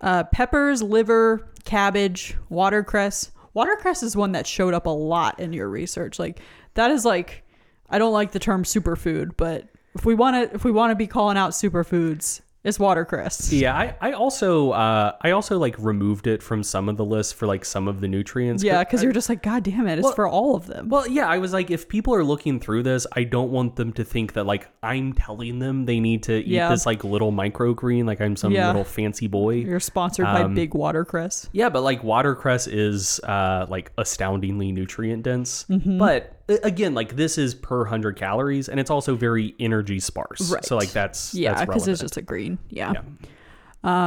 [0.00, 3.30] uh, peppers, liver, cabbage, watercress.
[3.54, 6.18] Watercress is one that showed up a lot in your research.
[6.18, 6.40] Like
[6.74, 7.44] that is like
[7.90, 10.96] I don't like the term superfood, but if we want to if we want to
[10.96, 13.52] be calling out superfoods, it's watercress.
[13.52, 17.32] Yeah, I, I also uh, I also like removed it from some of the lists
[17.32, 18.62] for like some of the nutrients.
[18.64, 20.88] Yeah, because you're just like, God damn it, it's Well- for all of them.
[20.88, 23.92] Well, yeah, I was like, if people are looking through this, I don't want them
[23.94, 26.68] to think that like I'm telling them they need to eat Yeah.
[26.70, 28.66] this like little microgreen, like I'm some Yeah.
[28.66, 29.54] little fancy boy.
[29.54, 31.48] You're sponsored by Um, Big Watercress.
[31.52, 35.64] Yeah, but like watercress is uh like astoundingly nutrient dense.
[35.70, 35.98] Mm-hmm.
[35.98, 40.50] But again, like this is per hundred calories, and it's also very energy sparse.
[40.50, 40.64] Right.
[40.64, 42.58] So like that's Yeah, because it's just a green.
[42.70, 42.92] Yeah.
[42.92, 43.02] Yeah.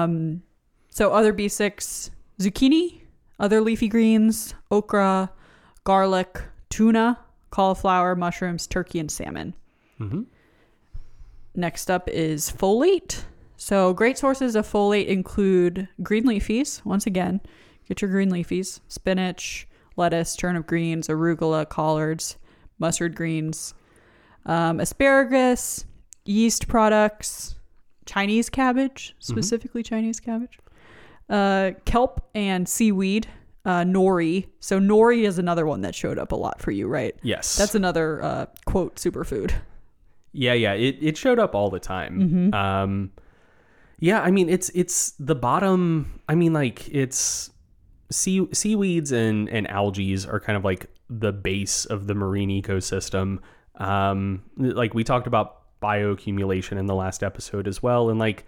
[0.04, 0.44] Um,
[0.90, 3.02] so other B6, zucchini,
[3.40, 5.32] other leafy greens, okra,
[5.84, 7.20] garlic, tuna,
[7.50, 9.54] cauliflower, mushrooms, turkey, and salmon.
[10.00, 10.26] Mhm.
[11.56, 13.24] Next up is folate.
[13.58, 16.84] So, great sources of folate include green leafies.
[16.84, 17.42] Once again,
[17.88, 19.68] get your green leafies spinach,
[19.98, 22.38] lettuce, turnip greens, arugula, collards,
[22.80, 23.74] mustard greens,
[24.46, 25.86] um, asparagus,
[26.26, 27.56] yeast products,
[28.06, 30.60] Chinese cabbage, specifically Chinese cabbage,
[31.30, 33.28] uh, kelp, and seaweed.
[33.64, 34.48] Uh, nori.
[34.60, 37.14] So, nori is another one that showed up a lot for you, right?
[37.22, 37.58] Yes.
[37.58, 39.54] That's another uh, quote superfood.
[40.34, 40.74] Yeah, yeah.
[40.74, 42.20] It it showed up all the time.
[42.20, 42.54] Mm-hmm.
[42.54, 43.12] Um
[44.00, 47.51] yeah, I mean it's it's the bottom I mean like it's
[48.12, 53.40] sea seaweeds and and algae are kind of like the base of the marine ecosystem.
[53.76, 58.46] Um like we talked about bioaccumulation in the last episode as well and like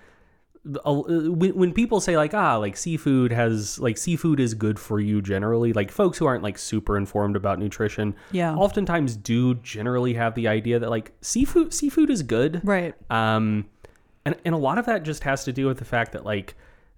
[0.85, 4.99] a- when, when people say like ah like seafood has like seafood is good for
[4.99, 8.55] you generally like folks who aren't like super informed about nutrition Yeah.
[8.55, 12.93] oftentimes do generally have the idea that like seafood seafood is good Right.
[13.09, 13.65] um
[14.25, 16.55] and and a lot of that just has to do with the fact that like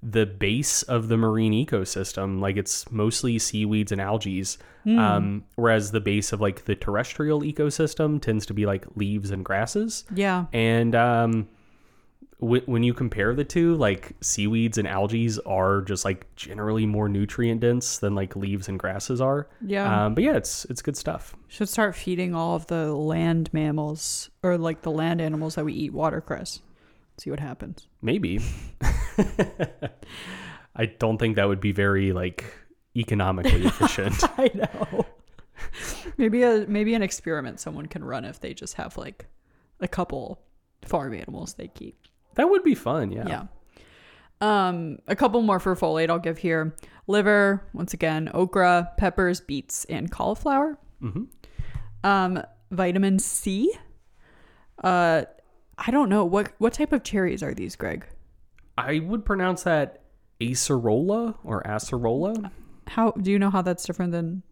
[0.08, 4.44] the base of the marine ecosystem like it's mostly seaweeds and algae
[4.86, 9.44] um whereas the base of like the terrestrial ecosystem tends to be like leaves and
[9.44, 10.46] grasses Yeah.
[10.54, 11.48] and um
[12.40, 17.10] wh- when you compare the two like seaweeds and algae are just like generally more
[17.10, 20.06] nutrient dense than like leaves and grasses are Yeah.
[20.06, 24.30] um but yeah it's it's good stuff Should start feeding all of the land mammals
[24.44, 26.62] or like the land animals that we eat watercress.
[27.18, 27.88] See what happens.
[28.02, 28.40] Maybe.
[30.76, 32.44] I don't think that would be very like
[32.96, 34.16] economically efficient.
[34.38, 35.06] I know.
[36.18, 39.28] maybe a maybe an experiment someone can run if they just have like
[39.80, 40.42] a couple
[40.84, 41.98] farm animals they keep.
[42.36, 43.28] that would be fun, yeah.
[43.28, 43.44] Yeah.
[44.42, 46.76] Um, a couple more for folate I'll give here.
[47.08, 50.78] Liver, once again, okra, peppers, beets, and cauliflower.
[51.00, 51.24] hmm
[52.04, 53.72] Um, vitamin C.
[54.84, 55.24] Uh,
[55.78, 58.06] I don't know what what type of cherries are these, Greg.
[58.78, 60.02] I would pronounce that
[60.42, 62.52] acerola or acerola.
[62.88, 64.44] How do you know how that's different than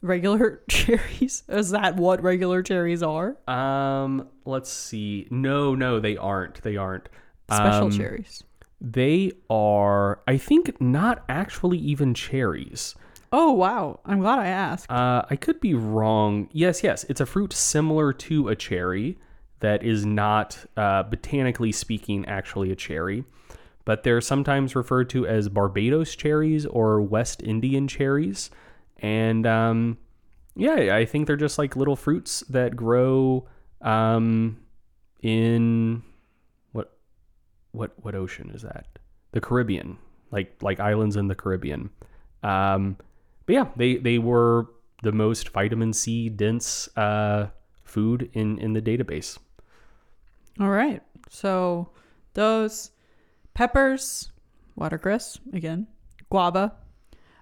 [0.00, 1.44] regular cherries?
[1.48, 3.36] Is that what regular cherries are?
[3.48, 5.28] Um, let's see.
[5.30, 6.62] No, no, they aren't.
[6.62, 7.08] They aren't.
[7.50, 8.42] Special Um, cherries.
[8.80, 12.94] They are, I think, not actually even cherries.
[13.34, 14.00] Oh wow!
[14.04, 14.90] I'm glad I asked.
[14.90, 16.48] Uh, I could be wrong.
[16.52, 17.04] Yes, yes.
[17.08, 19.18] It's a fruit similar to a cherry
[19.62, 23.24] that is not, uh, botanically speaking, actually a cherry.
[23.84, 28.50] But they're sometimes referred to as Barbados cherries or West Indian cherries.
[28.98, 29.98] And um,
[30.54, 33.48] yeah, I think they're just like little fruits that grow
[33.80, 34.58] um,
[35.20, 36.02] in
[36.72, 36.96] what
[37.72, 38.86] what what ocean is that?
[39.32, 39.98] The Caribbean,
[40.30, 41.90] like like islands in the Caribbean.
[42.42, 42.96] Um,
[43.46, 44.66] but yeah, they they were
[45.02, 47.48] the most vitamin C dense uh,
[47.82, 49.38] food in in the database.
[50.60, 51.02] All right.
[51.30, 51.90] So
[52.34, 52.90] those
[53.54, 54.30] peppers,
[54.76, 55.86] watercress again,
[56.30, 56.74] guava,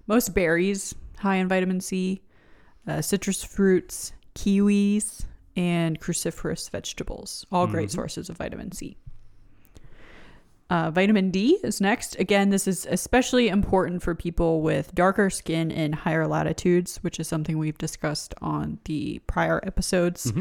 [0.06, 2.22] most berries high in vitamin C,
[2.86, 5.24] uh, citrus fruits, kiwis,
[5.56, 8.96] and cruciferous vegetables, all great sources of vitamin C.
[10.70, 12.16] Uh, vitamin D is next.
[12.20, 17.26] Again, this is especially important for people with darker skin in higher latitudes, which is
[17.26, 20.32] something we've discussed on the prior episodes.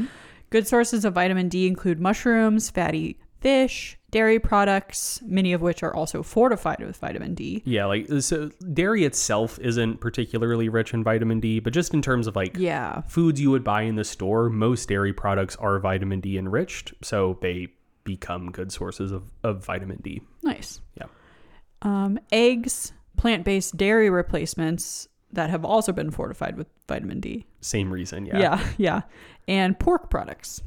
[0.50, 5.96] Good sources of vitamin D include mushrooms, fatty fish, dairy products, many of which are
[5.96, 7.62] also fortified with vitamin D.
[7.66, 12.28] Yeah, like so dairy itself isn't particularly rich in vitamin D, but just in terms
[12.28, 13.02] of like Yeah.
[13.08, 17.38] foods you would buy in the store, most dairy products are vitamin D enriched, so
[17.42, 17.70] they
[18.04, 20.22] become good sources of, of vitamin D.
[20.44, 20.82] Nice.
[20.98, 21.06] Yeah.
[21.82, 27.46] Um, eggs, plant based dairy replacements that have also been fortified with vitamin D.
[27.62, 28.40] Same reason, yeah.
[28.40, 29.02] Yeah, yeah.
[29.48, 30.62] And pork products.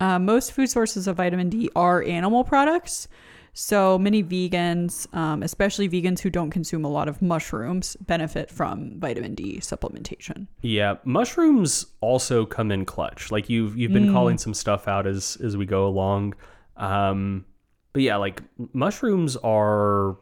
[0.00, 3.08] Uh, most food sources of vitamin D are animal products.
[3.54, 9.00] So many vegans, um, especially vegans who don't consume a lot of mushrooms, benefit from
[9.00, 10.46] vitamin D supplementation.
[10.62, 13.32] Yeah, mushrooms also come in clutch.
[13.32, 16.34] Like you've you've been calling some stuff out as as we go along.
[16.76, 17.46] Um
[17.92, 18.42] but yeah, like
[18.74, 20.16] mushrooms are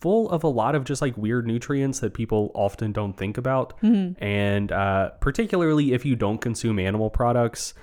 [0.00, 3.74] full of a lot of just like weird nutrients that people often don't think about.
[3.82, 7.74] And uh particularly if you don't consume animal products,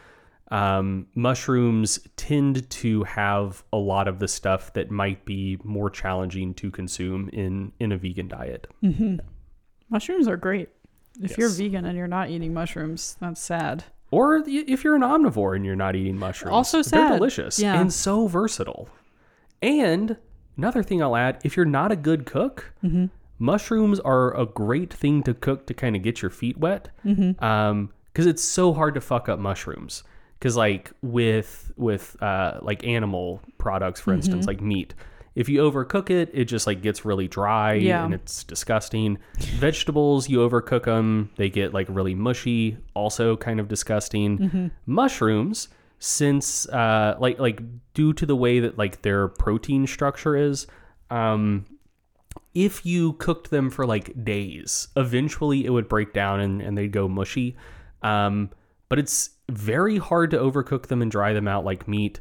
[0.49, 6.53] um, mushrooms tend to have a lot of the stuff that might be more challenging
[6.55, 8.67] to consume in in a vegan diet.
[9.89, 10.69] Mushrooms are great.
[11.21, 13.83] If you're vegan and you're not eating mushrooms, that's sad.
[14.11, 17.17] Or if you're an omnivore and you're not eating mushrooms, Also they're sad.
[17.17, 17.79] delicious Yeah.
[17.79, 18.87] and so versatile.
[19.61, 20.17] And
[20.57, 23.05] another thing I'll add: if you're not a good cook, Mm-hmm.
[23.39, 26.89] mushrooms are a great thing to cook to kind of get your feet wet.
[27.05, 27.43] Mm-hmm.
[27.43, 30.03] Um, because it's so hard to fuck up mushrooms.
[30.39, 34.49] because like with with uh, like animal products, for instance, Mm-hmm.
[34.49, 34.93] like meat.
[35.35, 38.03] If you overcook it, it just like gets really dry Yeah.
[38.05, 39.19] and it's disgusting.
[39.59, 44.39] Vegetables, you overcook them, they get like really mushy, also kind of disgusting.
[44.39, 44.67] Mm-hmm.
[44.87, 45.69] Mushrooms,
[45.99, 47.61] since uh, like like
[47.93, 50.67] due to the way that like their protein structure is,
[51.09, 51.65] um,
[52.53, 56.91] if you cooked them for like days, eventually it would break down and, and they'd
[56.91, 57.55] go mushy.
[58.03, 58.49] Um,
[58.89, 62.19] but it's very hard to overcook them and dry them out like meat.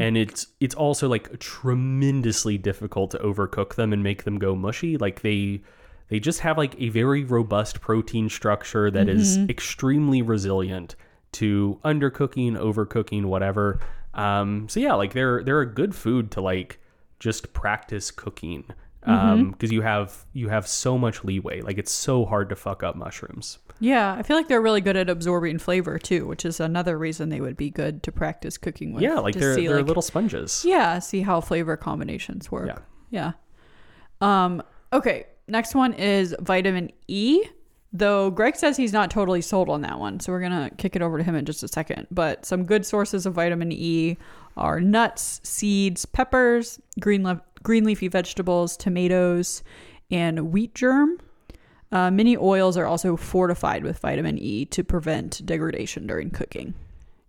[0.00, 4.96] And it's it's also like tremendously difficult to overcook them and make them go mushy.
[4.96, 5.60] Like they
[6.08, 10.96] they just have like a very robust protein structure that is extremely resilient
[11.32, 13.80] to undercooking, overcooking, whatever.
[14.14, 16.80] Um, so yeah, like they're they're a good food to like
[17.20, 18.64] just practice cooking
[19.04, 22.82] um because you have you have so much leeway like it's so hard to fuck
[22.82, 26.58] up mushrooms Yeah, I feel like they're really good at absorbing flavor too, which is
[26.58, 29.02] another reason they would be good to practice cooking with.
[29.02, 32.66] yeah like to they're see, they're like- little sponges Yeah, see how flavor combinations work.
[32.66, 32.78] Yeah.
[33.10, 33.32] Yeah.
[34.20, 34.62] Um,
[34.92, 37.44] okay, next one is vitamin E.
[37.92, 41.02] Though Greg says he's not totally sold on that one, so we're gonna kick it
[41.02, 42.06] over to him in just a second.
[42.10, 44.18] But some good sources of vitamin E
[44.56, 49.62] are nuts, seeds, peppers, green le- green leafy vegetables, tomatoes,
[50.10, 51.18] and wheat germ.
[51.90, 56.74] Uh, many oils are also fortified with vitamin E to prevent degradation during cooking.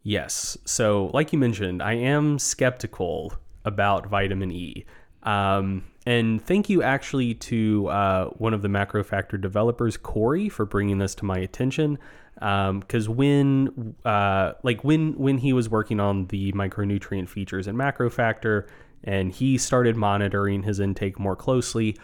[0.03, 0.57] Yes.
[0.65, 3.33] So, like you mentioned, I am skeptical
[3.63, 4.85] about vitamin E.
[5.23, 10.97] Um, and thank you actually to uh, one of the MacroFactor developers, Corey, for bringing
[10.97, 11.99] this to my attention.
[12.33, 18.67] Because when, uh, like when when he was working on the micronutrient features in MacroFactor,
[19.03, 21.95] and he started monitoring his intake more closely,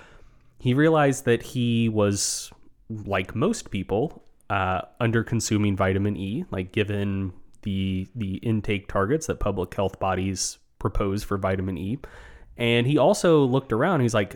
[0.59, 2.51] he realized that he was
[3.07, 7.33] like most people uh, under consuming vitamin E, like given
[7.63, 11.97] the the intake targets that public health bodies propose for vitamin E.
[12.57, 14.01] And he also looked around.
[14.01, 14.35] He's like,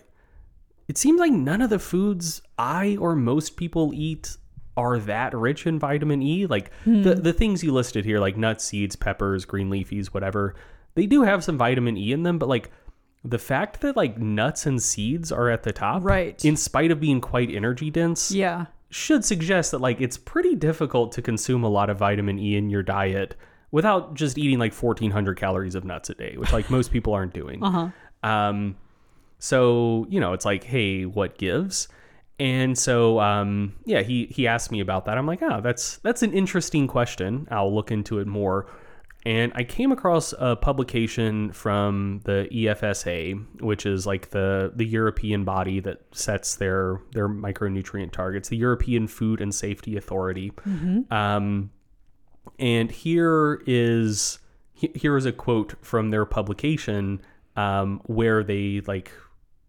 [0.87, 4.35] it seems like none of the foods I or most people eat
[4.75, 6.45] are that rich in vitamin E.
[6.45, 10.55] Like the the things you listed here, like nuts, seeds, peppers, green leafies, whatever,
[10.95, 12.71] they do have some vitamin E in them, but like
[13.23, 16.43] the fact that like nuts and seeds are at the top, Right.
[16.45, 18.67] in spite of being quite energy dense, Yeah.
[18.89, 22.69] should suggest that like it's pretty difficult to consume a lot of vitamin E in
[22.69, 23.35] your diet
[23.71, 27.33] without just eating like 1400 calories of nuts a day, which like most people aren't
[27.33, 27.61] doing.
[27.61, 27.89] Uh-huh.
[28.23, 28.75] Um,
[29.39, 31.87] so you know, it's like, hey, what gives?
[32.39, 35.17] And so, um, yeah, he he asked me about that.
[35.17, 37.47] I'm like, oh, that's that's an interesting question.
[37.51, 38.67] I'll look into it more.
[39.25, 45.43] And I came across a publication from the EFSA, which is like the the European
[45.43, 50.53] body that sets their their micronutrient targets, the European Food and Safety Authority.
[51.11, 51.71] Um,
[52.57, 54.39] and here is
[54.73, 57.21] here is a quote from their publication
[57.59, 59.11] um, where they like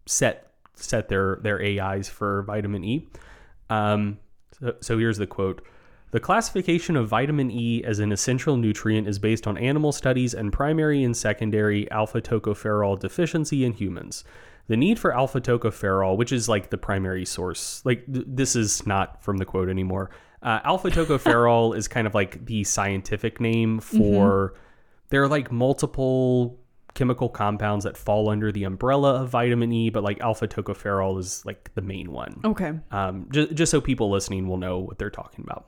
[0.05, 3.07] set set their their AIs for vitamin E.
[3.69, 4.19] Um,
[4.59, 5.65] so, so here's the quote.
[6.11, 10.51] The classification of vitamin E as an essential nutrient is based on animal studies and
[10.51, 14.23] primary and secondary alpha tocopherol deficiency in humans.
[14.67, 18.85] The need for alpha tocopherol, which is like the primary source, like th- this is
[18.85, 20.11] not from the quote anymore.
[20.41, 24.53] Uh, alpha tocopherol is kind of like the scientific name for.
[25.09, 26.60] There are like multiple
[26.93, 31.45] chemical compounds that fall under the umbrella of vitamin E, but like alpha tocopherol is
[31.45, 32.73] like the main one Okay.
[32.91, 35.67] um, just, just so people listening will know what they're talking about.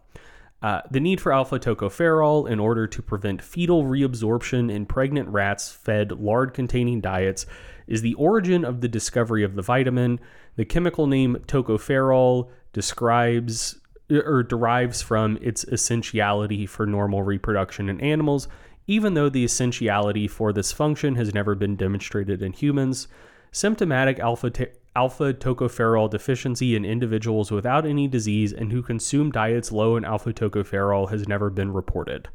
[0.61, 5.69] Uh, the need for alpha tocopherol in order to prevent fetal reabsorption in pregnant rats
[5.69, 7.45] fed lard containing diets
[7.85, 10.19] is the origin of the discovery of the vitamin.
[10.55, 18.47] The chemical name tocopherol describes or derives from its essentiality for normal reproduction in animals,
[18.87, 23.07] even though the essentiality for this function has never been demonstrated in humans.
[23.51, 24.65] Symptomatic alpha t-
[24.95, 30.33] alpha tocopherol deficiency in individuals without any disease and who consume diets low in alpha
[30.33, 32.27] tocopherol has never been reported.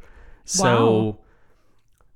[0.44, 0.64] So
[1.05, 1.18] Wow.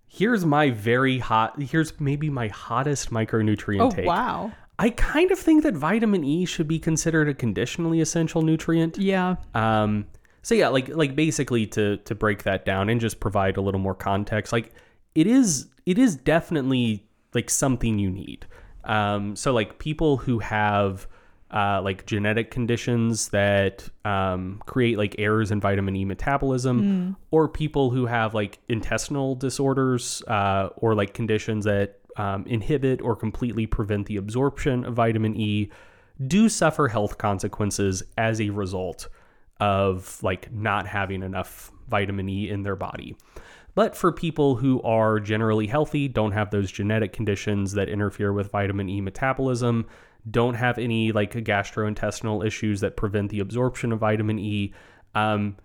[0.08, 4.06] here's my very hot here's maybe my hottest micronutrient Oh take.
[4.06, 4.52] wow.
[4.78, 8.98] I kind of think that vitamin E should be considered a conditionally essential nutrient.
[8.98, 9.36] Yeah.
[9.54, 10.06] Um,
[10.42, 13.80] so yeah, like like basically to to break that down and just provide a little
[13.80, 14.72] more context, like
[15.14, 18.46] it is it is definitely like something you need.
[18.84, 21.06] Um, so like people who have
[21.52, 26.80] uh, like genetic conditions that um, create like errors in vitamin E metabolism,
[27.30, 33.14] or people who have like intestinal disorders uh, or like conditions that um, inhibit or
[33.14, 35.70] completely prevent the absorption of vitamin E,
[36.26, 39.08] do suffer health consequences as a result
[39.62, 43.16] of like not having enough vitamin E in their body.
[43.76, 48.50] But for people who are generally healthy, don't have those genetic conditions that interfere with
[48.50, 49.86] vitamin E metabolism,
[50.28, 54.74] don't have any like gastrointestinal issues that prevent the absorption of vitamin E,
[55.14, 55.56] um,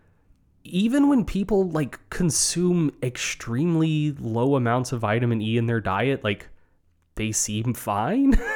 [0.64, 6.50] even when people like consume extremely low amounts of vitamin E in their diet, like
[7.18, 8.39] they seem fine.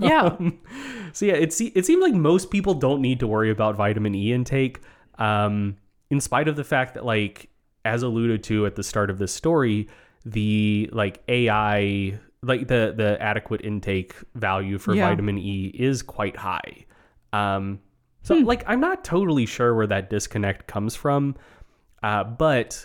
[0.00, 0.22] Yeah.
[0.22, 0.58] Um,
[1.12, 4.12] so yeah, it se- it seems like most people don't need to worry about vitamin
[4.14, 4.80] E intake,
[5.20, 5.76] um,
[6.10, 7.48] in spite of the fact that like
[7.84, 9.86] as alluded to at the start of this story,
[10.24, 15.08] the like AI like the the adequate intake value for Yeah.
[15.10, 16.84] vitamin E is quite high.
[17.32, 17.78] Um,
[18.22, 21.36] so like I'm not totally sure where that disconnect comes from,
[22.02, 22.84] uh, but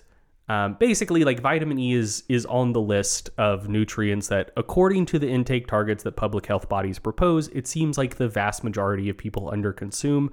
[0.52, 5.18] um, basically like vitamin E is is on the list of nutrients that according to
[5.18, 9.18] the intake targets that public health bodies propose, it seems like the vast majority of
[9.18, 10.28] people underconsume.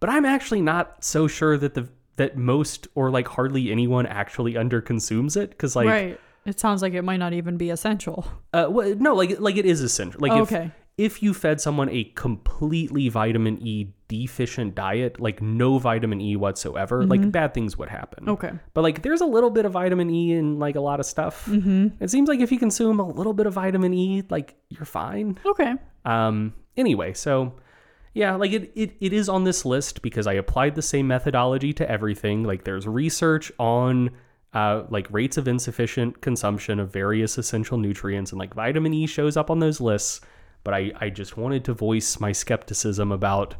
[0.00, 4.54] But I'm actually not so sure that the that most or like hardly anyone actually
[4.54, 6.20] underconsumes it because like right.
[6.46, 8.26] It sounds like it might not even be essential.
[8.54, 10.20] uh, well, no, like like it is essential.
[10.20, 10.72] Like if, Okay.
[10.98, 17.04] If you fed someone a completely vitamin E deficient diet, like no vitamin E whatsoever,
[17.06, 18.24] like bad things would happen.
[18.24, 18.32] Mm-hmm.
[18.32, 18.52] Okay.
[18.74, 21.46] But like there's a little bit of vitamin E in like a lot of stuff.
[21.46, 22.02] Mm-hmm.
[22.02, 25.38] It seems like if you consume a little bit of vitamin E, like you're fine.
[25.46, 25.74] Okay.
[26.04, 26.54] Um.
[26.76, 27.54] Anyway, so
[28.12, 31.72] yeah, like it, it it is on this list because I applied the same methodology
[31.74, 32.42] to everything.
[32.44, 34.10] Like there's research on
[34.52, 39.36] uh like rates of insufficient consumption of various essential nutrients and like vitamin E shows
[39.36, 40.20] up on those lists,
[40.64, 43.54] but I I just wanted to voice my skepticism about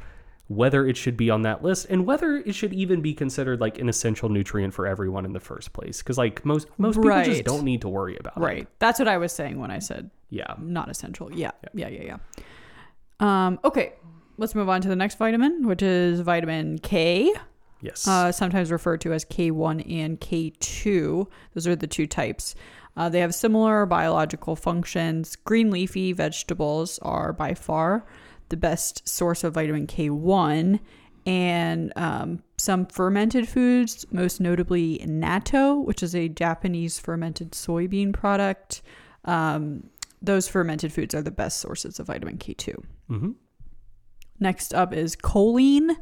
[0.48, 3.78] whether it should be on that list and whether it should even be considered like
[3.78, 7.24] an essential nutrient for everyone in the first place cuz like most most people Right.
[7.24, 8.40] just don't need to worry about it.
[8.40, 8.68] Right.
[8.80, 10.54] That's what I was saying when I said Yeah.
[10.58, 11.32] not essential.
[11.32, 11.52] Yeah.
[11.72, 11.88] Yeah.
[11.88, 12.02] Yeah.
[12.02, 12.16] Yeah.
[13.20, 13.94] Um, okay.
[14.38, 17.30] Let's move on to the next vitamin, which is vitamin K,
[17.82, 18.08] Yes.
[18.08, 21.26] uh, sometimes referred to as K1 and K2.
[21.54, 22.54] Those are the two types.
[23.00, 25.34] Uh, they have similar biological functions.
[25.34, 28.04] Green leafy vegetables are by far
[28.50, 30.78] the best source of vitamin K1.
[31.24, 38.82] And um, some fermented foods, most notably natto, which is a Japanese fermented soybean product.
[39.24, 39.88] Um,
[40.20, 42.84] those fermented foods are the best sources of vitamin K2.
[43.08, 43.34] mhm.
[44.38, 45.96] Next up is choline.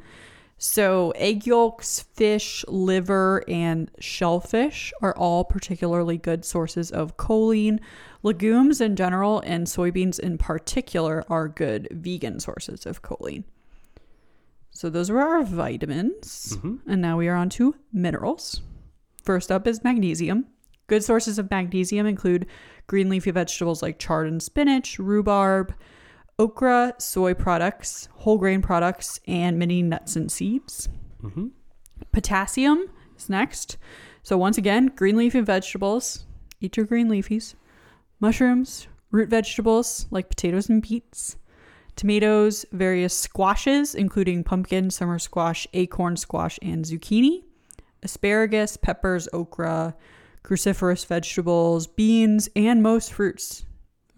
[0.61, 7.79] So, egg yolks, fish, liver, and shellfish are all particularly good sources of choline.
[8.25, 13.45] Legumes in general and soybeans in particular are good vegan sources of choline.
[14.73, 16.59] So, those are our vitamins.
[16.61, 16.81] Mhm.
[16.89, 18.61] And now we are on to minerals.
[19.23, 20.47] First up is magnesium.
[20.89, 22.47] Good sources of magnesium include
[22.89, 25.73] green leafy vegetables like chard and spinach, rhubarb,
[26.39, 30.89] okra, soy products, whole grain products, and many nuts and seeds.
[31.23, 31.51] Mhm.
[32.13, 32.87] Potassium
[33.17, 33.77] is next.
[34.23, 36.27] So, once again, green leafy vegetables,
[36.61, 37.55] eat your green leafies,
[38.21, 41.37] mushrooms, root vegetables like potatoes and beets,
[41.97, 47.43] tomatoes, various squashes, including pumpkin, summer squash, acorn squash, and zucchini,
[48.03, 49.97] asparagus, peppers, okra,
[50.45, 53.65] cruciferous vegetables, beans, and most fruits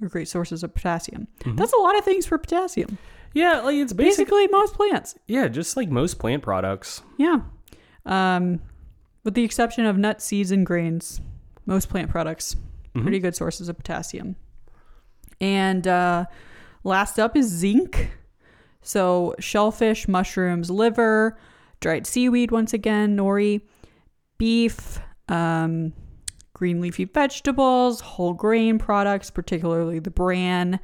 [0.02, 1.28] are great sources of potassium.
[1.44, 2.98] That's a lot of things for potassium.
[3.32, 5.14] Yeah, like it's basically Basically, most plants.
[5.28, 7.02] yeah, just like most plant products.
[7.16, 7.40] Yeah.
[8.06, 8.60] Um,
[9.24, 11.20] with the exception of nuts, seeds, and grains,
[11.66, 12.56] most plant products,
[12.94, 14.34] pretty good sources of potassium.
[15.40, 16.24] And uh,
[16.82, 18.10] last up is zinc.
[18.82, 21.38] So, shellfish, mushrooms, liver,
[21.80, 23.60] dried seaweed, once again, nori,
[24.38, 24.98] beef,
[25.28, 25.92] um,
[26.60, 30.78] green leafy vegetables, whole grain products, particularly the bran,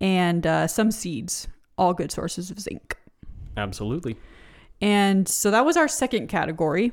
[0.00, 2.96] and uh, some seeds, all good sources of zinc.
[3.54, 4.16] Absolutely.
[4.80, 6.92] And so that was our second category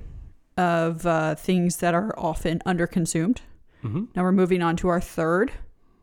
[0.57, 3.37] of uh, things that are often underconsumed.
[3.81, 5.53] hmm Now we're moving on to our third.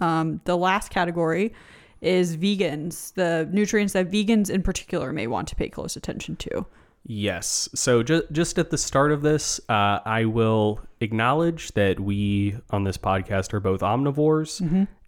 [0.01, 1.53] Um, the last category
[2.01, 6.65] is vegans, the nutrients that vegans in particular may want to pay close attention to.
[7.07, 7.69] Yes.
[7.75, 12.85] So just just at the start of this, uh, I will acknowledge that we on
[12.85, 14.61] this podcast are both omnivores,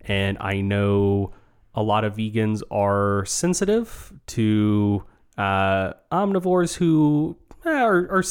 [0.03, 1.33] and I know
[1.75, 5.05] a lot of vegans are sensitive to
[5.39, 8.25] uh, omnivores who eh, are, are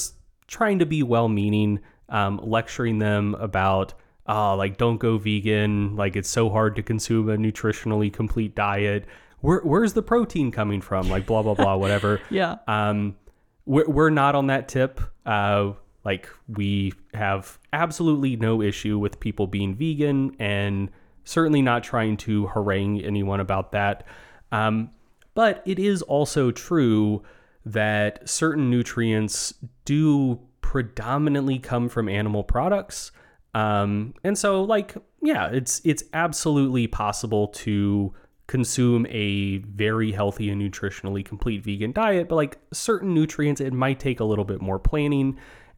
[0.48, 1.80] trying to be well-meaning,
[2.10, 3.94] um, lecturing them about.
[4.28, 5.96] Oh, like don't go vegan.
[5.96, 9.06] Like it's so hard to consume a nutritionally complete diet.
[9.42, 11.10] Where, where's the protein coming from?
[11.10, 12.20] Like blah blah blah, whatever.
[12.32, 12.56] Yeah.
[12.68, 13.18] Um,
[13.66, 15.00] we're, we're not on that tip.
[15.26, 15.74] Uh,
[16.04, 20.90] like we have absolutely no issue with people being vegan and
[21.24, 24.06] certainly not trying to harangue anyone about that.
[24.52, 24.92] Um,
[25.34, 27.24] but it is also true
[27.66, 33.12] that certain nutrients do predominantly come from animal products.
[33.56, 38.14] Um, and so like yeah, it's it's absolutely possible to
[38.48, 44.00] consume a very healthy and nutritionally complete vegan diet, but like certain nutrients, it might
[44.00, 45.38] take a little bit more planning.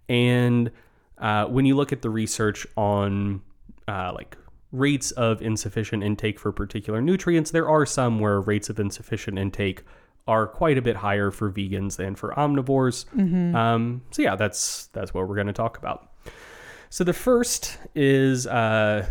[0.10, 0.72] And
[1.18, 3.42] uh, when you look at the research on
[3.88, 4.38] uh, like
[4.72, 9.84] rates of insufficient intake for particular nutrients, there are some where rates of insufficient intake
[10.28, 13.06] are quite a bit higher for vegans than for omnivores.
[13.56, 16.12] Um, so yeah, that's that's what we're going to talk about.
[16.90, 19.08] So the first is uh,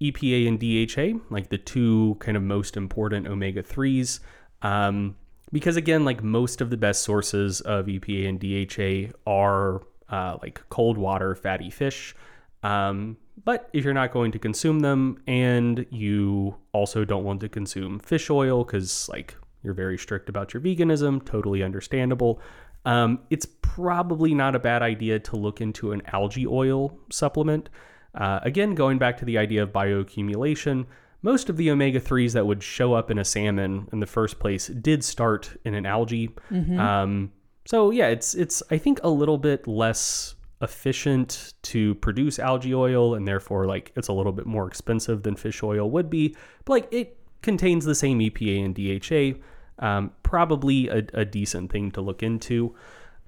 [0.00, 4.20] EPA and DHA, like the two kind of most important omega 3s.
[4.62, 5.16] Um,
[5.52, 10.62] because again, like most of the best sources of EPA and DHA are uh, like
[10.68, 12.14] cold water fatty fish.
[12.62, 17.48] Um, but if you're not going to consume them and you also don't want to
[17.48, 22.40] consume fish oil because like you're very strict about your veganism, totally understandable.
[22.84, 27.68] Um, it's probably not a bad idea to look into an algae oil supplement.
[28.16, 30.86] Uh, again, going back to the idea of bioaccumulation,
[31.22, 34.38] most of the omega 3s that would show up in a salmon in the first
[34.38, 36.34] place did start in an algae.
[36.78, 37.32] Um,
[37.66, 43.14] so yeah, it's it's I think a little bit less efficient to produce algae oil
[43.14, 46.36] and therefore like it's a little bit more expensive than fish oil would be.
[46.64, 49.40] But like it contains the same EPA and DHA.
[49.84, 52.74] Um, probably a, a decent thing to look into.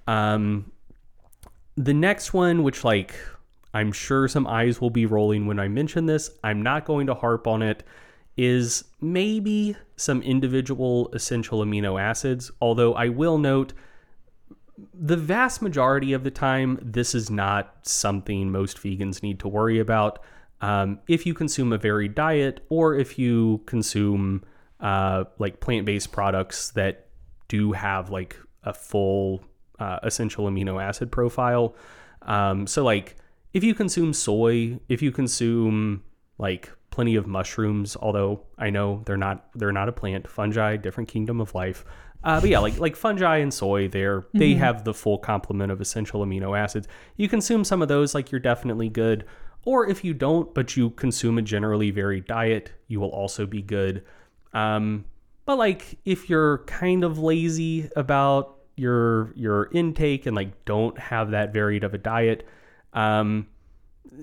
[0.06, 0.73] Um,
[1.77, 3.15] the next one, which like
[3.79, 7.15] I'm sure some eyes will be rolling when I mention this, I'm not going to
[7.15, 7.85] harp on it,
[8.37, 12.51] is maybe some individual essential amino acids.
[12.61, 13.73] Although I will note
[14.93, 19.79] the vast majority of the time, this is not something most vegans need to worry
[19.79, 20.19] about.
[20.61, 24.43] Um, if you consume a varied diet or if you consume
[24.81, 27.07] uh, like plant based products that
[27.47, 29.45] do have like a full
[29.79, 31.77] uh, essential amino acid profile.
[32.23, 33.17] Um, so, like,
[33.53, 36.03] if you consume soy, if you consume
[36.39, 41.09] like plenty of mushrooms, although I know they're not they're not a plant, fungi, different
[41.09, 41.85] kingdom of life.
[42.25, 45.81] Uh, but yeah, like like fungi and soy, they're they have the full complement of
[45.81, 46.89] essential amino acids.
[47.16, 49.25] You consume some of those, like you're definitely good.
[49.65, 53.61] Or if you don't, but you consume a generally varied diet, you will also be
[53.61, 54.05] good.
[54.53, 55.05] Um,
[55.45, 61.31] but like if you're kind of lazy about your your intake and like don't have
[61.33, 62.47] that varied of a diet,
[62.93, 63.47] um,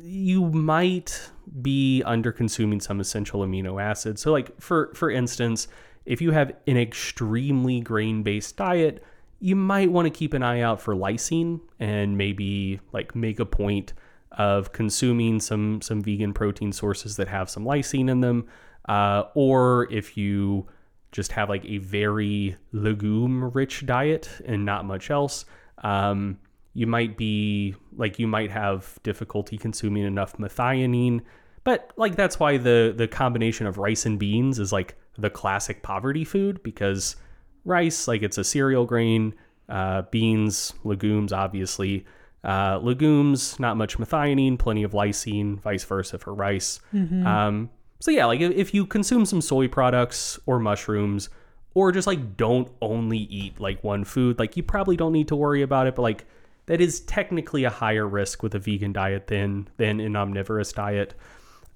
[0.01, 1.29] you might
[1.61, 4.21] be under consuming some essential amino acids.
[4.21, 5.67] So like for for instance,
[6.05, 9.03] if you have an extremely grain-based diet,
[9.39, 13.45] you might want to keep an eye out for lysine and maybe like make a
[13.45, 13.93] point
[14.31, 18.47] of consuming some some vegan protein sources that have some lysine in them.
[18.87, 20.67] Uh, or if you
[21.11, 25.45] just have like a very legume rich diet and not much else,
[25.79, 26.37] um,
[26.75, 31.21] you might be like you might have difficulty consuming enough methionine.
[31.63, 35.81] But like that's why the the combination of rice and beans is like the classic
[35.81, 37.15] poverty food because
[37.63, 39.33] rice like it's a cereal grain,
[39.69, 42.05] uh, beans, legumes obviously.
[42.43, 46.79] Uh, legumes, not much methionine, plenty of lysine, vice versa for rice.
[47.25, 51.29] Um, so yeah, like if, if you consume some soy products or mushrooms,
[51.73, 55.35] or just like don't only eat like one food, like you probably don't need to
[55.35, 55.95] worry about it.
[55.95, 56.25] But like
[56.67, 61.13] that is technically a higher risk with a vegan diet than than an omnivorous diet.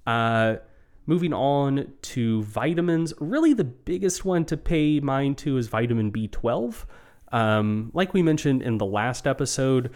[0.07, 0.55] Uh,
[1.05, 6.85] moving on to vitamins, really the biggest one to pay mind to is vitamin B12.
[7.31, 9.91] Um, like we mentioned in the last episode,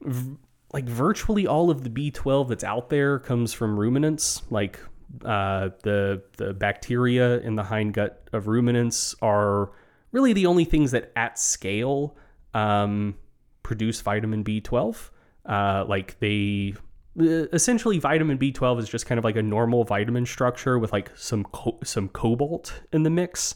[0.00, 0.36] v-
[0.72, 4.42] like virtually all of the B12 that's out there comes from ruminants.
[4.50, 4.78] Like
[5.24, 9.72] uh, the the bacteria in the hindgut of ruminants are
[10.12, 12.16] really the only things that at scale
[12.54, 13.16] um,
[13.62, 15.10] produce vitamin B12.
[15.44, 16.74] Uh, like they
[17.16, 21.44] essentially vitamin B12 is just kind of like a normal vitamin structure with like some
[21.44, 23.54] co- some cobalt in the mix,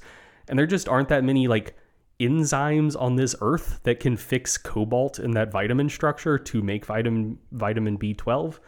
[0.49, 1.77] and there just aren't that many like
[2.20, 7.39] enzymes on this earth that can fix cobalt in that vitamin structure to make vitamin
[7.53, 8.59] vitamin B12.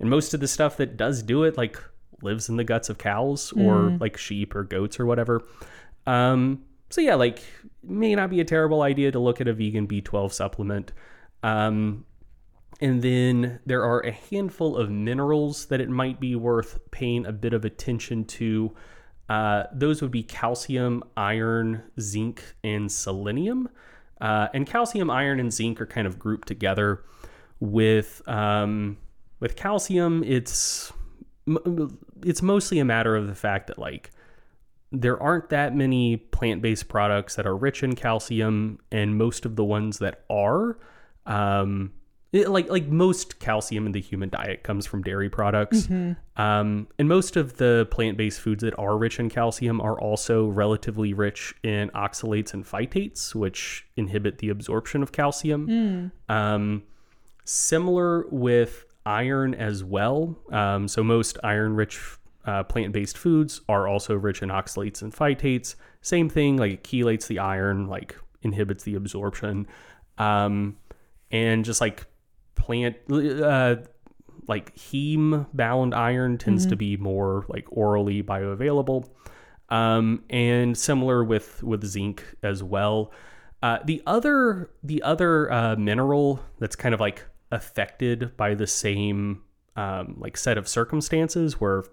[0.00, 1.78] And most of the stuff that does do it like
[2.22, 5.42] lives in the guts of cows or like sheep or goats or whatever.
[6.06, 6.64] Um,
[6.94, 7.42] so yeah, like
[7.82, 10.92] may not be a terrible idea to look at a vegan B12 supplement.
[11.42, 12.06] Um,
[12.80, 17.32] and then there are a handful of minerals that it might be worth paying a
[17.32, 18.76] bit of attention to.
[19.28, 23.68] Uh, those would be calcium, iron, zinc, and selenium.
[24.20, 27.02] Uh, and calcium, iron, and zinc are kind of grouped together.
[27.58, 28.98] With um,
[29.40, 30.92] with calcium, it's
[32.22, 34.12] it's mostly a matter of the fact that like
[35.00, 39.64] there aren't that many plant-based products that are rich in calcium, and most of the
[39.64, 40.78] ones that are,
[41.26, 41.92] um,
[42.32, 45.86] it- like like most calcium in the human diet comes from dairy products.
[46.36, 51.12] Um, and most of the plant-based foods that are rich in calcium are also relatively
[51.14, 55.68] rich in oxalates and phytates, which inhibit the absorption of calcium.
[56.28, 56.82] Um,
[57.44, 60.36] similar with iron as well.
[60.50, 62.00] Um, so most iron-rich
[62.46, 65.76] uh, plant-based foods are also rich in oxalates and phytates.
[66.00, 69.66] Same thing, like it chelates the iron, like inhibits the absorption,
[70.18, 70.76] um,
[71.30, 72.06] and just like
[72.54, 73.76] plant, uh,
[74.46, 79.08] like heme-bound iron tends to be more like orally bioavailable,
[79.70, 83.12] um, and similar with with zinc as well.
[83.62, 89.42] Uh, the other the other uh, mineral that's kind of like affected by the same
[89.76, 91.84] um, like set of circumstances where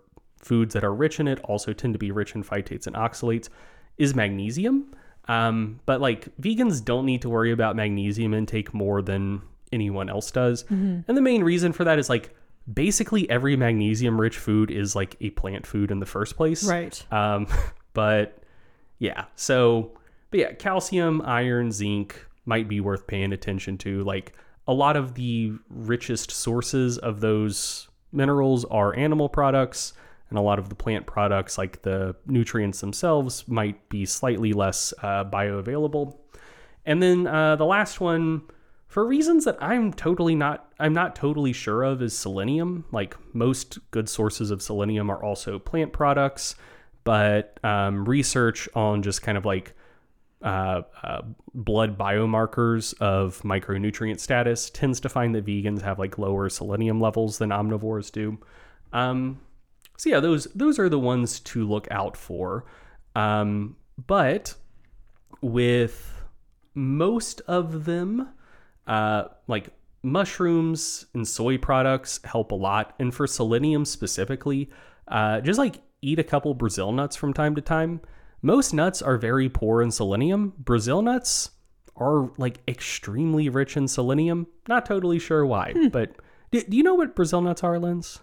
[0.41, 3.49] foods that are rich in it also tend to be rich in phytates and oxalates
[3.97, 4.93] is magnesium.
[5.27, 9.41] Um, but like vegans don't need to worry about magnesium intake more than
[9.71, 10.63] anyone else does.
[11.07, 12.35] And the main reason for that is like
[12.71, 16.63] basically every magnesium rich food is like a plant food in the first place.
[16.63, 17.03] Right.
[17.11, 17.47] Um,
[17.93, 18.43] but
[18.99, 19.91] yeah, so
[20.31, 24.03] but yeah, calcium, iron, zinc might be worth paying attention to.
[24.03, 24.33] Like
[24.67, 29.93] a lot of the richest sources of those minerals are animal products,
[30.31, 34.93] and a lot of the plant products, like the nutrients themselves, might be slightly less
[35.03, 36.17] uh, bioavailable.
[36.85, 38.43] And then uh, the last one,
[38.87, 42.85] for reasons that I'm totally not, I'm not totally sure of, is selenium.
[42.91, 46.55] Like most good sources of selenium are also plant products,
[47.03, 49.73] but um, research on just kind of like
[50.41, 51.21] uh, uh,
[51.53, 57.37] blood biomarkers of micronutrient status tends to find that vegans have like lower selenium levels
[57.37, 58.39] than omnivores do.
[58.93, 59.41] Um,
[60.01, 62.65] so yeah, those those are the ones to look out for.
[63.15, 63.75] Um,
[64.07, 64.55] but
[65.41, 66.23] with
[66.73, 68.27] most of them,
[68.87, 69.69] uh, like
[70.01, 72.95] mushrooms and soy products help a lot.
[72.97, 74.71] And for selenium specifically,
[75.07, 78.01] uh, just like eat a couple Brazil nuts from time to time.
[78.41, 80.53] Most nuts are very poor in selenium.
[80.57, 81.51] Brazil nuts
[81.95, 84.47] are like extremely rich in selenium.
[84.67, 86.15] Not totally sure why, but
[86.49, 88.17] do, do you know what Brazil nuts are, Linds?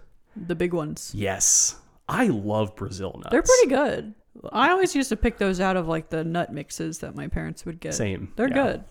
[0.47, 1.13] The big ones.
[1.15, 1.77] Yes.
[2.09, 3.31] I love Brazil nuts.
[3.31, 4.15] They're pretty good.
[4.53, 7.67] I always used to pick those out of like the nut mixes that my parents
[7.67, 7.95] would get.
[7.95, 8.33] Same.
[8.37, 8.55] They're yeah.
[8.55, 8.85] good.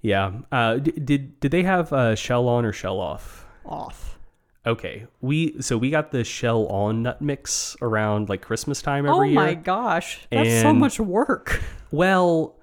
[0.00, 0.32] Yeah.
[0.50, 3.46] Uh, d- did did they have uh, shell on or shell off?
[3.64, 4.18] Off.
[4.66, 5.06] Okay.
[5.20, 9.40] We so we got the shell on nut mix around like Christmas time every year.
[9.40, 9.50] Oh year.
[9.50, 10.26] my gosh.
[10.30, 11.62] That's so much work.
[11.94, 12.56] Well,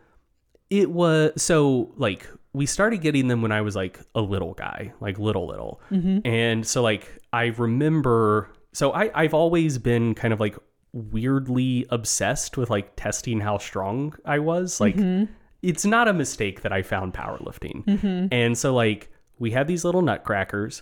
[0.72, 4.94] it was so like we started getting them when I was like a little guy,
[5.00, 6.20] like little little, mm-hmm.
[6.26, 8.52] and so like I remember.
[8.74, 10.58] So I I've always been kind of like
[10.92, 14.80] weirdly obsessed with like testing how strong I was.
[14.80, 15.32] Like mm-hmm.
[15.62, 18.28] it's not a mistake that I found powerlifting, mm-hmm.
[18.32, 20.82] and so like we had these little nutcrackers.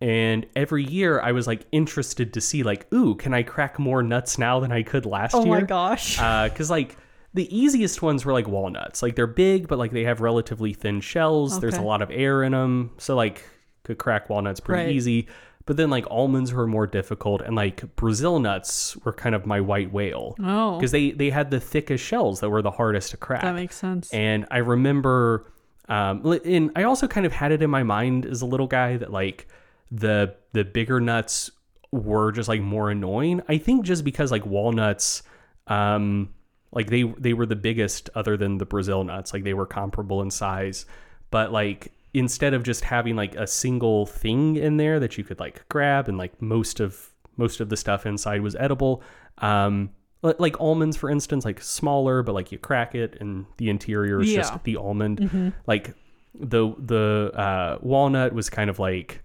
[0.00, 4.02] And every year I was like interested to see like, ooh, can I crack more
[4.02, 5.54] nuts now than I could last Oh year?
[5.56, 6.18] Oh my gosh.
[6.20, 6.98] Uh, because like
[7.34, 11.00] the easiest ones were like walnuts like they're big but like they have relatively thin
[11.00, 13.44] shells there's a lot of air in them so like
[13.82, 14.94] could crack walnuts pretty Right.
[14.94, 15.26] easy
[15.66, 19.60] but then like almonds were more difficult and like brazil nuts were kind of my
[19.60, 20.76] white whale oh.
[20.78, 23.76] because they they had the thickest shells that were the hardest to crack That makes
[23.76, 24.12] sense.
[24.12, 25.50] and I remember,
[25.88, 28.96] um, and I also kind of had it in my mind as a little guy
[28.98, 29.46] that like
[29.90, 31.50] the the bigger nuts
[31.92, 33.40] were just like more annoying.
[33.48, 35.22] I think just because like walnuts,
[35.68, 36.30] um,
[36.74, 39.32] like they they were the biggest other than the Brazil nuts.
[39.32, 40.84] Like they were comparable in size,
[41.30, 45.40] but like instead of just having like a single thing in there that you could
[45.40, 49.02] like grab and like most of most of the stuff inside was edible.
[49.38, 49.90] Um,
[50.22, 54.20] li- like almonds, for instance, like smaller, but like you crack it and the interior
[54.20, 54.38] is Yeah.
[54.42, 55.52] just the almond.
[55.66, 55.94] Like
[56.34, 59.22] the the uh, walnut was kind of like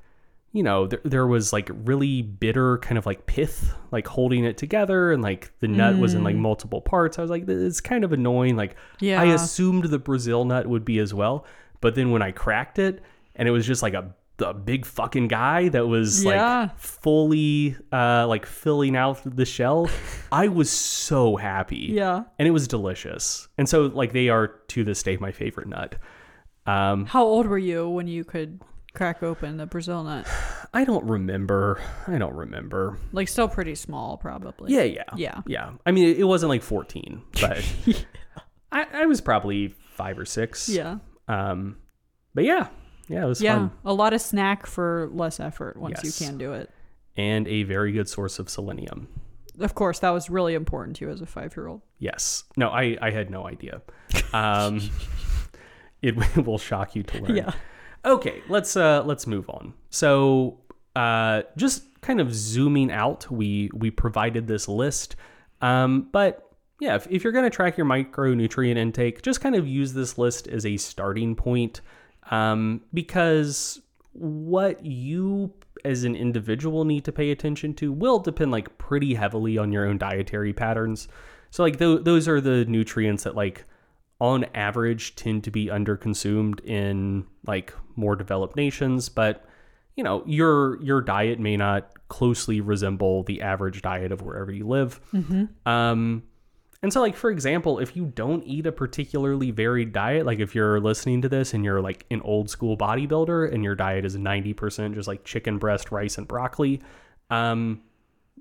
[0.52, 4.58] you know there, there was like really bitter kind of like pith like holding it
[4.58, 8.04] together and like the nut was in like multiple parts i was like it's kind
[8.04, 9.22] of annoying like Yeah.
[9.22, 11.46] i assumed the brazil nut would be as well
[11.82, 13.02] but then when i cracked it
[13.36, 16.62] and it was just like a, a big fucking guy that was Yeah.
[16.62, 19.88] like fully uh like filling out the shell
[20.32, 22.24] i was so happy Yeah.
[22.40, 25.96] and it was delicious and so like they are to this day my favorite nut
[26.66, 28.60] um How old were you when you could
[29.00, 30.28] crack open the Brazil nut?
[30.74, 34.72] i don't remember i don't remember Like still pretty small, probably.
[34.74, 35.42] Yeah, yeah, Yeah.
[35.48, 35.72] yeah.
[35.86, 37.64] I mean, it, wasn't like fourteen, but
[38.72, 40.70] I, I was probably five or six.
[40.70, 40.98] Yeah.
[41.28, 41.78] Um,
[42.36, 42.68] but yeah,
[43.08, 43.46] yeah, it was fun.
[43.46, 43.70] Yeah.
[43.70, 46.20] fun A lot of snack for less effort once Yes.
[46.22, 46.70] you can do it.
[47.18, 49.08] and a very good source of selenium.
[49.60, 51.82] Of course, that was really important to you as a five year old.
[51.98, 52.44] Yes.
[52.58, 53.82] No, I I had no idea.
[54.34, 54.82] Um,
[56.02, 56.16] it
[56.46, 57.36] will shock you to learn.
[57.38, 57.52] Yeah.
[58.06, 59.74] Okay, let's uh let's move on.
[59.90, 60.60] So,
[60.96, 65.16] uh just kind of zooming out, we we provided this list.
[65.62, 66.50] Um but
[66.80, 70.18] yeah, if, if you're going to track your micronutrient intake, just kind of use this
[70.18, 71.82] list as a starting point
[72.32, 73.82] um, because
[74.14, 75.54] what you
[75.86, 79.86] as an individual need to pay attention to will depend like pretty heavily on your
[79.86, 81.08] own dietary patterns.
[81.52, 83.66] So like th- those are the nutrients that like
[84.22, 89.46] on average tend to be underconsumed in like more developed nations, but
[89.96, 94.68] you know, your your diet may not closely resemble the average diet of wherever you
[94.68, 95.00] live.
[95.66, 96.24] Um
[96.82, 100.56] and so, like, for example, if you don't eat a particularly varied diet, like if
[100.56, 104.16] you're listening to this and you're like an old school bodybuilder and your diet is
[104.16, 106.82] 90% just like chicken breast, rice, and broccoli,
[107.32, 107.82] um,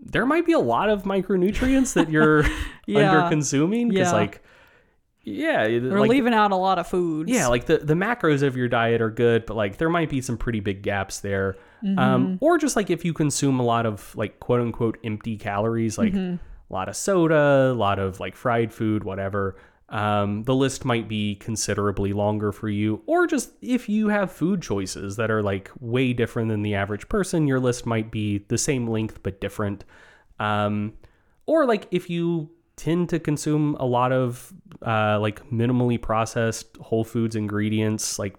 [0.00, 2.44] there might be a lot of micronutrients that you're
[2.86, 3.10] Yeah.
[3.16, 3.88] under consuming.
[3.88, 4.18] Because, Yeah.
[4.18, 4.40] like,
[5.28, 7.30] yeah, We're like, leaving out a lot of foods.
[7.30, 10.20] yeah, like the, the macros of your diet are good, but like there might be
[10.20, 11.56] some pretty big gaps there.
[11.84, 11.98] Mm-hmm.
[11.98, 15.98] Um, or just like if you consume a lot of like quote unquote empty calories,
[15.98, 16.36] like Mm-hmm.
[16.70, 19.56] a lot of soda, a lot of like fried food, whatever.
[19.90, 23.02] Um, the list might be considerably longer for you.
[23.06, 27.08] Or just if you have food choices that are like way different than the average
[27.08, 29.84] person, your list might be the same length but different.
[30.38, 30.92] Um,
[31.46, 34.52] or like if you tend to consume a lot of
[34.86, 38.36] uh, like minimally processed whole foods ingredients, like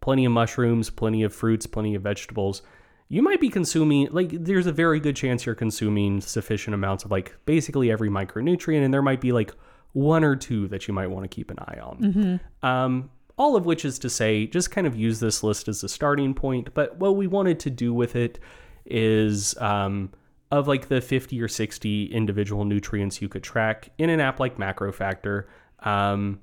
[0.00, 2.62] plenty of mushrooms, plenty of fruits, plenty of vegetables,
[3.10, 7.10] you might be consuming like there's a very good chance you're consuming sufficient amounts of
[7.10, 9.52] like basically every micronutrient, and there might be like
[9.92, 12.40] one or two that you might want to keep an eye on.
[12.62, 15.88] Um, all of which is to say, just kind of use this list as a
[15.88, 16.72] starting point.
[16.72, 18.38] But what we wanted to do with it
[18.86, 20.12] is um,
[20.50, 24.56] of like the 50 or 60 individual nutrients you could track in an app like
[24.58, 25.44] MacroFactor.
[25.80, 26.40] Um,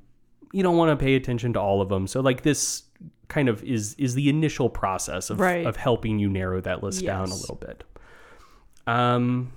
[0.54, 2.08] you don't want to pay attention to all of them.
[2.08, 2.84] So like this
[3.28, 5.66] kind of is is the initial process of, Right.
[5.66, 7.84] of helping you narrow that list down a little bit.
[8.88, 9.52] Um,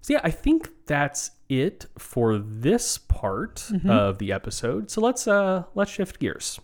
[0.00, 4.90] so yeah, I think that's it for this part of the episode.
[4.90, 6.60] So let's uh let's shift gears.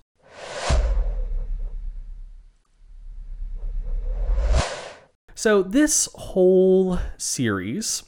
[5.39, 8.03] So this whole series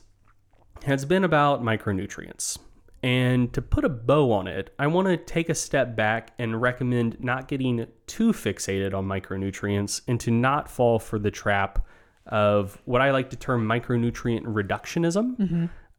[0.85, 2.59] has been about micronutrients.
[3.05, 6.61] And to put a bow on it, I want to take a step back and
[6.61, 11.87] recommend not getting too fixated on micronutrients and to not fall for the trap
[12.27, 15.39] of what I like to term micronutrient reductionism.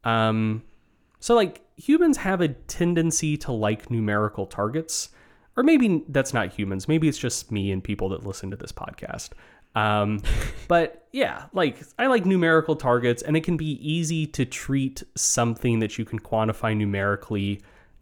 [0.03, 0.63] Um,
[1.21, 5.11] so, like, humans have a tendency to like numerical targets,
[5.55, 6.89] or maybe that's not humans.
[6.89, 9.29] Maybe it's just me and people that listen to this podcast.
[9.75, 10.21] Um,
[10.67, 15.79] but yeah, like I like numerical targets, and it can be easy to treat something
[15.79, 17.61] that you can quantify numerically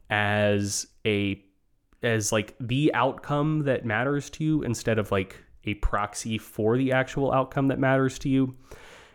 [0.10, 1.44] as a
[2.02, 5.36] as like the outcome that matters to you instead of like
[5.66, 8.56] a proxy for the actual outcome that matters to you.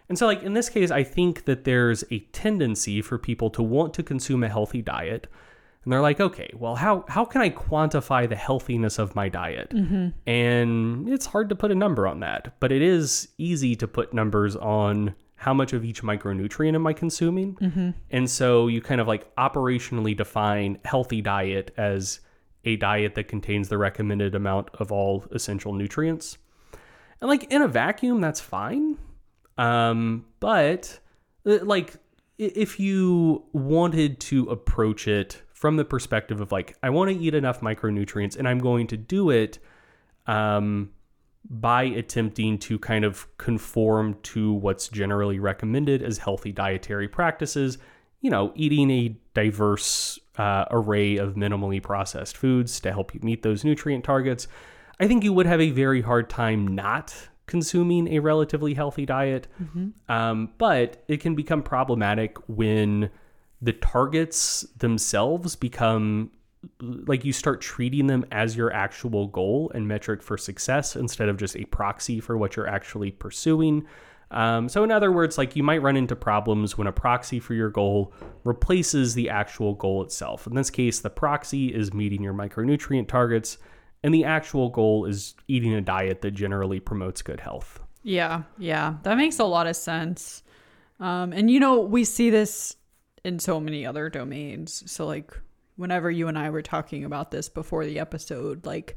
[0.08, 3.62] And so, like in this case, I think that there's a tendency for people to
[3.62, 5.26] want to consume a healthy diet.
[5.84, 9.70] And they're like, okay, well, how, how can I quantify the healthiness of my diet?
[10.26, 14.14] And it's hard to put a number on that, but it is easy to put
[14.14, 17.58] numbers on how much of each micronutrient am I consuming.
[18.10, 22.20] And so you kind of like operationally define healthy diet as
[22.64, 26.38] a diet that contains the recommended amount of all essential nutrients.
[27.20, 28.96] And like in a vacuum, that's fine.
[29.58, 30.98] Um, but
[31.44, 31.96] uh, like
[32.38, 37.34] if you wanted to approach it from the perspective of like I want to eat
[37.34, 39.58] enough micronutrients and I'm going to do it
[40.26, 40.90] um
[41.48, 47.78] by attempting to kind of conform to what's generally recommended as healthy dietary practices,
[48.20, 53.42] you know, eating a diverse uh, array of minimally processed foods to help you meet
[53.42, 54.46] those nutrient targets,
[55.00, 57.14] I think you would have a very hard time not
[57.46, 59.48] consuming a relatively healthy diet.
[60.10, 63.08] Um, but it can become problematic when
[63.64, 66.30] the targets themselves become
[66.80, 71.36] like you start treating them as your actual goal and metric for success instead of
[71.36, 73.86] just a proxy for what you're actually pursuing.
[74.30, 77.54] Um, so, in other words, like you might run into problems when a proxy for
[77.54, 78.12] your goal
[78.44, 80.46] replaces the actual goal itself.
[80.46, 83.58] In this case, the proxy is meeting your micronutrient targets,
[84.02, 87.80] and the actual goal is eating a diet that generally promotes good health.
[88.02, 90.42] Yeah, yeah, that makes a lot of sense.
[91.00, 92.76] Um, and you know, we see this
[93.24, 94.84] in so many other domains.
[94.90, 95.32] So, like,
[95.76, 98.96] whenever you and I were talking about this before the episode, like,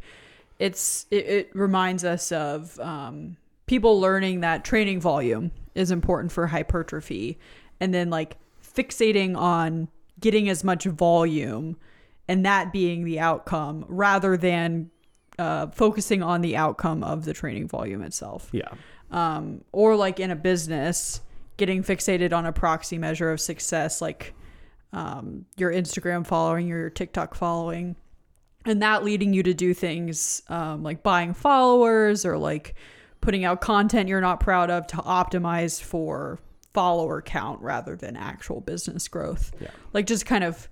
[0.59, 6.47] it's it, it reminds us of um, people learning that training volume is important for
[6.47, 7.39] hypertrophy,
[7.79, 9.87] and then like fixating on
[10.19, 11.77] getting as much volume
[12.27, 14.89] and that being the outcome rather than
[15.39, 18.49] uh, focusing on the outcome of the training volume itself.
[18.51, 18.69] Yeah.
[19.11, 21.21] Um, or like in a business,
[21.57, 24.34] getting fixated on a proxy measure of success, like
[24.93, 27.95] um, your Instagram following, or your TikTok following,
[28.65, 32.75] and that leading you to do things um, like buying followers or like
[33.21, 36.39] putting out content you're not proud of to optimize for
[36.73, 39.51] follower count rather than actual business growth.
[39.59, 39.69] Yeah.
[39.93, 40.69] Like just kind of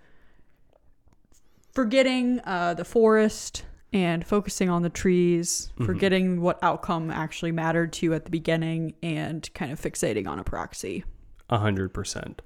[1.72, 3.64] forgetting uh, the forest
[3.96, 8.94] and focusing on the trees, forgetting what outcome actually mattered to you at the beginning,
[9.02, 11.06] and kind of fixating on a proxy.
[11.50, 12.42] A hundred percent.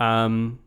[0.00, 0.58] Um,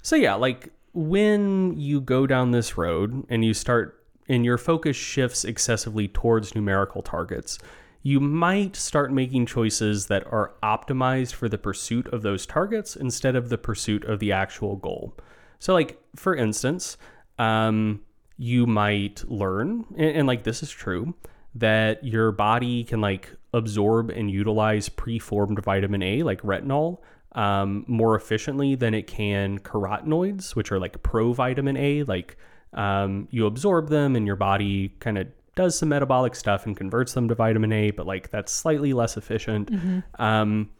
[0.00, 4.96] so yeah, like when you go down this road and you start and your focus
[4.96, 7.58] shifts excessively towards numerical targets,
[8.02, 13.34] you might start making choices that are optimized for the pursuit of those targets instead
[13.34, 15.16] of the pursuit of the actual goal.
[15.58, 16.96] So, like for instance,
[17.40, 18.02] um,
[18.36, 21.14] you might learn, and, and like this is true,
[21.54, 26.98] that your body can like absorb and utilize preformed vitamin A, like retinol,
[27.32, 32.02] um, more efficiently than it can carotenoids, which are like provitamin A.
[32.04, 32.36] Like
[32.72, 37.12] um, you absorb them, and your body kind of does some metabolic stuff and converts
[37.12, 39.70] them to vitamin A, but like that's slightly less efficient.
[40.18, 40.70] Um,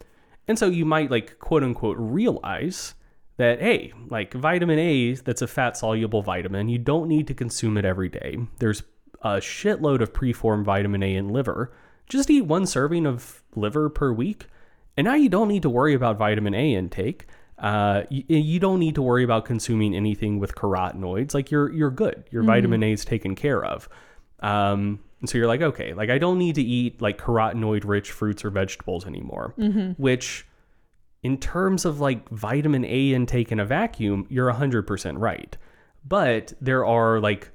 [0.49, 2.95] and so you might like quote unquote realize
[3.37, 7.77] that hey, like vitamin A, that's a fat soluble vitamin, you don't need to consume
[7.77, 8.39] it every day.
[8.59, 8.83] There's
[9.23, 11.73] a shitload of preformed vitamin A in liver.
[12.09, 14.47] Just eat one serving of liver per week,
[14.97, 17.27] and now you don't need to worry about vitamin A intake.
[17.59, 21.33] Uh, you, you don't need to worry about consuming anything with carotenoids.
[21.33, 22.25] Like you're you're good.
[22.31, 23.89] Your vitamin A is taken care of.
[24.41, 28.11] Um, and so you're like, okay, like I don't need to eat like carotenoid rich
[28.11, 29.55] fruits or vegetables anymore.
[29.93, 30.45] Which,
[31.23, 35.57] in terms of like vitamin A intake in a vacuum, you're 100% right.
[36.07, 37.51] But there are like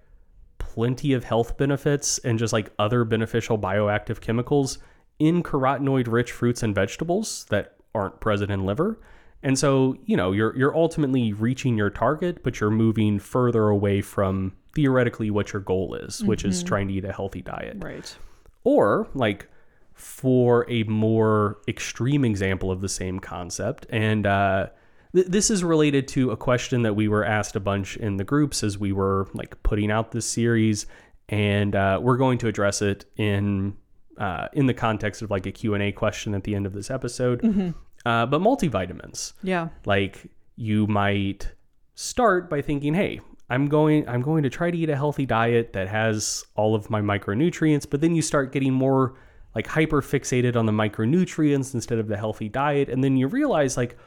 [0.58, 4.78] plenty of health benefits and just like other beneficial bioactive chemicals
[5.20, 9.00] in carotenoid rich fruits and vegetables that aren't present in liver.
[9.44, 14.02] And so, you know, you're you're ultimately reaching your target, but you're moving further away
[14.02, 16.68] from theoretically what your goal is, which is mm-hmm.
[16.68, 17.78] trying to eat a healthy diet.
[17.80, 18.18] Right.
[18.64, 19.50] Or like
[19.98, 24.68] for a more extreme example of the same concept, and uh,
[25.14, 28.24] th- this is related to a question that we were asked a bunch in the
[28.24, 30.86] groups as we were like putting out this series,
[31.30, 33.76] and uh, we're going to address it in
[34.18, 36.74] uh, in the context of like a Q and A question at the end of
[36.74, 37.74] this episode.
[38.06, 39.70] Uh, but multivitamins, Yeah.
[39.86, 41.52] like you might
[41.96, 43.20] start by thinking hey
[43.50, 46.90] i'm going i'm going to try to eat a healthy diet that has all of
[46.92, 49.16] my micronutrients but then you start getting more
[49.56, 53.78] like hyper fixated on the micronutrients instead of the healthy diet and then you realize
[53.78, 53.98] like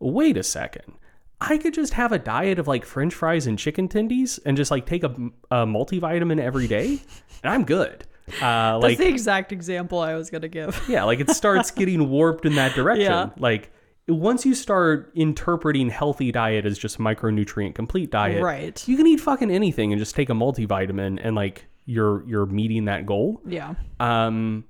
[0.00, 0.94] wait a second
[1.40, 4.70] i could just have a diet of like french fries and chicken tendies and just
[4.70, 5.08] like take a,
[5.50, 7.00] a multivitamin every day
[7.42, 8.04] and i'm good
[8.42, 10.84] uh That's like the exact example I was gonna give.
[10.86, 13.06] yeah, like it starts getting warped in that direction.
[13.10, 13.30] Yeah.
[13.38, 13.70] Like
[14.06, 18.86] once you start interpreting healthy diet as just micronutrient complete diet, Right.
[18.86, 22.84] You can eat fucking anything and just take a multivitamin and like you're you're meeting
[22.84, 23.40] that goal.
[23.46, 23.76] Yeah.
[23.98, 24.64] Um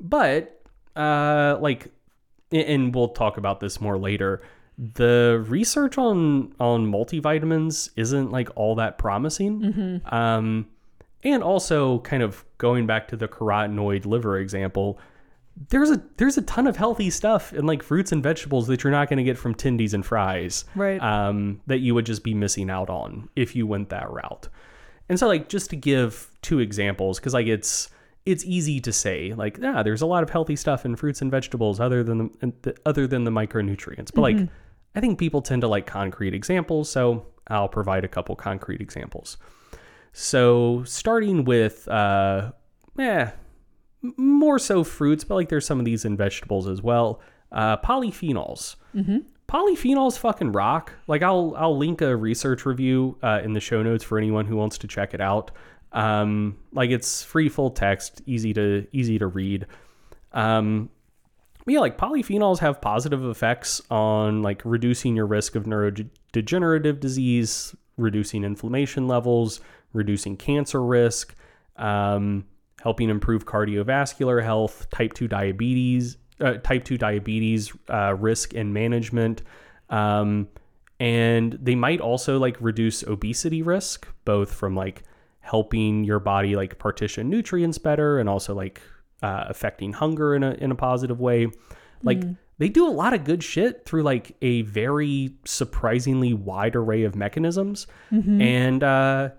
[0.00, 0.60] but
[0.96, 1.88] uh like
[2.52, 4.42] and we'll talk about this more later.
[4.78, 10.02] The research on on multivitamins isn't like all that promising.
[10.06, 10.68] Um
[11.22, 14.98] and also kind of going back to the carotenoid liver example,
[15.70, 18.90] there's a there's a ton of healthy stuff in like fruits and vegetables that you're
[18.90, 21.00] not going to get from tendies and fries, Right.
[21.00, 24.48] Um, that you would just be missing out on if you went that route.
[25.08, 27.88] And so, like, just to give two examples, because like it's
[28.26, 31.30] it's easy to say like, yeah, there's a lot of healthy stuff in fruits and
[31.30, 32.30] vegetables other than
[32.62, 34.48] the other than the micronutrients, but like
[34.94, 39.36] I think people tend to like concrete examples, so I'll provide a couple concrete examples.
[40.12, 42.52] So starting with, uh,
[42.98, 43.30] eh,
[44.16, 47.20] more so fruits, but like there's some of these in vegetables as well.
[47.50, 48.76] Uh, polyphenols.
[48.94, 49.18] Mm-hmm.
[49.48, 50.92] Polyphenols fucking rock.
[51.06, 54.56] Like I'll I'll link a research review uh, in the show notes for anyone who
[54.56, 55.50] wants to check it out.
[55.94, 59.66] Um, like it's free full text, easy to easy to read.
[60.32, 60.90] Um,
[61.66, 68.44] yeah, like polyphenols have positive effects on like reducing your risk of neurodegenerative disease, reducing
[68.44, 69.60] inflammation levels,
[69.92, 71.34] reducing cancer risk,
[71.76, 72.44] um,
[72.82, 79.42] helping improve cardiovascular health, type 2 diabetes, uh, type 2 diabetes uh, risk and management.
[79.88, 80.48] Um,
[81.00, 85.02] and they might also like reduce obesity risk, both from like
[85.44, 88.80] helping your body like partition nutrients better and also like
[89.22, 91.46] uh, affecting hunger in a in a positive way.
[92.02, 92.22] Like
[92.58, 97.14] they do a lot of good shit through like a very surprisingly wide array of
[97.14, 99.30] mechanisms, and uh,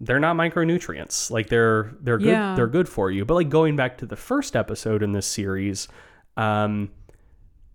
[0.00, 1.30] they're not micronutrients.
[1.30, 2.54] Like they're they're good Yeah.
[2.54, 3.24] they're good for you.
[3.24, 5.88] But like going back to the first episode in this series,
[6.36, 6.90] um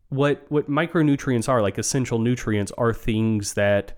[0.10, 3.98] what what micronutrients are, like essential nutrients are things that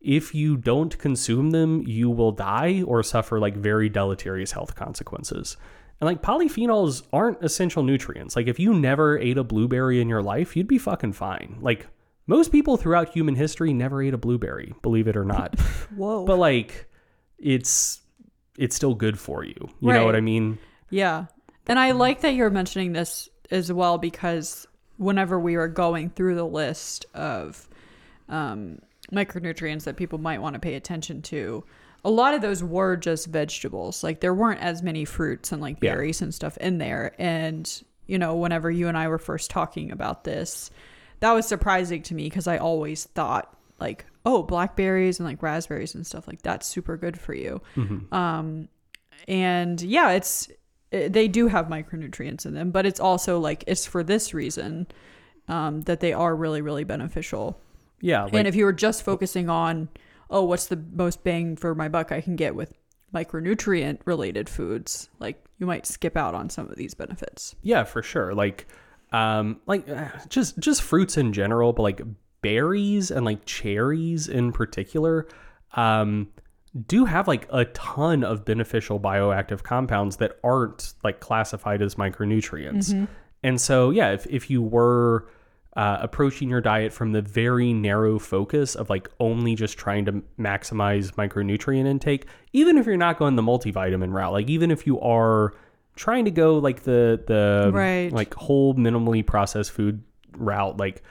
[0.00, 5.56] if you don't consume them, you will die or suffer like very deleterious health consequences.
[6.00, 8.36] And like polyphenols aren't essential nutrients.
[8.36, 11.58] Like if you never ate a blueberry in your life, you'd be fucking fine.
[11.60, 11.88] Like
[12.26, 15.58] most people throughout human history never ate a blueberry, believe it or not.
[15.96, 16.24] Whoa.
[16.24, 16.88] but like
[17.38, 18.00] it's
[18.56, 19.68] it's still good for you.
[19.80, 20.58] You know what I mean?
[20.90, 21.26] Yeah.
[21.66, 24.66] And I like that you're mentioning this as well because
[24.96, 27.68] whenever we were going through the list of
[28.28, 28.80] um,
[29.12, 31.64] micronutrients that people might want to pay attention to,
[32.04, 34.04] a lot of those were just vegetables.
[34.04, 35.94] Like there weren't as many fruits and like Yeah.
[35.94, 37.14] berries and stuff in there.
[37.18, 40.70] And, you know, whenever you and I were first talking about this,
[41.20, 45.94] that was surprising to me because I always thought like, oh, blackberries and like raspberries
[45.94, 47.60] and stuff like that's super good for you.
[48.12, 48.68] Um,
[49.26, 50.48] and yeah, it's
[50.90, 54.86] they do have micronutrients in them, but it's also like it's for this reason
[55.48, 57.60] um, that they are really really beneficial.
[58.00, 59.88] Yeah, like and if you were just focusing on
[60.30, 62.74] oh, what's the most bang for my buck I can get with
[63.14, 67.56] micronutrient related foods, like you might skip out on some of these benefits.
[67.62, 68.34] Yeah, for sure.
[68.34, 68.66] Like,
[69.12, 72.02] um, like uh, just just fruits in general, but like
[72.42, 75.26] berries and like cherries in particular,
[75.74, 76.28] um,
[76.86, 83.08] do have like a ton of beneficial bioactive compounds that aren't like classified as micronutrients.
[83.42, 85.28] And so, yeah, if if you were
[85.78, 90.12] uh, approaching your diet from the very narrow focus of like only just trying to
[90.36, 94.98] maximize micronutrient intake, even if you're not going the multivitamin route, like even if you
[95.00, 95.54] are
[95.94, 98.12] trying to go like the the Right.
[98.12, 100.02] like whole minimally processed food
[100.36, 101.04] route, like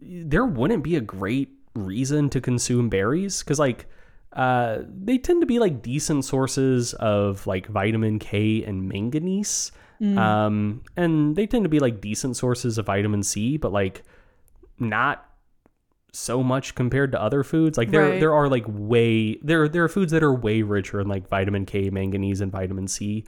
[0.00, 3.86] there wouldn't be a great reason to consume berries because like
[4.34, 9.72] uh, they tend to be like decent sources of like vitamin K and manganese.
[10.18, 14.02] Um, and they tend to be like decent sources of vitamin C, but like
[14.78, 15.24] not
[16.12, 17.76] so much compared to other foods.
[17.78, 18.20] Like there Right.
[18.20, 21.66] there are like way there there are foods that are way richer in like vitamin
[21.66, 23.24] K, manganese, and vitamin C.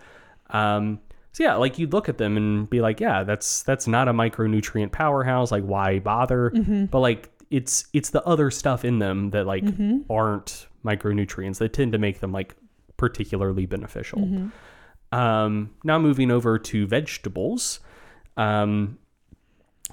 [0.50, 1.00] Um,
[1.32, 4.12] so yeah, like you'd look at them and be like, yeah, that's that's not a
[4.12, 5.52] micronutrient powerhouse.
[5.52, 6.50] Like why bother?
[6.90, 9.64] But like it's it's the other stuff in them that like
[10.10, 12.54] aren't micronutrients that tend to make them like
[12.96, 14.50] particularly beneficial.
[15.12, 17.80] Um, now moving over to vegetables.
[18.36, 18.98] Um,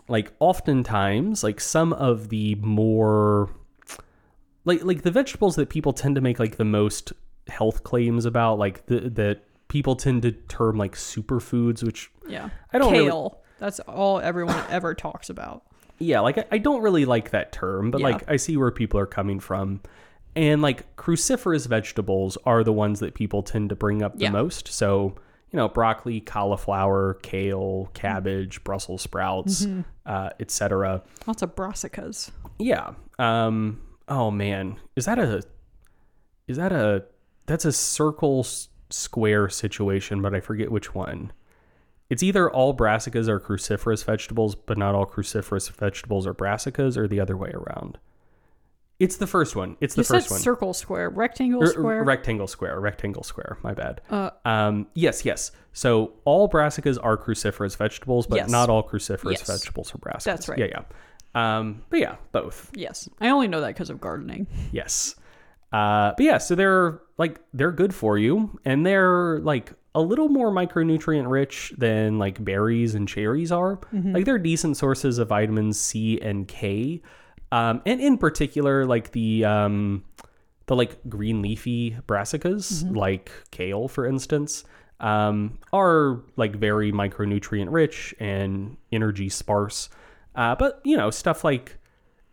[0.07, 3.49] like oftentimes like some of the more
[4.65, 7.13] like like the vegetables that people tend to make like the most
[7.47, 12.77] health claims about like the that people tend to term like superfoods which Yeah, I
[12.77, 13.41] don't really- kale.
[13.57, 15.63] That's all everyone ever talks about.
[15.97, 18.07] yeah like I, I don't really like that term but Yeah.
[18.09, 19.81] like i see where people are coming from
[20.35, 24.31] and like cruciferous vegetables are the ones that people tend to bring up the Yeah.
[24.31, 25.15] most so
[25.51, 29.81] you know broccoli cauliflower kale cabbage brussels sprouts Mm-hmm.
[30.05, 32.31] uh, etc Lots of brassicas.
[32.59, 32.91] Yeah.
[33.19, 33.81] Um.
[34.07, 35.41] Oh man, is that a?
[36.47, 37.05] Is that a?
[37.47, 41.31] That's a circle s- square situation, but I forget which one.
[42.09, 47.07] It's either all brassicas are cruciferous vegetables, but not all cruciferous vegetables are brassicas, or
[47.07, 47.97] the other way around.
[48.99, 49.75] It's the first one.
[49.81, 50.39] It's the you said first one.
[50.39, 52.03] circle square, rectangle Er, square.
[52.03, 52.79] rectangle square.
[52.79, 53.57] Rectangle square.
[53.61, 53.99] My bad.
[54.09, 55.51] uh, Um, yes, yes.
[55.73, 58.49] So all brassicas are cruciferous vegetables, but Yes.
[58.49, 59.47] not all cruciferous Yes.
[59.47, 60.23] vegetables are brassicas.
[60.23, 60.59] That's right.
[60.59, 61.57] Yeah, yeah.
[61.57, 62.71] Um, but yeah, both.
[62.73, 64.47] yes, I only know that because of gardening.
[64.71, 65.15] Yes.
[65.73, 70.29] Uh, but yeah, so they're like they're good for you, and they're like a little
[70.29, 73.79] more micronutrient rich than like berries and cherries are.
[73.91, 77.01] Like they're decent sources of vitamins C and K,
[77.51, 80.03] um, and in particular, like the um,
[80.67, 84.63] the like green leafy brassicas, like kale, for instance,
[84.99, 89.89] um, are like very micronutrient rich and energy sparse.
[90.35, 91.77] Uh, but you know, stuff like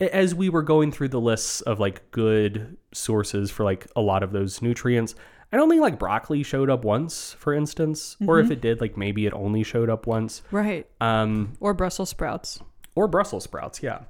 [0.01, 4.23] as we were going through the lists of like good sources for like a lot
[4.25, 5.15] of those nutrients,
[5.53, 8.97] I don't think like broccoli showed up once, for instance, or if it did, like
[8.97, 10.43] maybe it only showed up once.
[10.51, 10.89] Right.
[11.01, 12.59] Um, Or Brussels sprouts.
[12.97, 14.01] or Brussels sprouts, yeah,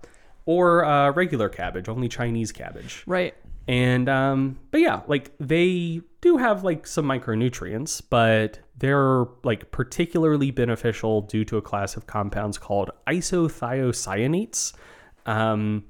[0.44, 3.04] or uh, regular cabbage, only Chinese cabbage.
[3.06, 3.34] Right.
[3.68, 10.50] And um, but yeah, like they do have like some micronutrients, but they're like particularly
[10.50, 14.72] beneficial due to a class of compounds called isothiocyanates,
[15.26, 15.84] um,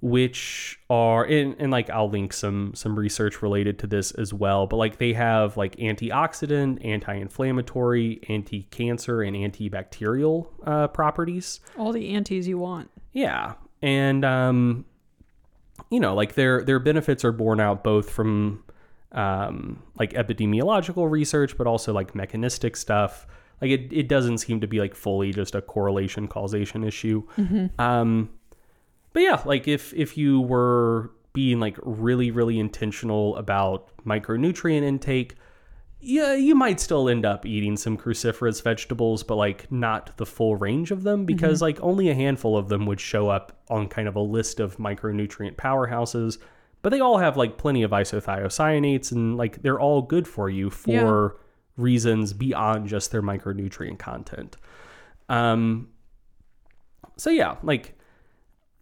[0.00, 4.68] which are in and like I'll link some some research related to this as well.
[4.68, 11.58] But like they have like antioxidant, anti-inflammatory, anti-cancer, and antibacterial uh, properties.
[11.76, 12.88] All the antis you want.
[13.12, 14.84] Yeah, and um,
[15.90, 18.62] you know, like their their benefits are borne out both from
[19.12, 23.26] um, like epidemiological research, but also like mechanistic stuff.
[23.60, 27.22] Like it, it doesn't seem to be like fully just a correlation causation issue.
[27.78, 28.30] Um,
[29.12, 35.36] but yeah, like if if you were being like really really intentional about micronutrient intake,
[36.00, 40.56] yeah, you might still end up eating some cruciferous vegetables, but like not the full
[40.56, 44.08] range of them because like only a handful of them would show up on kind
[44.08, 46.38] of a list of micronutrient powerhouses.
[46.82, 50.70] But they all have like plenty of isothiocyanates and like they're all good for you
[50.70, 51.36] for
[51.76, 54.56] reasons beyond just their micronutrient content.
[55.28, 55.88] Um
[57.18, 57.98] so yeah, like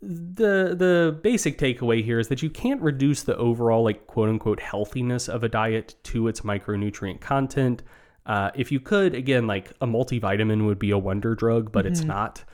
[0.00, 4.60] the the basic takeaway here is that you can't reduce the overall like quote unquote
[4.60, 7.82] healthiness of a diet to its micronutrient content.
[8.24, 12.02] Uh, if you could, again, like a multivitamin would be a wonder drug, but it's
[12.04, 12.44] not.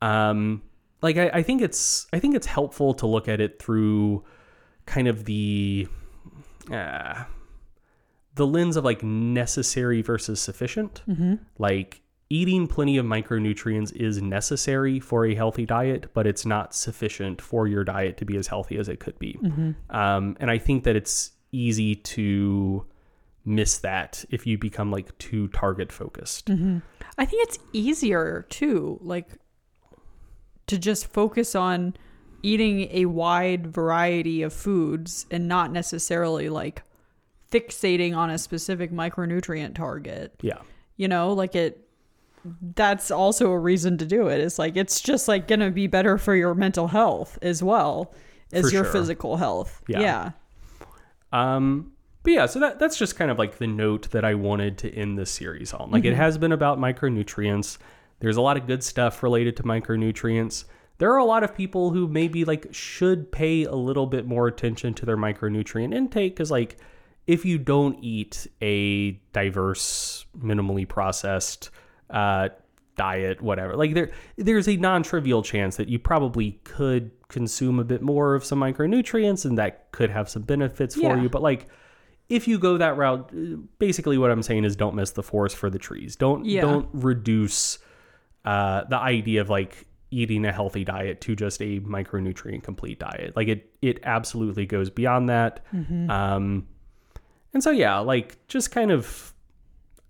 [0.00, 0.62] Um,
[1.02, 4.24] like I, I think it's I think it's helpful to look at it through
[4.86, 5.86] kind of the
[6.72, 7.24] uh,
[8.34, 11.02] the lens of like necessary versus sufficient.
[11.58, 12.00] Like
[12.30, 17.66] eating plenty of micronutrients is necessary for a healthy diet, but it's not sufficient for
[17.66, 19.38] your diet to be as healthy as it could be.
[19.90, 22.84] Um, and I think that it's easy to
[23.44, 26.50] miss that if you become like too target focused.
[26.50, 29.28] I think it's easier too, like
[30.66, 31.96] to just focus on
[32.42, 36.82] eating a wide variety of foods and not necessarily like
[37.50, 40.34] fixating on a specific micronutrient target.
[40.42, 40.58] Yeah.
[40.96, 41.87] You know, like it
[42.74, 44.40] that's also a reason to do it.
[44.40, 48.14] It's like it's just like going to be better for your mental health as well
[48.52, 48.92] as For your sure.
[48.92, 49.82] physical health.
[49.88, 50.00] Yeah.
[50.00, 50.30] yeah.
[51.32, 51.92] Um,
[52.22, 54.94] but yeah, so that that's just kind of like the note that I wanted to
[54.94, 55.90] end this series on.
[55.90, 57.78] Like it has been about micronutrients.
[58.20, 60.64] There's a lot of good stuff related to micronutrients.
[60.98, 64.48] There are a lot of people who maybe like should pay a little bit more
[64.48, 66.76] attention to their micronutrient intake because like
[67.28, 71.70] if you don't eat a diverse, minimally processed
[72.10, 72.48] uh,
[72.96, 78.02] diet, whatever, like there there's a non-trivial chance that you probably could consume a bit
[78.02, 81.22] more of some micronutrients and that could have some benefits for Yeah.
[81.22, 81.28] you.
[81.28, 81.66] But like
[82.28, 83.30] if you go that route,
[83.78, 86.16] basically what I'm saying is don't miss the forest for the trees.
[86.16, 86.62] Don't Yeah.
[86.62, 87.78] don't reduce
[88.44, 93.36] uh, the idea of like eating a healthy diet to just a micronutrient complete diet.
[93.36, 95.64] Like it it absolutely goes beyond that.
[96.08, 96.66] Um,
[97.54, 99.34] and so yeah, like just kind of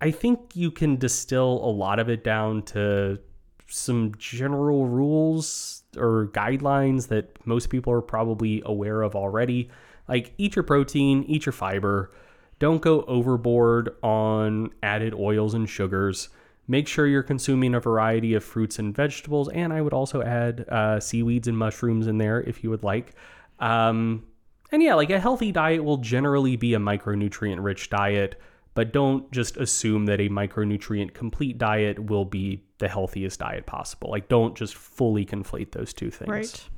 [0.01, 3.19] I think you can distill a lot of it down to
[3.67, 9.69] some general rules or guidelines that most people are probably aware of already.
[10.07, 12.11] Like eat your protein, eat your fiber.
[12.59, 16.29] Don't go overboard on added oils and sugars.
[16.67, 20.67] Make sure you're consuming a variety of fruits and vegetables, and I would also add
[20.69, 23.15] uh, seaweeds and mushrooms in there if you would like.
[23.59, 24.27] Um,
[24.71, 28.39] and yeah, like a healthy diet will generally be a micronutrient rich diet,
[28.73, 34.09] but don't just assume that a micronutrient complete diet will be the healthiest diet possible.
[34.09, 36.29] Like, don't just fully conflate those two things.
[36.29, 36.69] Right.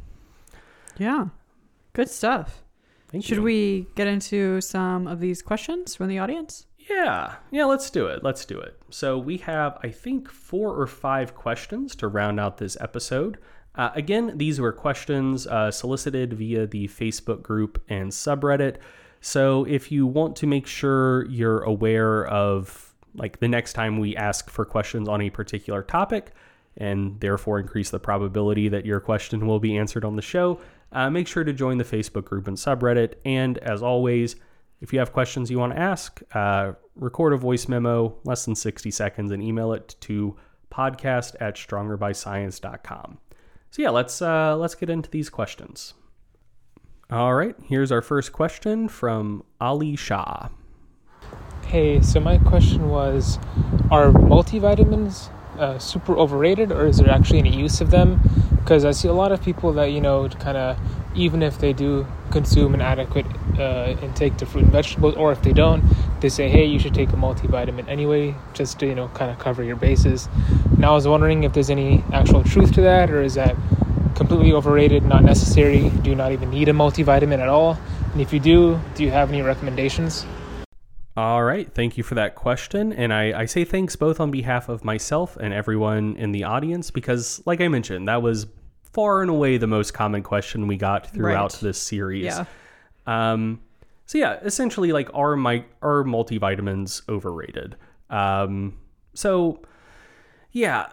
[0.98, 1.26] Yeah.
[1.94, 2.64] Good stuff.
[3.10, 3.44] Thank Should you.
[3.44, 6.66] we get into some of these questions from the audience?
[6.90, 8.24] Yeah, yeah, let's do it.
[8.24, 8.80] Let's do it.
[8.90, 13.38] So we have, I think, four or five questions to round out this episode.
[13.76, 18.78] Uh, again, these were questions uh, solicited via the Facebook group and subreddit.
[19.22, 24.16] So if you want to make sure you're aware of, like, the next time we
[24.16, 26.34] ask for questions on a particular topic,
[26.78, 30.60] and therefore increase the probability that your question will be answered on the show,
[30.94, 33.14] uh, make sure to join the Facebook group and subreddit.
[33.24, 34.36] And as always,
[34.82, 38.56] if you have questions you want to ask, uh, record a voice memo, less than
[38.56, 40.36] 60 seconds, and email it to
[40.72, 43.20] podcast at strongerbyscience.com.
[43.70, 45.94] So yeah, let's uh, let's get into these questions.
[47.12, 50.48] All right, here's our first question from Ali Shah.
[51.66, 53.38] Hey, so my question was
[53.92, 55.30] Are multivitamins
[55.60, 58.22] uh, super overrated or is there actually any use of them?
[58.56, 60.80] Because I see a lot of people that, you know, kind of,
[61.14, 63.26] even if they do consume an adequate
[63.60, 65.84] uh, intake to fruit and vegetables, or if they don't,
[66.22, 69.38] they say, hey, you should take a multivitamin anyway, just to, you know, kind of
[69.38, 70.30] cover your bases.
[70.78, 73.58] And I was wondering if there's any actual truth to that or is that
[74.16, 75.90] completely overrated, not necessary?
[75.90, 77.78] Do you not even need a multivitamin at all?
[78.14, 80.26] And if you do, do you have any recommendations?
[81.18, 82.94] All right, thank you for that question.
[82.94, 86.90] And I, I say thanks both on behalf of myself and everyone in the audience
[86.90, 88.48] because, like I mentioned, that was
[88.94, 91.62] far and away the most common question we got throughout Right.
[91.62, 92.26] this series.
[92.26, 92.46] Yeah.
[93.06, 93.62] Um,
[94.06, 97.76] so yeah, essentially, like are my are multivitamins overrated?
[98.10, 98.78] Um,
[99.14, 99.62] so
[100.52, 100.88] yeah,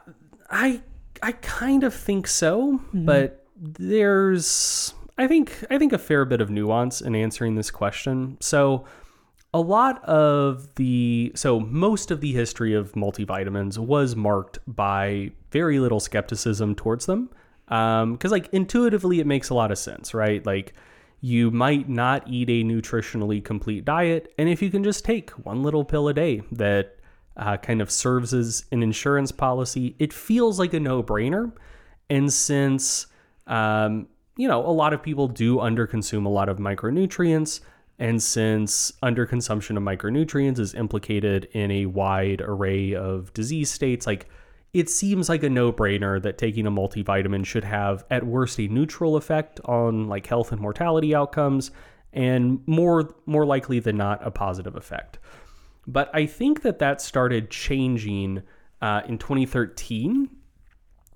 [0.50, 0.80] I
[1.22, 3.04] I kind of think so, mm-hmm.
[3.04, 8.36] but there's I think I think a fair bit of nuance in answering this question.
[8.40, 8.84] So
[9.54, 15.80] a lot of the so most of the history of multivitamins was marked by very
[15.80, 17.30] little skepticism towards them
[17.68, 20.74] um, because like intuitively it makes a lot of sense right like
[21.20, 25.62] you might not eat a nutritionally complete diet and if you can just take one
[25.62, 26.97] little pill a day that
[27.39, 31.52] uh, kind of serves as an insurance policy it feels like a no-brainer
[32.10, 33.06] and since
[33.47, 34.06] um,
[34.36, 37.60] you know a lot of people do underconsume a lot of micronutrients
[37.98, 44.28] and since underconsumption of micronutrients is implicated in a wide array of disease states, like
[44.73, 49.16] it seems like a no-brainer that taking a multivitamin should have at worst a neutral
[49.16, 51.70] effect on like health and mortality outcomes
[52.12, 55.19] and more more likely than not a positive effect.
[55.89, 58.43] But I think that that started changing
[58.82, 60.28] uh, in 2013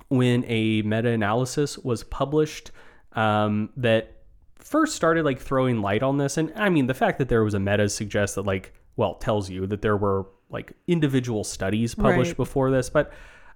[0.09, 2.71] when a meta-analysis was published
[3.13, 4.23] um, that
[4.57, 6.37] first started like throwing light on this.
[6.39, 9.51] And i mean the fact that there was a meta suggests that like well tells
[9.51, 12.37] you that there were like individual studies published Right.
[12.37, 12.89] before this.
[12.91, 13.13] But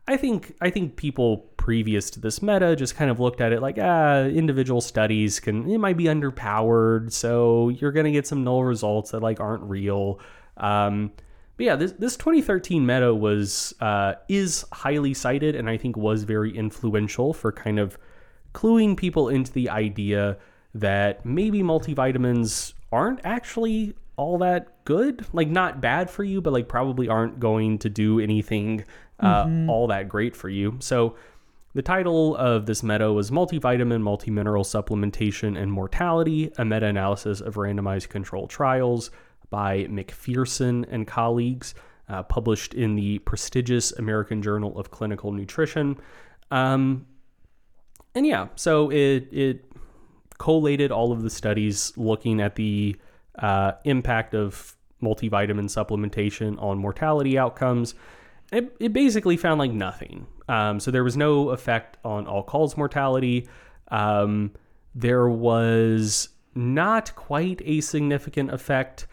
[0.09, 3.61] i think i think people previous to this meta just kind of looked at it
[3.61, 8.45] like ah individual studies can it might be underpowered so you're going to get some
[8.45, 10.21] null results that like aren't real
[10.57, 11.13] um
[11.57, 16.25] but yeah, this this 2013 meta was uh, is highly cited, and I think was
[16.25, 17.99] very influential for kind of
[18.53, 20.37] cluing people into the idea
[20.75, 26.69] that maybe multivitamins aren't actually all that good, like not bad for you, but like
[26.69, 28.85] probably aren't going to do anything
[29.21, 30.77] uh, all that great for you.
[30.81, 31.17] So.
[31.75, 37.57] The title of this meta was Multivitamin, Multimineral Supplementation, and Mortality, a meta analysis of
[37.57, 39.11] randomized Control trials
[39.51, 41.75] by Macpherson and colleagues,
[42.09, 45.99] uh, published in the prestigious American Journal of Clinical Nutrition.
[46.51, 47.07] Um,
[48.15, 49.65] and yeah, so it, it
[50.39, 52.97] collated all of the studies looking at the
[53.39, 57.95] uh, impact of multivitamin supplementation on mortality outcomes.
[58.53, 60.27] It, it basically found like nothing.
[60.49, 63.49] Um, so there was no effect on all cause mortality.
[63.89, 64.53] Um,
[64.95, 69.07] there was not quite a significant effect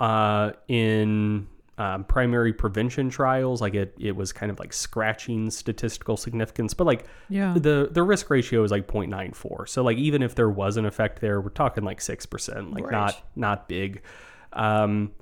[0.00, 1.46] uh, in
[1.78, 3.60] um, primary prevention trials.
[3.60, 7.54] Like it, it was kind of like scratching statistical significance, but like Yeah.
[7.56, 9.68] the the risk ratio is like 0.94.
[9.68, 12.84] So like even if there was an effect there, we're talking like six percent, like
[12.84, 12.92] Right.
[12.92, 14.02] not not big.
[14.52, 15.12] Um,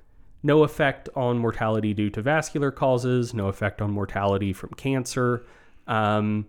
[0.43, 3.35] no effect on mortality due to vascular causes.
[3.35, 5.45] No effect on mortality from cancer.
[5.87, 6.47] Um,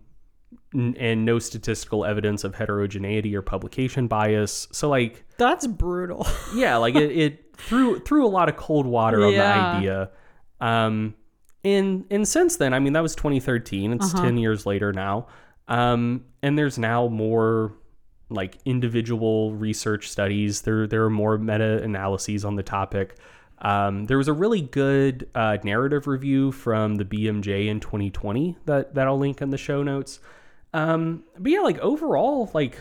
[0.74, 4.68] n- and no statistical evidence of heterogeneity or publication bias.
[4.72, 6.26] So like That's brutal.
[6.56, 9.38] yeah, like it, it threw threw a lot of cold water on the
[9.78, 10.10] idea.
[10.62, 11.16] Um,
[11.64, 13.94] and and since then, I mean, that was 2013.
[13.94, 14.24] It's Uh-huh.
[14.24, 15.28] 10 years later now.
[15.68, 17.74] Um, and there's now more
[18.30, 20.62] like individual research studies.
[20.62, 23.18] There there are more meta analyses on the topic.
[23.62, 28.96] Um, there was a really good uh, narrative review from the BMJ in 2020 that
[28.96, 30.20] that I'll link in the show notes.
[30.74, 32.78] Um, but yeah, like overall, like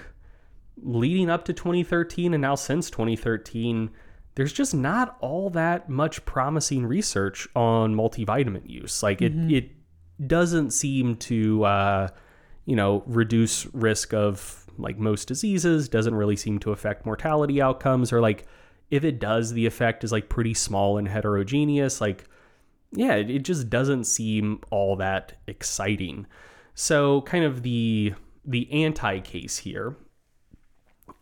[0.80, 3.90] leading up to 2013 and now since 2013,
[4.38, 9.02] there's just not all that much promising research on multivitamin use.
[9.02, 9.72] Like it, it
[10.24, 12.08] doesn't seem to, uh,
[12.64, 15.88] you know, reduce risk of like most diseases.
[15.88, 18.46] Doesn't really seem to affect mortality outcomes, or like
[18.92, 22.00] if it does, the effect is like pretty small and heterogeneous.
[22.00, 22.28] Like,
[22.92, 26.28] yeah, it, it just doesn't seem all that exciting.
[26.76, 29.96] So, kind of the the anti case here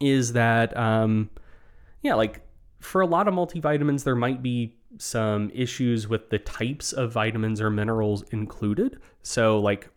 [0.01, 1.31] is that um,
[2.03, 2.43] yeah, like
[2.81, 7.61] for a lot of multivitamins, there might be some issues with the types of vitamins
[7.61, 8.99] or minerals included.
[9.23, 9.89] So, like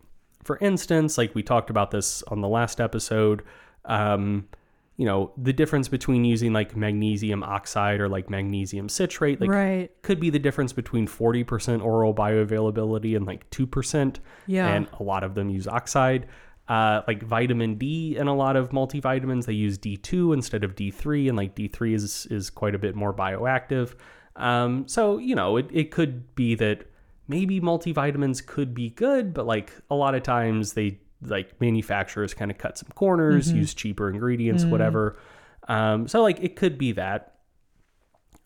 [0.44, 3.42] for instance, like we talked about this on the last episode,
[3.84, 4.48] um,
[4.96, 9.90] you know, the difference between using like magnesium oxide or like magnesium citrate, like right.
[10.02, 14.16] could be the difference between 40% oral bioavailability and like 2%.
[14.46, 14.68] Yeah.
[14.68, 16.26] And a lot of them use oxide.
[16.70, 21.26] Uh, like vitamin D in a lot of multivitamins, they use D2 instead of D3,
[21.26, 23.94] and like D3 is, is quite a bit more bioactive.
[24.36, 26.86] Um, so, you know, it, it could be that
[27.26, 32.52] maybe multivitamins could be good, but like a lot of times they like manufacturers kind
[32.52, 35.18] of cut some corners, use cheaper ingredients, whatever.
[35.66, 37.34] Um, so like it could be that.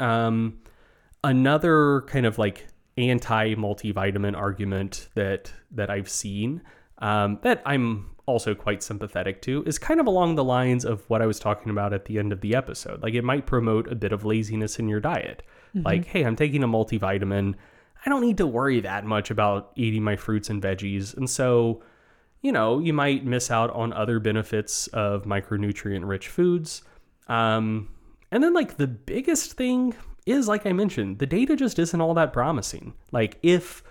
[0.01, 0.61] Um,
[1.23, 6.63] another kind of like anti multivitamin argument that that I've seen
[6.99, 11.23] um, that I'm also quite sympathetic to is kind of along the lines of what
[11.23, 13.03] I was talking about at the end of the episode.
[13.03, 15.43] Like it might promote a bit of laziness in your diet.
[15.75, 17.55] Like, hey, I'm taking a multivitamin.
[18.07, 21.17] I don't need to worry that much about eating my fruits and veggies.
[21.17, 21.83] And so,
[22.43, 26.83] you know, you might miss out on other benefits of micronutrient rich foods.
[27.27, 27.89] Um,
[28.31, 29.95] and then, like, the biggest thing
[30.27, 32.95] is like I mentioned, the data just isn't all that promising.
[33.13, 33.83] Like if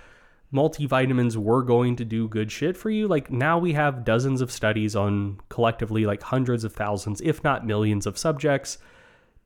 [0.53, 4.51] multivitamins were going to do good shit for you, like now we have dozens of
[4.51, 8.77] studies on collectively like hundreds of thousands, if not millions of subjects.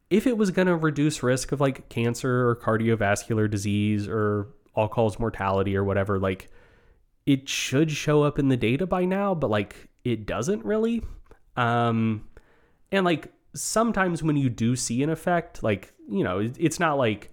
[0.10, 4.88] If it was going to reduce risk of like cancer or cardiovascular disease or all
[4.88, 6.50] cause mortality or whatever, like
[7.26, 11.04] it should show up in the data by now, but like it doesn't really.
[11.56, 12.28] Um,
[12.92, 17.32] and like sometimes when you do see an effect, like, you know, it's not like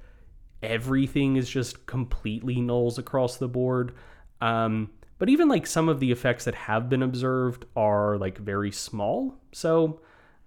[0.65, 3.95] everything is just completely nulls across the board.
[4.41, 8.73] Um, but even like some of the effects that have been observed are like very
[8.73, 9.39] small.
[9.53, 10.01] So,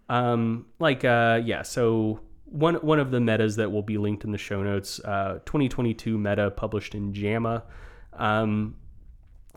[0.10, 4.32] um, like, uh, yeah, so one one of the metas that will be linked in
[4.32, 7.64] the show notes, uh, 2022 meta published in JAMA.
[8.14, 8.76] Um,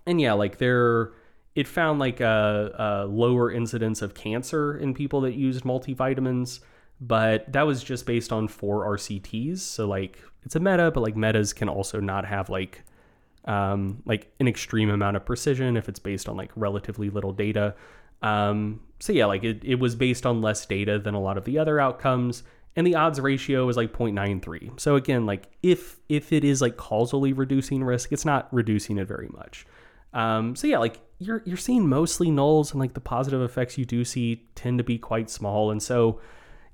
[0.06, 1.12] and yeah, like there,
[1.54, 6.60] it found like a, a lower incidence of cancer in people that used multivitamins,
[7.00, 9.58] but that was just based on four RCTs.
[9.58, 12.82] So like it's a meta, but like metas can also not have like
[13.46, 17.74] um, like an extreme amount of precision if it's based on like relatively little data.
[18.22, 21.44] Um, so yeah, like it, it was based on less data than a lot of
[21.44, 22.42] the other outcomes,
[22.76, 24.78] and the odds ratio is like 0.93.
[24.78, 29.08] So again, like if if it is like causally reducing risk, it's not reducing it
[29.08, 29.66] very much.
[30.12, 33.84] Um, so yeah, like you're you're seeing mostly nulls, and like the positive effects you
[33.84, 35.70] do see tend to be quite small.
[35.70, 36.20] And so,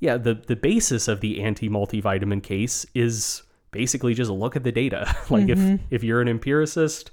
[0.00, 4.72] yeah, the the basis of the anti multivitamin case is basically just look at the
[4.72, 5.14] data.
[5.30, 5.74] like mm-hmm.
[5.74, 7.10] if if you're an empiricist,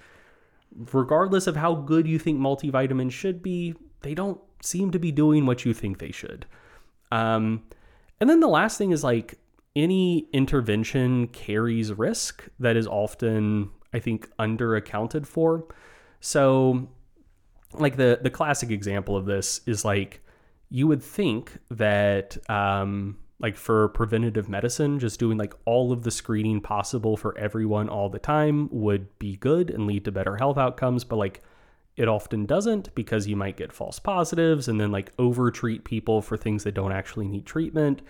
[0.92, 5.46] regardless of how good you think multivitamins should be, they don't seem to be doing
[5.46, 6.46] what you think they should.
[7.12, 7.64] Um,
[8.20, 9.36] and then the last thing is like
[9.76, 15.66] any intervention carries risk that is often, I think, under accounted for.
[16.20, 16.90] So,
[17.74, 20.23] like the the classic example of this is like
[20.74, 26.10] you would think that um, like for preventative medicine, just doing like all of the
[26.10, 30.58] screening possible for everyone all the time would be good and lead to better health
[30.58, 31.04] outcomes.
[31.04, 31.44] But like
[31.96, 36.24] it often doesn't because you might get false positives and then like over treat people
[36.24, 38.02] for things that don't actually need treatment.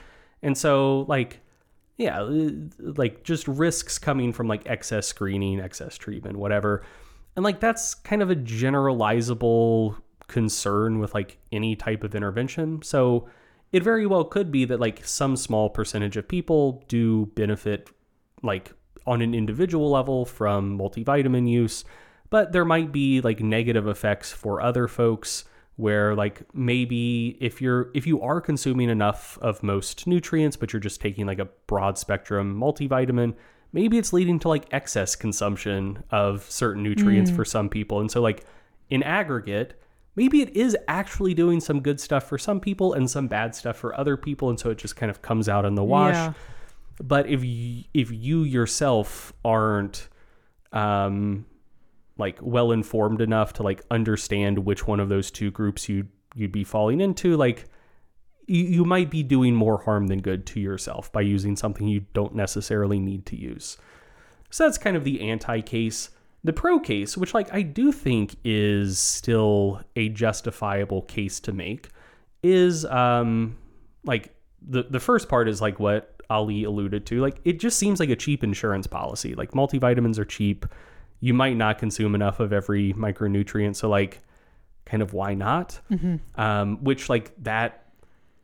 [0.41, 1.41] And so, like,
[1.98, 2.26] yeah,
[2.80, 6.85] like just risks coming from like excess screening, excess treatment, whatever.
[7.35, 9.98] And like that's kind of a generalizable
[10.34, 12.81] concern with like any type of intervention.
[12.81, 13.30] So
[13.72, 17.89] it very well could be that like some small percentage of people do benefit
[18.41, 18.73] like
[19.05, 21.85] on an individual level from multivitamin use,
[22.31, 25.45] but there might be like negative effects for other folks
[25.76, 30.80] where like maybe if you're if you are consuming enough of most nutrients but you're
[30.80, 33.34] just taking like a broad spectrum multivitamin
[33.73, 37.35] maybe it's leading to like excess consumption of certain nutrients mm.
[37.35, 37.99] for some people.
[37.99, 38.45] And so, like,
[38.89, 39.81] in aggregate,
[40.15, 43.77] maybe it is actually doing some good stuff for some people and some bad stuff
[43.77, 44.49] for other people.
[44.49, 46.14] And so it just kind of comes out in the wash.
[46.14, 46.34] Yeah.
[47.02, 50.10] But if you, if you yourself aren't,
[50.72, 51.45] um,
[52.18, 56.52] like well informed enough to like understand which one of those two groups you you'd
[56.52, 57.65] be falling into, like
[58.48, 62.06] you, you might be doing more harm than good to yourself by using something you
[62.14, 63.77] don't necessarily need to use.
[64.49, 66.10] So that's kind of the anti case.
[66.44, 71.90] The pro case, which like I do think is still a justifiable case to make,
[72.41, 73.57] is um
[74.03, 77.22] like the the first part is like what Ali alluded to.
[77.22, 79.36] Like it just seems like a cheap insurance policy.
[79.36, 80.65] Like multivitamins are cheap.
[81.20, 84.20] You might not consume enough of every micronutrient, so like
[84.86, 85.80] kind of why not?
[85.91, 86.40] Mm-hmm.
[86.40, 87.86] Um, which like that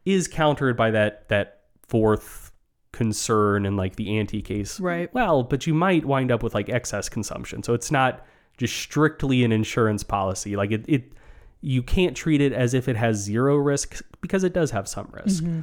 [0.06, 2.52] is countered by that that fourth
[3.00, 4.78] concern and like the anti case.
[4.78, 5.12] Right.
[5.14, 7.64] Well, but you might wind up with like excess consumption.
[7.64, 8.26] So it's not
[8.58, 10.58] just strictly an insurance policy.
[10.58, 11.14] Like it, it
[11.62, 15.08] you can't treat it as if it has zero risk because it does have some
[15.14, 15.46] risk.
[15.46, 15.62] Mm-hmm.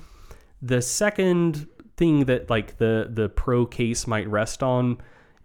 [0.62, 1.68] The second
[1.98, 4.96] thing that like the the pro case might rest on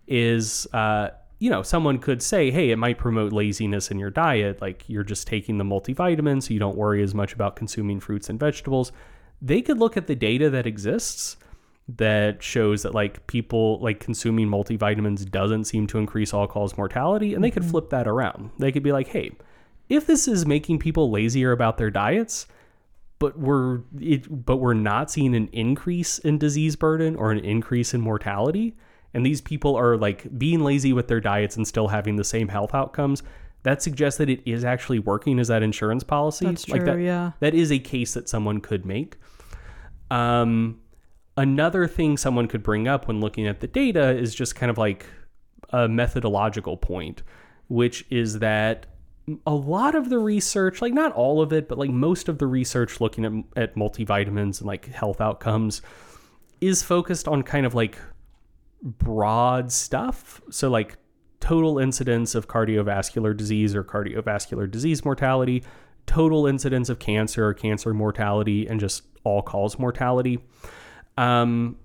[0.07, 1.09] is uh
[1.39, 4.61] you know, someone could say, hey, it might promote laziness in your diet.
[4.61, 8.29] Like you're just taking the multivitamin, so you don't worry as much about consuming fruits
[8.29, 8.93] and vegetables.
[9.41, 11.37] They could look at the data that exists
[11.87, 17.33] that shows that like people like consuming multivitamins doesn't seem to increase all cause mortality
[17.33, 17.71] and they could mm-hmm.
[17.71, 19.31] flip that around they could be like hey
[19.89, 22.47] if this is making people lazier about their diets
[23.19, 27.93] but we're it, but we're not seeing an increase in disease burden or an increase
[27.93, 28.73] in mortality
[29.13, 32.47] and these people are like being lazy with their diets and still having the same
[32.47, 33.23] health outcomes,
[33.63, 36.45] that suggests that it is actually working as that insurance policy.
[36.45, 37.31] That's like true, that, yeah.
[37.39, 39.17] That is a case that someone could make.
[40.09, 40.79] Um,
[41.37, 44.77] another thing someone could bring up when looking at the data is just kind of
[44.77, 45.05] like
[45.69, 47.23] a methodological point,
[47.67, 48.85] which is that
[49.45, 52.47] a lot of the research, like not all of it, but like most of the
[52.47, 55.81] research looking at, at multivitamins and like health outcomes
[56.59, 57.97] is focused on kind of like
[58.81, 60.41] broad stuff.
[60.49, 60.97] So, like
[61.39, 65.63] total incidence of cardiovascular disease or cardiovascular disease mortality,
[66.05, 70.39] total incidence of cancer or cancer mortality, and just all cause mortality.
[71.17, 71.77] Um,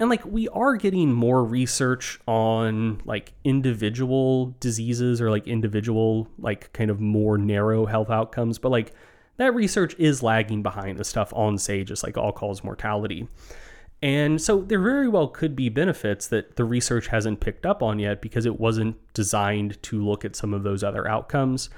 [0.00, 6.72] and like we are getting more research on like individual diseases or like individual like
[6.72, 8.92] kind of more narrow health outcomes but like
[9.38, 13.26] that research is lagging behind the stuff on say just like all cause mortality.
[14.02, 17.98] And so there very well could be benefits that the research hasn't picked up on
[17.98, 21.70] yet because it wasn't designed to look at some of those other outcomes.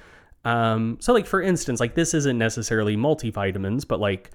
[0.44, 4.30] Um, so like for instance like this isn't necessarily multivitamins but like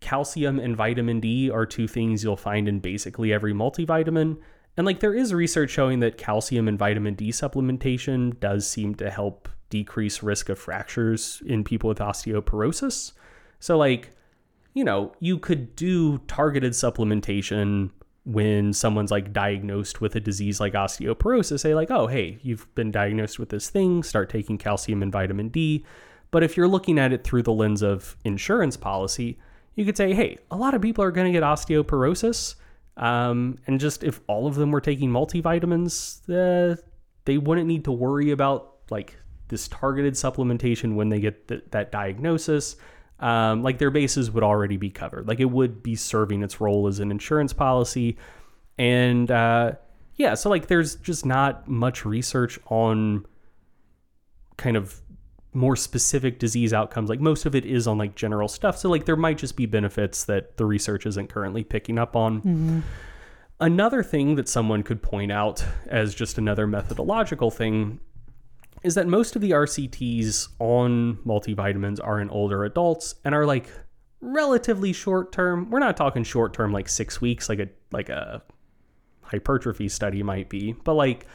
[0.00, 4.38] calcium and vitamin D are two things you'll find in basically every multivitamin.
[4.76, 9.10] And like there is research showing that calcium and vitamin D supplementation does seem to
[9.10, 13.12] help decrease risk of fractures in people with osteoporosis.
[13.60, 14.10] So like,
[14.74, 17.90] you know, you could do targeted supplementation
[18.24, 22.90] when someone's like diagnosed with a disease like osteoporosis, say like, "Oh, hey, you've been
[22.90, 25.84] diagnosed with this thing, start taking calcium and vitamin D."
[26.30, 29.38] But if you're looking at it through the lens of insurance policy,
[29.78, 32.56] you could say, hey, a lot of people are going to get osteoporosis.
[32.96, 36.74] Um, and just if all of them were taking multivitamins, uh,
[37.26, 41.92] they wouldn't need to worry about like this targeted supplementation when they get th- that
[41.92, 42.74] diagnosis.
[43.20, 45.28] Um, like their bases would already be covered.
[45.28, 48.18] Like it would be serving its role as an insurance policy.
[48.78, 49.72] And uh,
[50.16, 53.26] yeah, so like there's just not much research on
[54.56, 55.00] kind of
[55.52, 58.78] more specific disease outcomes like most of it is on like general stuff.
[58.78, 62.38] So like there might just be benefits that the research isn't currently picking up on.
[62.38, 62.80] Mm-hmm.
[63.60, 68.00] another thing that someone could point out as just another methodological thing
[68.84, 73.68] is that most of the rcts on multivitamins are in older adults and are like
[74.20, 78.42] relatively short term we're not talking short term like six weeks like a like a
[79.28, 80.74] hypertrophy study might be.
[80.84, 81.26] But like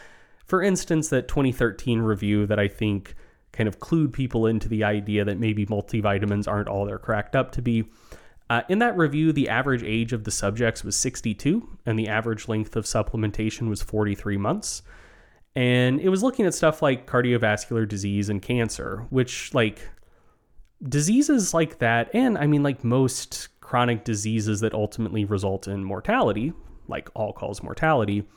[0.45, 3.15] for instance that 2013 review that i think
[3.53, 7.51] kind of clued people into the idea that maybe multivitamins aren't all they're cracked up
[7.53, 7.85] to be.
[8.49, 12.47] Uh, in that review, the average age of the subjects was 62, and the average
[12.47, 14.81] length of supplementation was 43 months.
[15.55, 19.87] And it was looking at stuff like cardiovascular disease and cancer, which, like,
[20.87, 26.53] diseases like that, and I mean, like most chronic diseases that ultimately result in mortality,
[26.87, 28.27] like all cause mortality,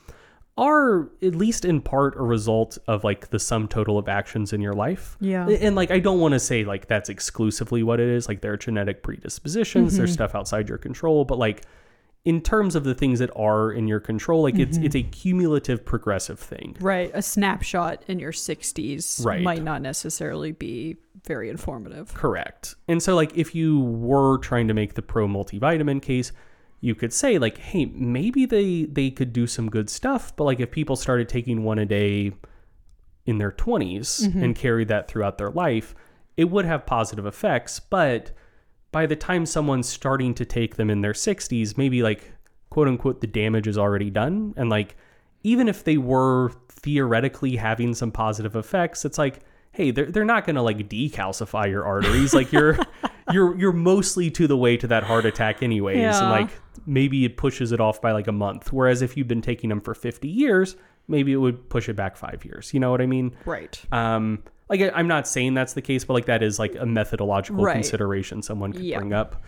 [0.57, 4.61] are at least in part a result of like the sum total of actions in
[4.61, 5.15] your life.
[5.19, 5.47] Yeah.
[5.47, 8.27] And like I don't want to say like that's exclusively what it is.
[8.27, 9.97] Like there are genetic predispositions, mm-hmm.
[9.97, 11.63] there's stuff outside your control, but like
[12.25, 14.63] in terms of the things that are in your control, like mm-hmm.
[14.63, 16.75] it's it's a cumulative progressive thing.
[16.79, 17.11] Right.
[17.13, 19.41] A snapshot in your 60s right.
[19.41, 22.13] might not necessarily be very informative.
[22.15, 22.75] Correct.
[22.87, 26.31] And so like if you were trying to make the pro multivitamin case,
[26.79, 30.59] you could say like hey maybe they they could do some good stuff but like
[30.59, 32.31] if people started taking one a day
[33.25, 34.43] in their 20s mm-hmm.
[34.43, 35.95] and carried that throughout their life
[36.35, 38.31] it would have positive effects but
[38.91, 42.31] by the time someone's starting to take them in their 60s maybe like
[42.69, 44.95] quote unquote the damage is already done and like
[45.43, 49.41] even if they were theoretically having some positive effects it's like
[49.77, 52.77] hey they're, they're not going to like decalcify your arteries like you're
[53.31, 56.19] you're you're mostly to the way to that heart attack anyways yeah.
[56.19, 56.49] and like
[56.87, 58.71] maybe it pushes it off by like a month.
[58.71, 60.75] Whereas if you've been taking them for 50 years,
[61.07, 62.73] maybe it would push it back five years.
[62.73, 63.35] You know what I mean?
[63.45, 63.79] Right.
[63.91, 67.63] Um, like I'm not saying that's the case, but like that is like a methodological
[67.63, 67.73] right.
[67.73, 68.97] consideration someone could yeah.
[68.99, 69.43] bring up.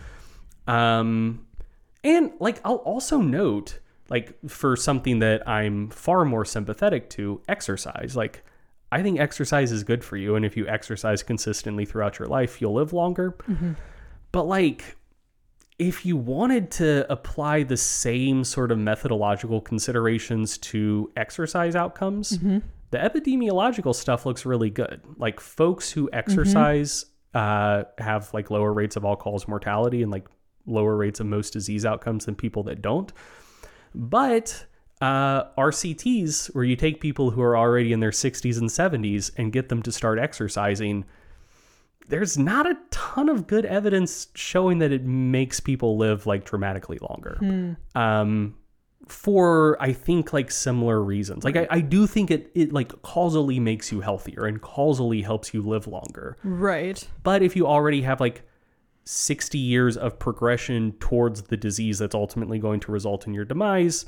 [0.66, 1.46] Um,
[2.04, 8.16] and like I'll also note, like for something that I'm far more sympathetic to, exercise.
[8.16, 8.44] Like
[8.92, 12.60] I think exercise is good for you, and if you exercise consistently throughout your life,
[12.60, 13.36] you'll live longer.
[13.48, 13.72] Mm-hmm.
[14.32, 14.96] But like
[15.80, 22.58] if you wanted to apply the same sort of methodological considerations to exercise outcomes, mm-hmm.
[22.90, 25.00] the epidemiological stuff looks really good.
[25.16, 27.82] Like folks who exercise mm-hmm.
[27.98, 30.28] uh, have like lower rates of all cause mortality and like
[30.66, 33.10] lower rates of most disease outcomes than people that don't.
[33.94, 34.66] But
[35.00, 39.52] uh, RCTs, where you take people who are already in their 60s and 70s and
[39.52, 41.04] get them to start exercising,
[42.08, 46.98] there's not a ton of good evidence showing that it makes people live like dramatically
[46.98, 47.36] longer.
[47.38, 47.72] Hmm.
[47.94, 48.56] Um,
[49.08, 51.44] for I think like similar reasons.
[51.44, 55.52] Like I, I do think it it like causally makes you healthier and causally helps
[55.52, 56.36] you live longer.
[56.44, 57.06] Right.
[57.22, 58.42] But if you already have like
[59.04, 64.06] 60 years of progression towards the disease that's ultimately going to result in your demise,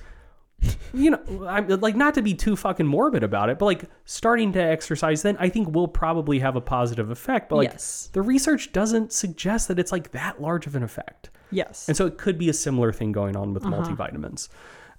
[0.95, 4.53] you know, I'm like not to be too fucking morbid about it, but like starting
[4.53, 7.49] to exercise then I think will probably have a positive effect.
[7.49, 8.11] But like Yes.
[8.13, 11.31] the research doesn't suggest that it's like that large of an effect.
[11.51, 11.89] Yes.
[11.89, 14.49] And so it could be a similar thing going on with multivitamins.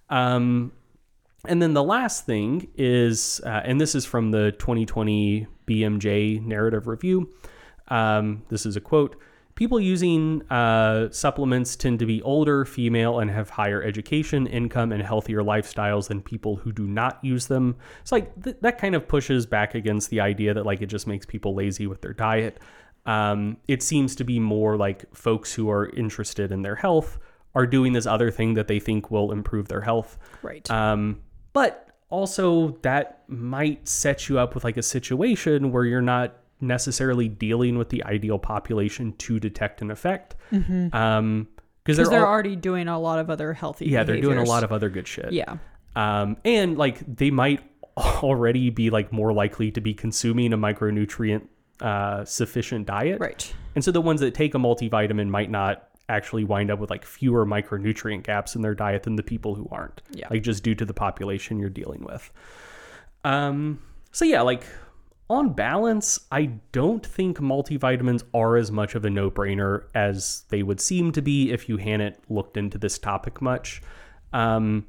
[0.09, 0.71] Um,
[1.45, 6.87] and then the last thing is, uh, and this is from the 2020 BMJ narrative
[6.87, 7.29] review.
[7.89, 9.15] Um, this is a quote.
[9.55, 15.03] People using uh, supplements tend to be older, female, and have higher education, income, and
[15.03, 17.75] healthier lifestyles than people who do not use them.
[18.01, 21.05] It's like th- that kind of pushes back against the idea that like it just
[21.05, 22.59] makes people lazy with their diet.
[23.05, 27.19] Um, it seems to be more like folks who are interested in their health
[27.53, 30.17] are doing this other thing that they think will improve their health.
[30.41, 30.69] right.
[30.71, 31.21] Um,
[31.51, 37.27] but also that might set you up with like a situation where you're not necessarily
[37.27, 40.35] dealing with the ideal population to detect an effect.
[40.51, 41.47] Um,
[41.83, 43.87] because because they're, they're all, already doing a lot of other healthy.
[43.87, 45.33] yeah, they're doing a lot of other good shit.
[45.33, 45.57] Yeah.
[45.95, 47.61] Um, and like they might
[47.97, 51.47] already be like more likely to be consuming a micronutrient
[51.81, 53.19] uh, sufficient diet.
[53.19, 53.53] Right.
[53.75, 57.05] And so the ones that take a multivitamin might not actually wind up with like
[57.05, 60.01] fewer micronutrient gaps in their diet than the people who aren't.
[60.11, 60.27] Yeah.
[60.29, 62.31] Like just due to the population you're dealing with.
[63.23, 63.81] Um
[64.11, 64.65] so yeah, like
[65.29, 70.79] on balance, I don't think multivitamins are as much of a no-brainer as they would
[70.79, 73.81] seem to be if you hadn't looked into this topic much.
[74.31, 74.85] Um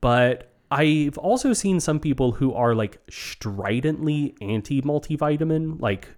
[0.00, 6.08] but I've also seen some people who are like stridently anti multivitamin, like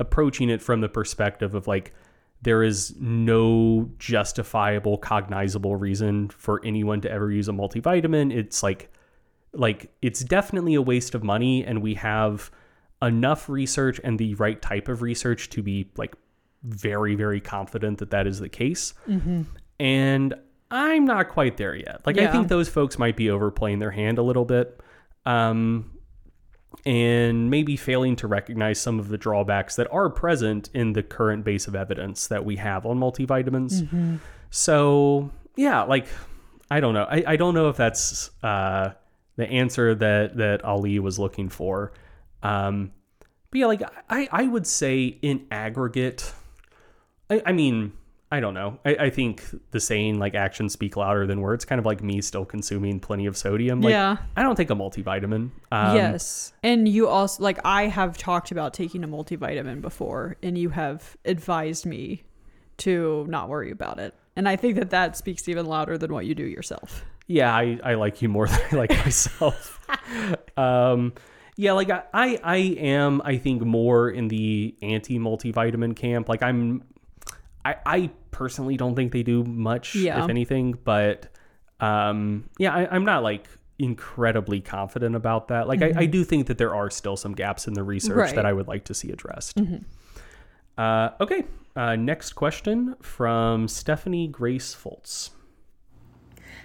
[0.00, 1.92] approaching it from the perspective of like
[2.42, 8.32] there is no justifiable cognizable reason for anyone to ever use a multivitamin.
[8.32, 8.92] It's like
[9.52, 12.50] like it's definitely a waste of money and we have
[13.02, 16.14] enough research and the right type of research to be like
[16.62, 18.94] very very confident that that is the case.
[19.78, 20.34] And
[20.70, 22.00] I'm not quite there yet.
[22.06, 24.80] Like I think those folks might be overplaying their hand a little bit.
[25.24, 25.92] Um
[26.84, 31.44] and maybe failing to recognize some of the drawbacks that are present in the current
[31.44, 34.18] base of evidence that we have on multivitamins.
[34.50, 36.06] So, yeah, like
[36.70, 37.04] I don't know.
[37.04, 38.90] I, I don't know if that's uh,
[39.36, 41.92] the answer that that Ali was looking for.
[42.42, 42.92] Um,
[43.50, 46.32] but yeah, like I, I would say in aggregate,
[47.30, 47.92] I, I mean,
[48.30, 48.80] I don't know.
[48.84, 52.20] I, I think the saying like actions speak louder than words, kind of like me
[52.20, 53.80] still consuming plenty of sodium.
[53.80, 54.16] Like, Yeah.
[54.36, 55.50] I don't take a multivitamin.
[55.70, 56.52] Um, yes.
[56.62, 61.16] And you also like I have talked about taking a multivitamin before and you have
[61.24, 62.24] advised me
[62.78, 64.12] to not worry about it.
[64.34, 67.04] And I think that that speaks even louder than what you do yourself.
[67.28, 69.80] yeah, I, I like you more than I like myself.
[70.58, 71.12] um,
[71.56, 76.28] yeah, like I, I, I am, I think, more in the anti multivitamin camp.
[76.28, 76.82] Like I'm,
[77.64, 80.22] I, I personally don't think they do much, Yeah.
[80.22, 80.78] if anything.
[80.84, 81.28] But
[81.80, 85.68] um, yeah, I, I'm not like incredibly confident about that.
[85.68, 88.18] Like I, I do think that there are still some gaps in the research Mm-hmm.
[88.20, 88.28] Right.
[88.28, 88.36] Mm-hmm.
[88.36, 89.58] that I would like to see addressed.
[90.78, 95.30] Uh, okay, uh, next question from Stephanie Grace Foltz.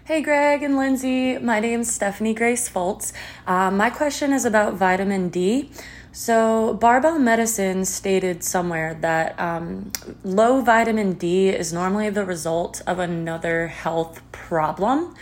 [0.03, 3.13] Hey Greg and Lyndsey, my name's Stephanie Grace Foltz.
[3.45, 5.69] Um, my question is about vitamin D.
[6.11, 9.91] So, Barbell Medicine stated somewhere that um,
[10.23, 15.13] low vitamin D is normally the result of another health problem.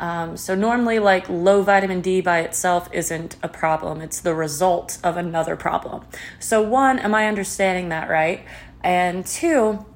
[0.00, 4.98] Um, so, normally, like low vitamin D by itself isn't a problem, it's the result
[5.04, 6.06] of another problem.
[6.40, 8.44] So, one, am I understanding that right?
[8.82, 9.86] And two,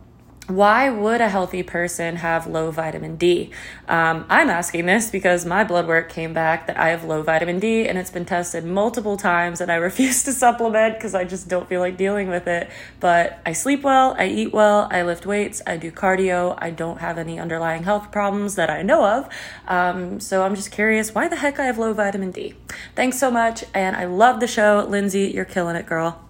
[0.48, 3.50] why would a healthy person have low vitamin D?
[3.86, 7.58] Um, I'm asking this because my blood work came back that I have low vitamin
[7.58, 11.48] D and it's been tested multiple times and I refuse to supplement because I just
[11.48, 12.70] don't feel like dealing with it.
[12.98, 16.98] But I sleep well, I eat well, I lift weights, I do cardio, I don't
[16.98, 19.28] have any underlying health problems that I know of.
[19.66, 22.54] Um, so I'm just curious why the heck I have low vitamin D.
[22.96, 24.86] Thanks so much and I love the show.
[24.86, 26.24] Lyndsey, you're killing it, girl.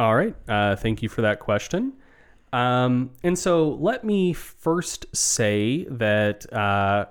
[0.00, 0.34] All right.
[0.48, 1.92] Uh, thank you for that question.
[2.54, 7.06] Um, and so let me first say that uh,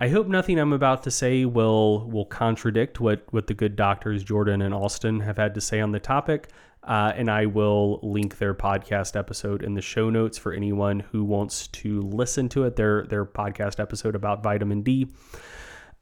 [0.00, 4.24] I hope nothing I'm about to say will will contradict what what the good doctors
[4.24, 6.48] Jordan and Austin have had to say on the topic.
[6.82, 11.22] Uh, and I will link their podcast episode in the show notes for anyone who
[11.22, 12.76] wants to listen to it.
[12.76, 15.08] Their their podcast episode about vitamin D.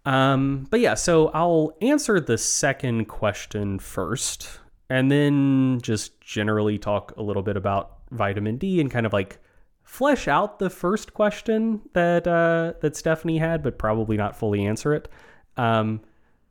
[0.04, 7.14] Um, but yeah, so I'll answer the second question first, and then just generally talk
[7.16, 9.39] a little bit about vitamin D and kind of like
[9.83, 14.95] flesh out the first question that uh, that Stephanie had, but probably not fully answer
[14.95, 15.09] it.
[15.57, 16.01] Um,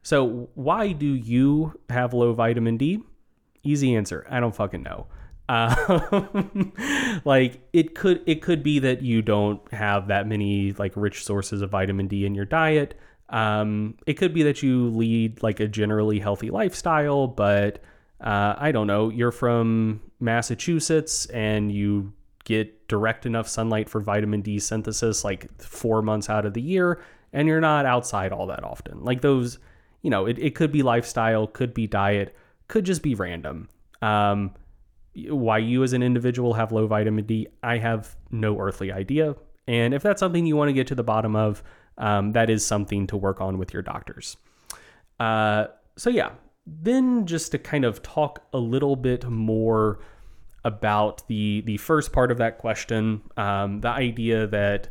[0.02, 3.02] so why do you have low vitamin D?
[3.64, 4.26] Easy answer.
[4.30, 5.08] I don't fucking know.
[5.48, 6.74] Um,
[7.26, 11.62] like it could it could be that you don't have that many like rich sources
[11.62, 13.00] of vitamin D in your diet.
[13.30, 17.82] Um, it could be that you lead like a generally healthy lifestyle, but
[18.22, 22.12] uh, I don't know, you're from Massachusetts and you
[22.44, 27.02] get direct enough sunlight for vitamin D synthesis like four months out of the year,
[27.34, 29.04] and you're not outside all that often.
[29.04, 29.58] Like those,
[30.02, 32.36] you know, it, it could be lifestyle, could be diet,
[32.68, 33.70] could just be random.
[34.02, 34.54] Um,
[35.30, 39.36] why you as an individual have low vitamin D, I have no earthly idea.
[39.68, 41.64] And if that's something you want to get to the bottom of,
[41.98, 44.38] um, that is something to work on with your doctors.
[45.20, 46.32] Uh, so, yeah,
[46.68, 50.00] then just to kind of talk a little bit more
[50.66, 54.90] about the the first part of that question, um, the idea that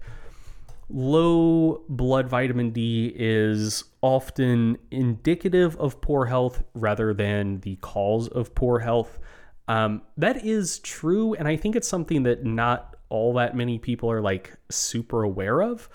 [0.89, 8.55] low blood vitamin D is often indicative of poor health rather than the cause of
[8.55, 9.19] poor health.
[9.67, 14.11] Um, that is true, and I think it's something that not all that many people
[14.11, 15.89] are like super aware of.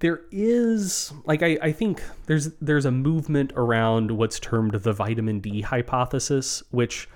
[0.00, 5.40] There is like I, I think there's there's a movement around what's termed the vitamin
[5.40, 7.08] D hypothesis, which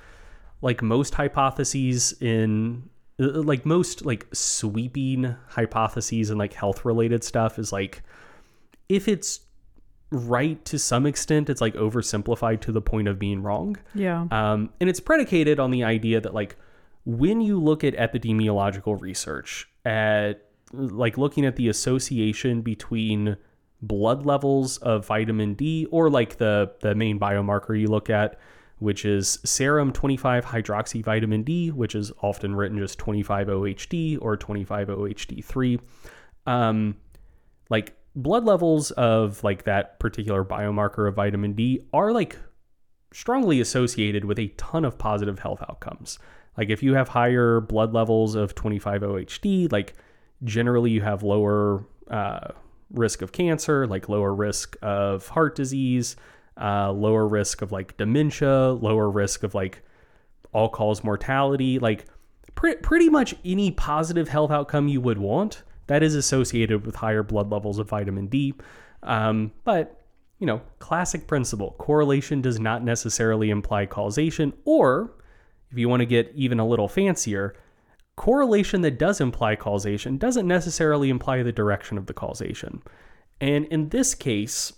[0.63, 7.71] like most hypotheses in like most like sweeping hypotheses and like health related stuff is
[7.73, 8.03] like
[8.89, 9.41] if it's
[10.11, 14.27] right to some extent it's like oversimplified to the point of being wrong Yeah.
[14.31, 16.57] um, and it's predicated on the idea that like
[17.05, 23.37] when you look at epidemiological research at like looking at the association between
[23.83, 28.39] blood levels of vitamin D or like the the main biomarker you look at
[28.83, 34.37] which is serum 25 hydroxy vitamin D which is often written just 25 OHD or
[34.37, 35.81] 25 OHD3
[36.47, 36.97] um
[37.71, 42.39] like blood levels of like that particular biomarker of vitamin D are like
[43.13, 46.19] strongly associated with a ton of positive health outcomes.
[46.57, 49.95] Like if you have higher blood levels of 25 OHD, like
[50.45, 52.49] generally you have lower uh,
[52.91, 56.17] risk of cancer, like lower risk of heart disease,
[56.61, 59.83] uh, lower risk of like dementia, lower risk of like
[60.53, 62.07] all cause mortality, like
[62.55, 67.23] pre- pretty much any positive health outcome you would want that is associated with higher
[67.23, 68.55] blood levels of vitamin D.
[69.03, 69.99] Um, but
[70.39, 75.13] you know, classic principle correlation does not necessarily imply causation, or
[75.71, 77.55] if you want to get even a little fancier,
[78.17, 82.83] correlation that does imply causation doesn't necessarily imply the direction of the causation.
[83.41, 84.73] And in this case,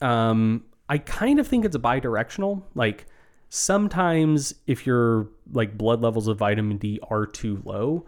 [0.00, 2.62] um, I kind of think it's bidirectional.
[2.74, 3.06] Like
[3.48, 8.06] sometimes if your like blood levels of vitamin D are too low,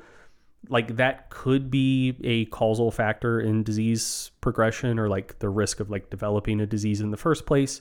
[0.69, 5.91] like that could be a causal factor in disease progression or like the risk of
[5.91, 7.81] like developing a disease in the first place.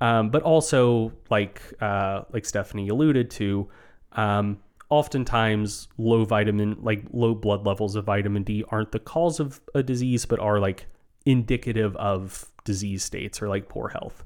[0.00, 3.68] Um, but also like uh, like Stephanie alluded to,
[4.12, 4.58] um,
[4.88, 9.82] oftentimes low vitamin like low blood levels of vitamin D aren't the cause of a
[9.82, 10.86] disease, but are like
[11.24, 14.24] indicative of disease states or like poor health.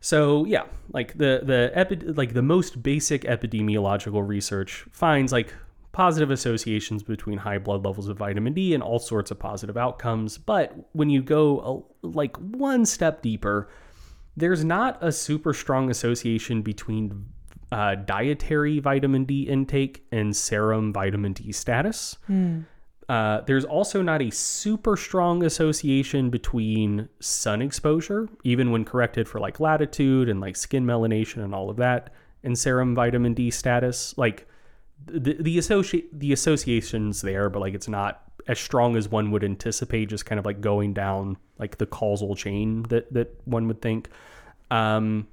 [0.00, 5.52] So yeah, like the the epi- like the most basic epidemiological research finds like
[5.92, 10.36] positive associations between high blood levels of vitamin D and all sorts of positive outcomes.
[10.38, 13.68] But when you go a, like one step deeper,
[14.36, 17.26] there's not a super strong association between
[17.72, 22.18] uh, dietary vitamin D intake and serum vitamin D status.
[23.08, 29.38] Uh, there's also not a super strong association between sun exposure, even when corrected for
[29.38, 32.12] like latitude and like skin melanation and all of that,
[32.42, 34.16] and serum vitamin D status.
[34.18, 34.48] Like
[35.04, 39.44] the the associ- the associations there, but like it's not as strong as one would
[39.44, 40.08] anticipate.
[40.08, 44.08] Just kind of like going down like the causal chain that that one would think.
[44.72, 45.28] Um,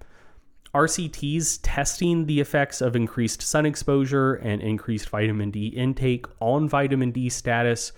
[0.74, 7.12] RCTs testing the effects of increased sun exposure and increased vitamin D intake on vitamin
[7.12, 7.92] D status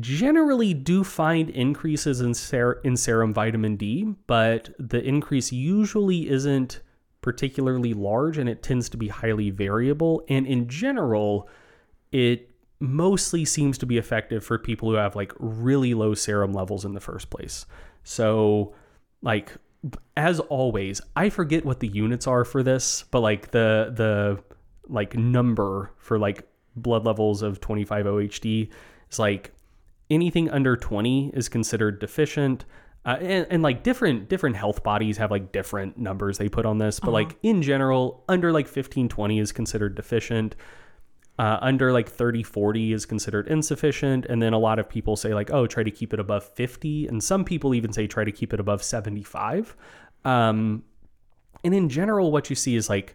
[0.00, 6.80] generally do find increases in, ser- in serum vitamin D, but the increase usually isn't
[7.20, 10.22] particularly large and it tends to be highly variable.
[10.28, 11.48] And in general,
[12.12, 16.84] it mostly seems to be effective for people who have like really low serum levels
[16.84, 17.66] in the first place.
[18.04, 18.74] So,
[19.20, 19.52] like,
[20.16, 24.42] as always, I forget what the units are for this, but like the the
[24.88, 28.70] like number for like blood levels of 25 OHD
[29.10, 29.52] is like
[30.10, 32.64] anything under 20 is considered deficient.
[33.04, 36.78] Uh, and, and like different different health bodies have like different numbers they put on
[36.78, 40.56] this, but like in general, under like 15 20 is considered deficient.
[41.38, 45.34] Uh, under like 30 40 is considered insufficient and then a lot of people say
[45.34, 48.32] like oh try to keep it above 50 and some people even say try to
[48.32, 49.76] keep it above 75
[50.24, 50.82] um,
[51.62, 53.14] and in general what you see is like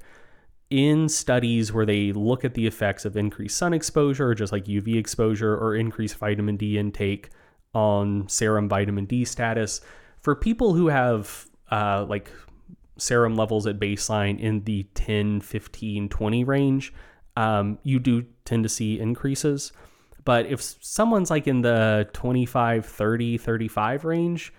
[0.69, 4.63] in studies where they look at the effects of increased sun exposure or just like
[4.65, 7.29] uv exposure or increased vitamin d intake
[7.73, 9.81] on serum vitamin d status
[10.21, 12.31] for people who have uh, like
[12.97, 16.93] serum levels at baseline in the 10, 15, 20 range,
[17.35, 19.71] um, you do tend to see increases.
[20.25, 24.53] But if someone's like in the 25, 30, 35 range,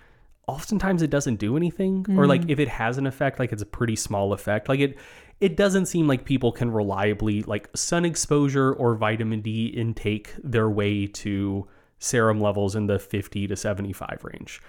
[0.47, 2.05] oftentimes it doesn't do anything.
[2.19, 4.69] Or like if it has an effect, like it's a pretty small effect.
[4.69, 4.99] Like it
[5.41, 10.71] it doesn't seem like people can reliably like sun exposure or vitamin D intake their
[10.71, 11.67] way to
[11.99, 14.63] serum levels in the 50 to 75 range.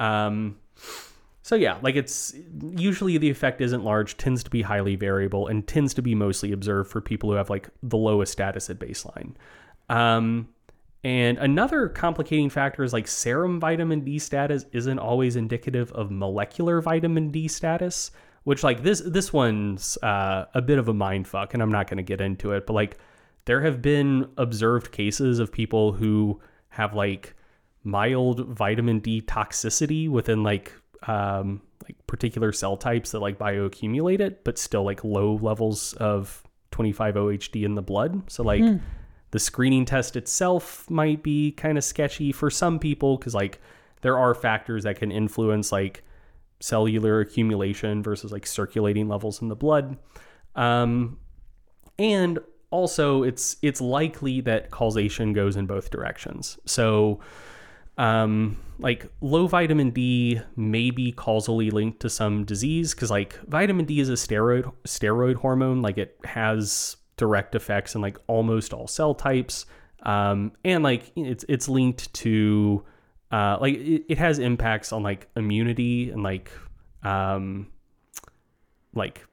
[0.00, 0.56] Um,
[1.48, 2.34] so yeah, like it's
[2.76, 6.52] usually the effect isn't large, tends to be highly variable, and tends to be mostly
[6.52, 9.32] observed for people who have like the lowest status at baseline.
[9.88, 10.50] Um,
[11.04, 16.82] and another complicating factor is like serum vitamin D status isn't always indicative of molecular
[16.82, 18.10] vitamin D status,
[18.44, 21.86] which like this this one's uh, a bit of a mind fuck, and I'm not
[21.86, 22.98] going to get into it, but like
[23.46, 27.34] there have been observed cases of people who have like
[27.84, 30.74] mild vitamin D toxicity within like
[31.06, 36.42] um, like particular cell types that like bioaccumulate it, but still like low levels of
[36.72, 38.30] 25-OHD in the blood.
[38.30, 38.62] So like
[39.30, 43.60] the screening test itself might be kind of sketchy for some people because like
[44.00, 46.02] there are factors that can influence like
[46.60, 49.96] cellular accumulation versus like circulating levels in the blood.
[50.54, 51.18] Um,
[51.98, 52.38] and
[52.70, 56.58] also it's it's likely that causation goes in both directions.
[56.64, 57.20] So
[57.96, 63.84] um, like low vitamin D may be causally linked to some disease because like vitamin
[63.84, 65.82] D is a steroid steroid hormone.
[65.82, 69.66] Like it has direct effects in like almost all cell types,
[70.04, 72.84] um, and like it's it's linked to
[73.32, 76.52] uh, like it, it has impacts on like immunity and like
[77.02, 77.66] um,
[78.94, 79.26] like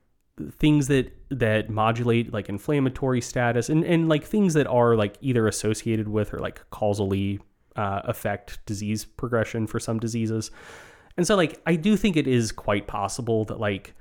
[0.52, 5.48] things that that modulate like inflammatory status and and like things that are like either
[5.48, 7.40] associated with or like causally
[7.76, 10.52] uh, affect disease progression for some diseases.
[11.18, 13.94] And so like I do think it is quite possible that like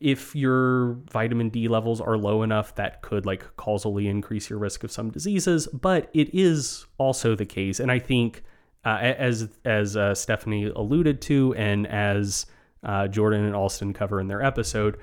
[0.00, 4.84] if your vitamin D levels are low enough that could like causally increase your risk
[4.84, 8.42] of some diseases, but it is also the case and I think
[8.84, 12.46] uh, as as uh, Stephanie alluded to and as
[12.84, 14.98] uh, Jordan and Austin cover in their episode,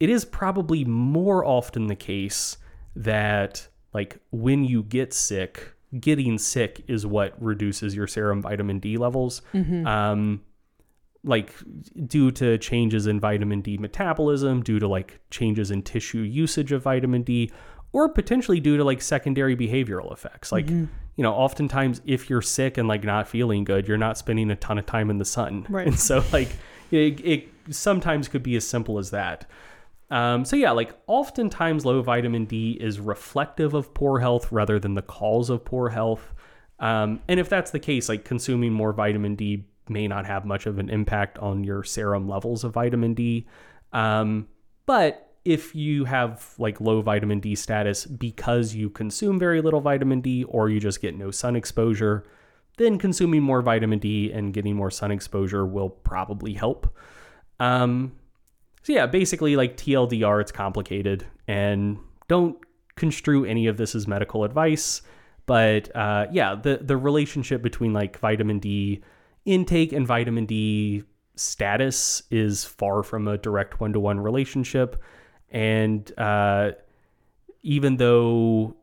[0.00, 2.56] it is probably more often the case
[2.96, 8.96] that like when you get sick getting sick is what reduces your serum vitamin D
[8.96, 9.42] levels.
[9.86, 10.42] Um,
[11.26, 11.52] like
[12.06, 16.82] due to changes in vitamin D metabolism, due to like changes in tissue usage of
[16.82, 17.50] vitamin D,
[17.92, 20.52] or potentially due to like secondary behavioral effects.
[20.52, 20.68] Like,
[21.16, 24.56] you know, oftentimes if you're sick and like not feeling good, you're not spending a
[24.56, 25.66] ton of time in the sun.
[25.70, 25.86] Right.
[25.94, 26.50] And so like
[26.90, 29.48] it, it sometimes could be as simple as that.
[30.14, 34.94] Um, so yeah, like oftentimes low vitamin D is reflective of poor health rather than
[34.94, 36.32] the cause of poor health.
[36.78, 40.66] Um, and if that's the case, like consuming more vitamin D may not have much
[40.66, 43.48] of an impact on your serum levels of vitamin D.
[43.92, 44.46] Um,
[44.86, 50.20] but if you have like low vitamin D status because you consume very little vitamin
[50.20, 52.22] D or you just get no sun exposure,
[52.76, 56.96] then consuming more vitamin D and getting more sun exposure will probably help.
[57.58, 58.12] Um,
[58.84, 61.98] so yeah, basically like TLDR, it's complicated and
[62.28, 62.56] don't
[62.96, 65.00] construe any of this as medical advice.
[65.46, 69.02] But uh, yeah, the the relationship between like vitamin D
[69.46, 71.02] intake and vitamin D
[71.34, 75.02] status is far from a direct one to one relationship.
[75.50, 76.72] And uh,
[77.62, 78.76] even though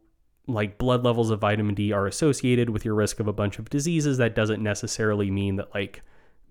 [0.48, 3.70] like blood levels of vitamin D are associated with your risk of a bunch of
[3.70, 6.02] diseases, that doesn't necessarily mean that like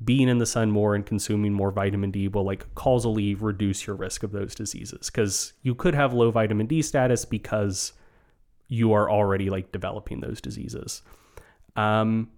[0.03, 3.97] being in the sun more and consuming more vitamin D will like causally reduce your
[3.97, 7.93] risk of those diseases because you could have low vitamin D status because
[8.69, 11.03] you are already like developing those diseases.
[11.77, 12.31] Um,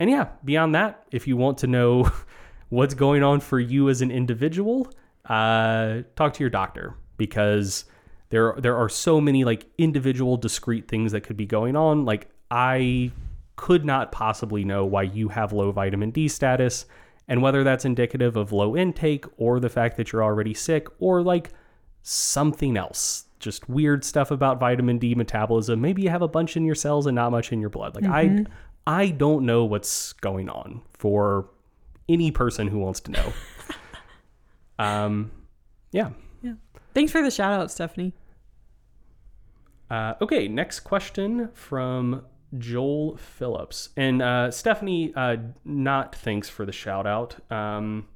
[0.00, 2.10] and yeah, beyond that, if you want to know
[2.70, 4.90] what's going on for you as an individual,
[5.26, 7.84] uh, talk to your doctor because
[8.30, 12.06] there there are so many like individual discrete things that could be going on.
[12.06, 13.12] Like I
[13.56, 16.86] could not possibly know why you have low vitamin D status
[17.28, 21.22] and whether that's indicative of low intake or the fact that you're already sick or
[21.22, 21.50] like
[22.02, 23.26] something else.
[23.38, 25.80] Just weird stuff about vitamin D metabolism.
[25.80, 27.94] Maybe you have a bunch in your cells and not much in your blood.
[27.94, 28.44] Like I
[28.86, 31.48] I don't know what's going on for
[32.08, 33.32] any person who wants to know.
[34.78, 35.30] um
[35.90, 36.10] yeah.
[36.42, 36.54] Yeah.
[36.94, 38.14] Thanks for the shout out, Stephanie.
[39.90, 42.24] Uh, okay, next question from
[42.58, 43.90] Joel Phillips.
[43.96, 47.36] And uh, Stephanie, uh, not thanks for the shout out.
[47.50, 48.08] Um,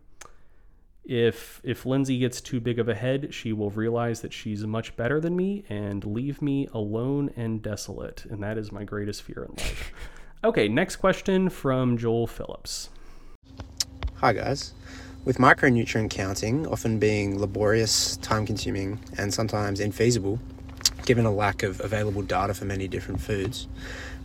[1.05, 4.97] if if Lyndsey gets too big of a head, she will realize that she's much
[4.97, 8.25] better than me and leave me alone and desolate.
[8.25, 9.93] And that is my greatest fear in life.
[10.45, 12.91] Okay, next question from Joel Phillips.
[14.17, 14.75] Hi, guys.
[15.25, 20.39] With micronutrient counting often being laborious, time consuming, and sometimes infeasible,
[21.05, 23.67] given a lack of available data for many different foods,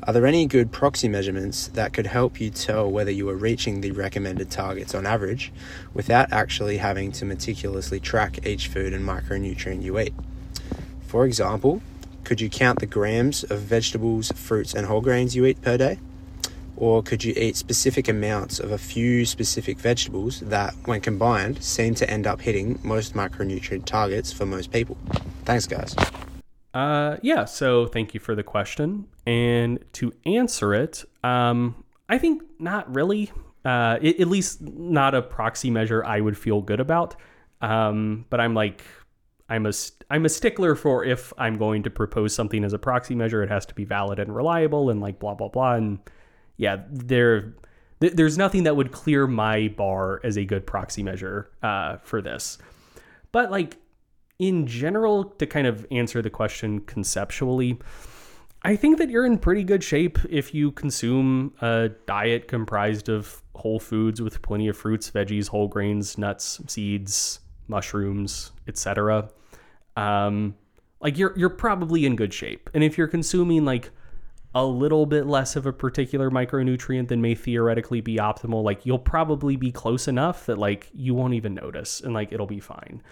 [0.03, 3.81] are there any good proxy measurements that could help you tell whether you are reaching
[3.81, 5.51] the recommended targets on average
[5.93, 10.13] without actually having to meticulously track each food and micronutrient you eat?
[11.05, 11.81] For example,
[12.23, 15.99] could you count the grams of vegetables, fruits, and whole grains you eat per day?
[16.77, 21.93] Or could you eat specific amounts of a few specific vegetables that, when combined, seem
[21.95, 24.97] to end up hitting most micronutrient targets for most people?
[25.45, 25.95] Thanks, guys.
[26.73, 29.07] Uh, yeah, so thank you for the question.
[29.25, 33.31] And to answer it, um, I think not really.
[33.63, 37.15] Uh, it, at least not a proxy measure I would feel good about.
[37.61, 38.83] Um, but I'm like,
[39.49, 39.71] I'm a
[40.09, 43.49] I'm a stickler for if I'm going to propose something as a proxy measure, it
[43.49, 45.75] has to be valid and reliable, and like blah blah blah.
[45.75, 45.99] And
[46.57, 47.53] yeah, there
[47.99, 52.21] th- there's nothing that would clear my bar as a good proxy measure uh, for
[52.21, 52.57] this.
[53.31, 53.77] But like
[54.41, 57.77] in general, to kind of answer the question conceptually,
[58.63, 63.43] I think that you're in pretty good shape if you consume a diet comprised of
[63.53, 69.29] whole foods with plenty of fruits, veggies, whole grains, nuts, seeds, mushrooms, etc.
[69.95, 70.55] Um,
[71.01, 72.67] like you're you're probably in good shape.
[72.73, 73.91] And if you're consuming like
[74.55, 78.97] a little bit less of a particular micronutrient than may theoretically be optimal, like you'll
[78.97, 83.03] probably be close enough that like you won't even notice and like it'll be fine.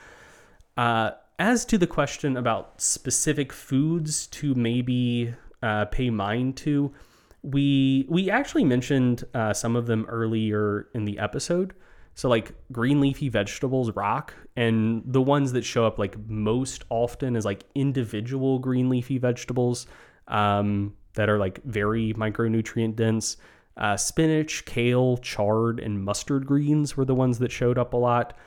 [0.80, 5.34] Uh, as to the question about specific foods to maybe
[5.64, 6.94] uh, pay mind to,
[7.42, 11.74] we we actually mentioned uh, some of them earlier in the episode.
[12.14, 17.36] So like green leafy vegetables rock, and the ones that show up like most often
[17.36, 19.88] is like individual green leafy vegetables.
[20.28, 23.38] Um, that are like very micronutrient dense.
[23.78, 28.38] Uh, spinach, kale, chard, and mustard greens were the ones that showed up a lot.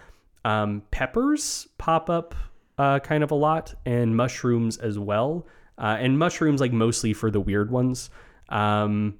[0.44, 2.34] Um, peppers pop up
[2.78, 5.46] uh, kind of a lot, and mushrooms as well.
[5.78, 8.10] Uh, and mushrooms, like mostly for the weird ones.
[8.48, 9.18] Um,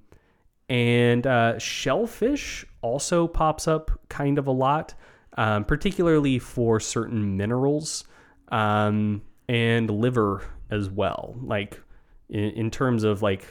[0.69, 4.95] and uh, shellfish also pops up kind of a lot,
[5.37, 8.05] um, particularly for certain minerals,
[8.49, 11.35] um, and liver as well.
[11.43, 11.81] Like
[12.29, 13.47] in, in terms of like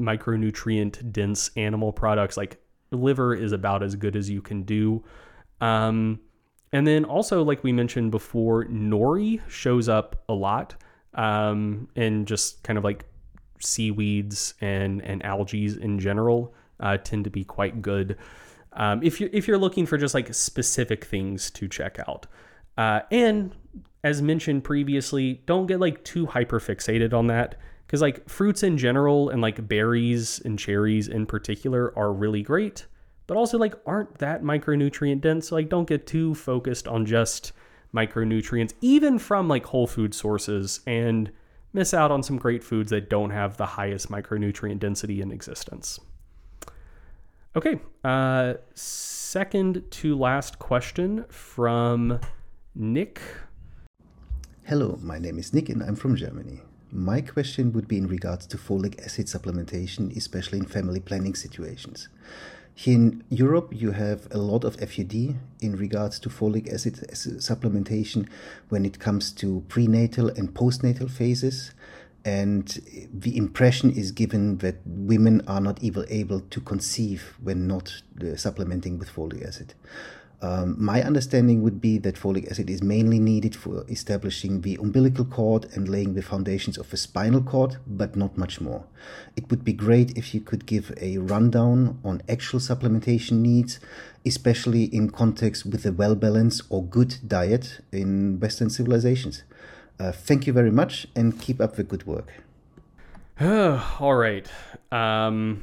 [0.00, 2.60] micronutrient dense animal products, like
[2.90, 5.04] liver is about as good as you can do.
[5.60, 6.20] Um,
[6.74, 10.74] and then also, like we mentioned before, nori shows up a lot,
[11.14, 13.04] um, and just kind of like
[13.60, 18.16] seaweeds and and algae in general uh, tend to be quite good.
[18.72, 22.26] Um, if you if you're looking for just like specific things to check out,
[22.76, 23.54] uh, and
[24.02, 27.54] as mentioned previously, don't get like too hyper fixated on that
[27.86, 32.86] because like fruits in general and like berries and cherries in particular are really great
[33.26, 35.48] but also like aren't that micronutrient dense?
[35.48, 37.52] So, like don't get too focused on just
[37.94, 41.30] micronutrients even from like whole food sources and
[41.72, 46.00] miss out on some great foods that don't have the highest micronutrient density in existence.
[47.56, 52.20] Okay uh second to last question from
[52.74, 53.20] nick.
[54.64, 56.60] Hello my name is nick and i'm from germany.
[56.96, 62.08] My question would be in regards to folic acid supplementation, especially in family planning situations.
[62.86, 68.28] In Europe, you have a lot of FUD in regards to folic acid supplementation
[68.68, 71.70] when it comes to prenatal and postnatal phases.
[72.24, 72.66] And
[73.12, 78.34] the impression is given that women are not even able to conceive when not uh,
[78.36, 79.74] supplementing with folic acid.
[80.44, 85.24] Um, my understanding would be that folic acid is mainly needed for establishing the umbilical
[85.24, 88.84] cord and laying the foundations of the spinal cord, but not much more.
[89.36, 93.80] It would be great if you could give a rundown on actual supplementation needs,
[94.26, 99.44] especially in context with a well balanced or good diet in Western civilizations.
[99.98, 102.42] Uh, thank you very much and keep up the good work.
[103.40, 104.46] All right.
[104.92, 105.62] Um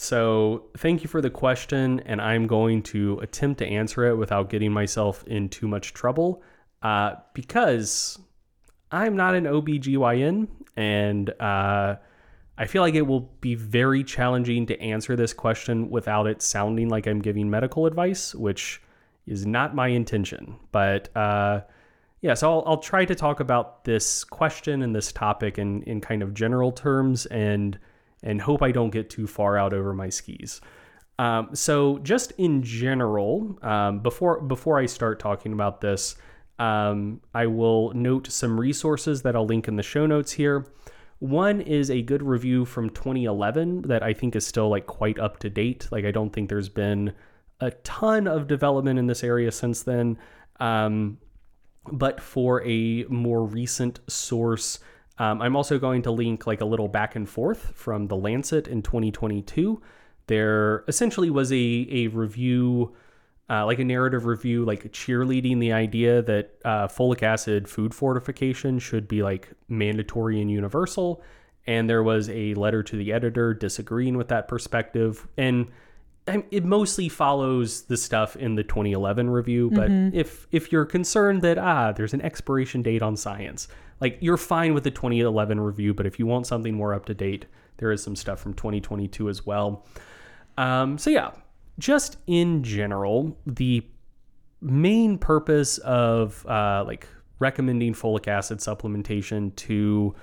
[0.00, 4.48] so, thank you for the question, and I'm going to attempt to answer it without
[4.48, 6.42] getting myself in too much trouble
[6.80, 8.18] uh, because
[8.90, 11.96] I'm not an OBGYN, and uh,
[12.56, 16.88] I feel like it will be very challenging to answer this question without it sounding
[16.88, 18.80] like I'm giving medical advice, which
[19.26, 20.56] is not my intention.
[20.72, 21.60] But uh,
[22.22, 26.00] yeah, so I'll, I'll try to talk about this question and this topic in, in
[26.00, 27.78] kind of general terms and
[28.22, 30.60] and hope I don't get too far out over my skis.
[31.18, 36.16] Um, so, just in general, um, before before I start talking about this,
[36.58, 40.66] um, I will note some resources that I'll link in the show notes here.
[41.18, 45.38] One is a good review from 2011 that I think is still like quite up
[45.40, 45.86] to date.
[45.90, 47.12] Like I don't think there's been
[47.60, 50.16] a ton of development in this area since then.
[50.60, 51.18] Um,
[51.92, 54.78] but for a more recent source,
[55.20, 58.66] um, I'm also going to link like a little back and forth from the Lancet
[58.66, 59.80] in 2022.
[60.28, 62.96] There essentially was a a review,
[63.50, 68.78] uh, like a narrative review, like cheerleading the idea that uh, folic acid food fortification
[68.78, 71.22] should be like mandatory and universal.
[71.66, 75.28] And there was a letter to the editor disagreeing with that perspective.
[75.36, 75.68] And
[76.50, 80.16] it mostly follows the stuff in the 2011 review but mm-hmm.
[80.16, 83.68] if if you're concerned that ah there's an expiration date on science
[84.00, 87.14] like you're fine with the 2011 review but if you want something more up to
[87.14, 87.46] date
[87.78, 89.86] there is some stuff from 2022 as well
[90.58, 91.30] um, so yeah
[91.78, 93.84] just in general the
[94.60, 97.06] main purpose of uh, like
[97.38, 100.14] recommending folic acid supplementation to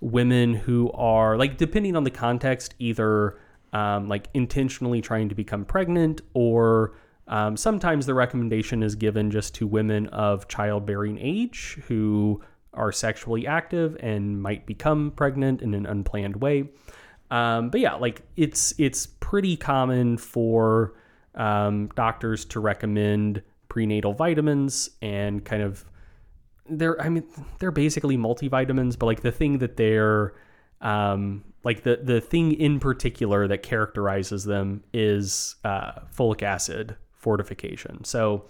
[0.00, 3.38] women who are like depending on the context either
[3.74, 6.96] um, like intentionally trying to become pregnant, or
[7.26, 12.40] um, sometimes the recommendation is given just to women of childbearing age who
[12.72, 16.68] are sexually active and might become pregnant in an unplanned way.
[17.30, 20.94] Um, but yeah, like it's it's pretty common for
[21.34, 25.84] um, doctors to recommend prenatal vitamins and kind of
[26.68, 27.24] they're I mean
[27.58, 30.34] they're basically multivitamins, but like the thing that they're
[30.80, 38.04] um, like the the thing in particular that characterizes them is uh, folic acid fortification.
[38.04, 38.44] So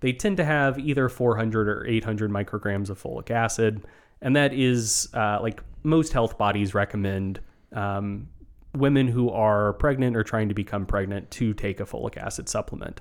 [0.00, 3.84] they tend to have either 400 or 800 micrograms of folic acid,
[4.20, 7.40] and that is uh, like most health bodies recommend
[7.72, 8.28] um,
[8.74, 13.00] women who are pregnant or trying to become pregnant to take a folic acid supplement.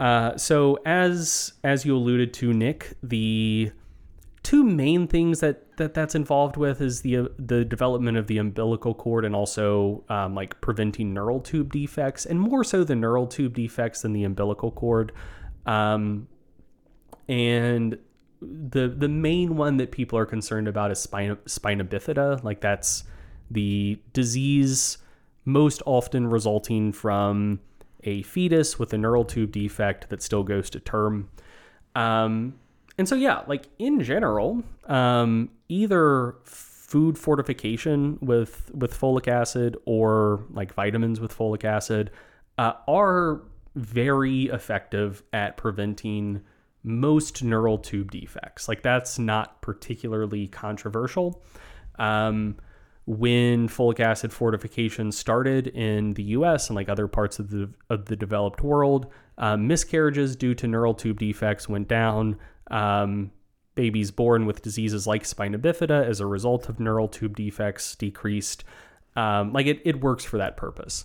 [0.00, 3.70] Uh, so as as you alluded to, Nick, the
[4.52, 8.36] two main things that, that that's involved with is the uh, the development of the
[8.36, 13.26] umbilical cord and also um, like preventing neural tube defects and more so the neural
[13.26, 15.10] tube defects than the umbilical cord.
[15.64, 16.28] Um,
[17.30, 17.96] and
[18.42, 23.04] the the main one that people are concerned about is spina, spina bifida like that's
[23.50, 24.98] the disease
[25.46, 27.58] most often resulting from
[28.04, 31.30] a fetus with a neural tube defect that still goes to term.
[31.94, 32.58] Um,
[32.98, 40.44] and so yeah, like in general, um, either food fortification with with folic acid or
[40.50, 42.10] like vitamins with folic acid
[42.58, 43.42] uh, are
[43.74, 46.42] very effective at preventing
[46.82, 48.68] most neural tube defects.
[48.68, 51.42] Like that's not particularly controversial.
[51.98, 52.56] Um,
[53.06, 56.68] when folic acid fortification started in the U.S.
[56.68, 59.06] and like other parts of the of the developed world,
[59.38, 62.38] um, miscarriages due to neural tube defects went down.
[62.72, 63.30] Um,
[63.74, 68.64] babies born with diseases like spina bifida as a result of neural tube defects decreased.
[69.16, 71.04] Um, like it, it works for that purpose.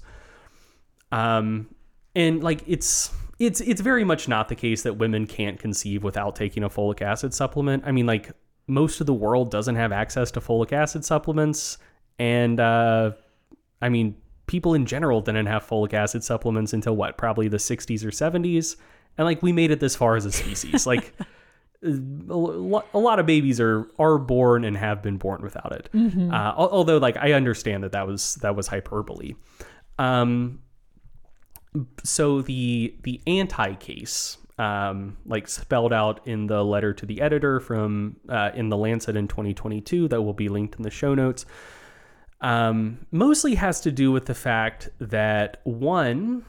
[1.12, 1.74] Um,
[2.16, 6.36] and like it's it's it's very much not the case that women can't conceive without
[6.36, 7.84] taking a folic acid supplement.
[7.86, 8.32] I mean, like
[8.68, 11.78] most of the world doesn't have access to folic acid supplements,
[12.18, 13.12] and uh,
[13.82, 14.16] I mean,
[14.48, 18.76] people in general didn't have folic acid supplements until what, probably the 60s or 70s,
[19.18, 21.14] and like we made it this far as a species, like
[21.84, 25.90] a lot of babies are are born and have been born without it.
[25.94, 26.34] Mm-hmm.
[26.34, 29.36] Uh, although, like, I understand that that was that was hyperbole.
[30.00, 30.60] Um,
[32.04, 37.60] so the the anti case, um, like spelled out in the letter to the editor
[37.60, 41.46] from uh, in the Lancet in 2022, that will be linked in the show notes.
[42.42, 46.46] Um, mostly has to do with the fact that one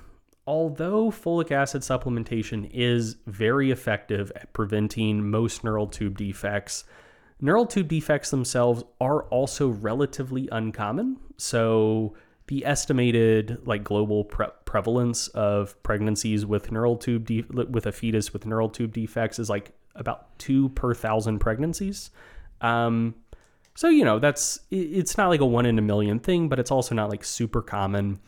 [0.49, 6.85] although folic acid supplementation is very effective at preventing most neural tube defects,
[7.39, 11.18] neural tube defects themselves are also relatively uncommon.
[11.36, 12.15] So
[12.47, 18.33] the estimated like global pre- prevalence of pregnancies with neural tube de- with a fetus
[18.33, 22.10] with neural tube defects is like about two per thousand pregnancies.
[22.62, 23.17] Um,
[23.75, 26.70] so you know that's it's not like a one in a million thing, but it's
[26.70, 28.18] also not like super common.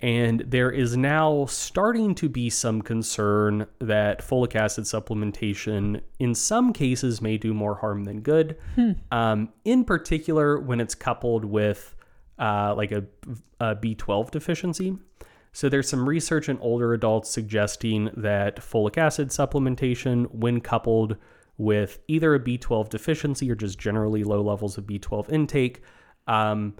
[0.00, 6.72] And there is now starting to be some concern that folic acid supplementation, in some
[6.72, 8.56] cases, may do more harm than good.
[8.76, 8.92] Hmm.
[9.10, 11.96] Um, in particular, when it's coupled with
[12.38, 13.04] uh, like a
[13.60, 14.96] a B12 deficiency.
[15.52, 21.16] So there's some research in older adults suggesting that folic acid supplementation, when coupled
[21.56, 25.82] with either a B12 deficiency or just generally low levels of B12 intake,
[26.28, 26.74] um,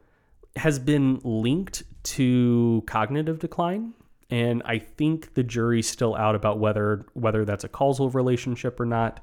[0.57, 1.83] has been linked
[2.15, 3.95] to cognitive decline
[4.31, 8.87] and I think the jury's still out about whether whether that's a causal relationship or
[8.87, 9.21] not.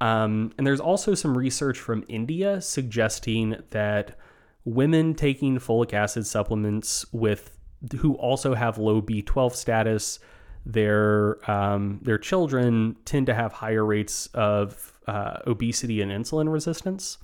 [0.00, 4.18] Um, and there's also some research from India suggesting that
[4.64, 7.58] women taking folic acid supplements with
[7.98, 10.18] who also have low B12 status,
[10.64, 17.18] their um, their children tend to have higher rates of uh, obesity and insulin resistance.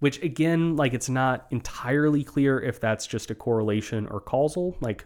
[0.00, 4.76] Which again, like it's not entirely clear if that's just a correlation or causal.
[4.80, 5.04] Like,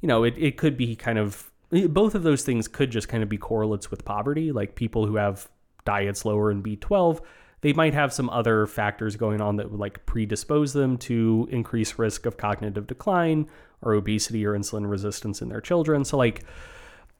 [0.00, 1.50] you know, it, it could be kind of
[1.88, 4.52] both of those things could just kind of be correlates with poverty.
[4.52, 5.48] Like people who have
[5.84, 7.20] diets lower in B12,
[7.62, 11.98] they might have some other factors going on that would like predispose them to increase
[11.98, 13.48] risk of cognitive decline
[13.82, 16.04] or obesity or insulin resistance in their children.
[16.04, 16.44] So like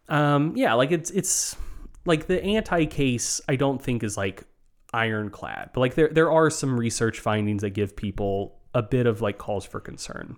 [0.08, 1.56] um yeah, like it's it's
[2.04, 4.44] like the anti case I don't think is like
[4.92, 9.20] ironclad, but like there there are some research findings that give people a bit of
[9.20, 10.36] like calls for concern.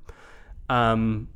[0.68, 1.28] Um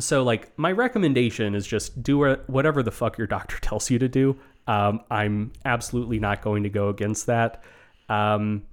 [0.00, 4.08] so like my recommendation is just do whatever the fuck your doctor tells you to
[4.08, 4.38] do.
[4.66, 7.62] Um, I'm absolutely not going to go against that.
[8.08, 8.64] Um,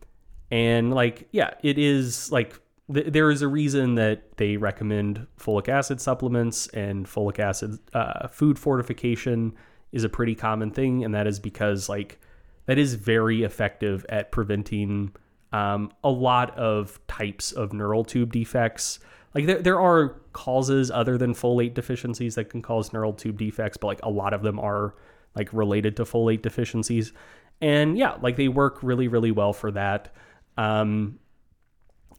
[0.52, 2.60] and like, yeah, it is like
[2.94, 8.28] th- there is a reason that they recommend folic acid supplements and folic acid uh,
[8.28, 9.54] food fortification
[9.92, 12.20] is a pretty common thing, and that is because like
[12.66, 15.14] that is very effective at preventing
[15.52, 19.00] um, a lot of types of neural tube defects.
[19.34, 23.78] Like there, there are causes other than folate deficiencies that can cause neural tube defects,
[23.78, 24.96] but like a lot of them are
[25.36, 27.14] like related to folate deficiencies.
[27.62, 30.14] And yeah, like they work really, really well for that.
[30.58, 31.20] Um,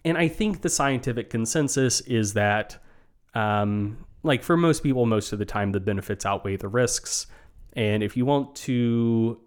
[0.04, 2.78] and I think the scientific consensus is that,
[3.34, 7.26] um, like for most people, most of the time, the benefits outweigh the risks.
[7.72, 9.40] And if you want to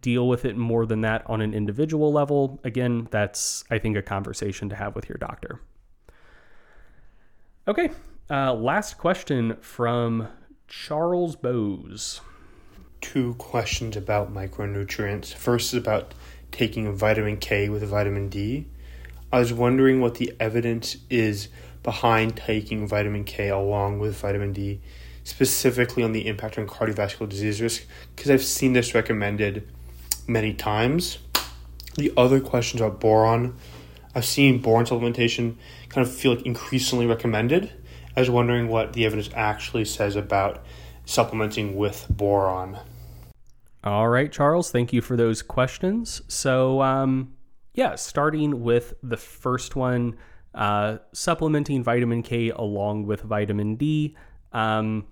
[0.00, 4.02] deal with it more than that on an individual level, again, that's, I think, a
[4.02, 5.60] conversation to have with your doctor.
[7.66, 7.90] Okay,
[8.28, 10.28] uh, last question from
[10.68, 12.20] Charles Bowes
[13.00, 15.32] two questions about micronutrients.
[15.32, 16.14] First is about
[16.50, 18.66] taking vitamin K with vitamin D.
[19.32, 21.48] I was wondering what the evidence is
[21.82, 24.80] behind taking vitamin K along with vitamin D,
[25.30, 27.84] specifically on the impact on cardiovascular disease risk,
[28.14, 29.72] because I've seen this recommended
[30.26, 31.18] many times.
[31.94, 33.56] The other questions about boron.
[34.14, 35.54] I've seen boron supplementation
[35.88, 37.72] kind of feel like increasingly recommended.
[38.16, 40.64] I was wondering what the evidence actually says about
[41.04, 42.78] supplementing with boron.
[43.84, 46.22] All right, Charles, thank you for those questions.
[46.26, 47.34] So, um,
[47.72, 50.16] yeah, starting with the first one,
[50.54, 54.16] uh, supplementing vitamin K along with vitamin D.
[54.52, 55.06] Um,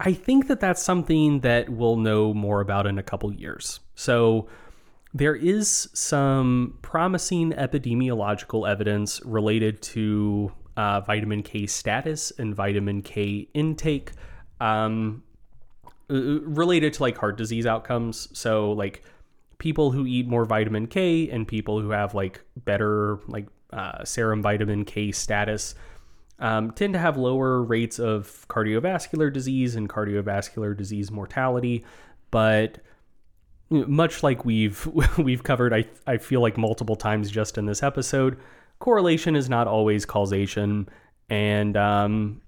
[0.00, 3.80] I think that that's something that we'll know more about in a couple years.
[3.94, 4.48] So,
[5.14, 13.48] there is some promising epidemiological evidence related to uh, vitamin K status and vitamin K
[13.54, 14.12] intake.
[14.60, 15.22] Um,
[16.10, 18.28] uh, related to like heart disease outcomes.
[18.32, 19.02] So like
[19.58, 24.40] people who eat more vitamin K and people who have like better like uh, serum
[24.40, 25.74] vitamin K status
[26.40, 31.84] um, tend to have lower rates of cardiovascular disease and cardiovascular disease mortality.
[32.30, 32.78] But
[33.70, 34.86] much like we've
[35.18, 38.38] we've covered, I I feel like multiple times just in this episode,
[38.78, 40.88] correlation is not always causation,
[41.28, 42.40] and um,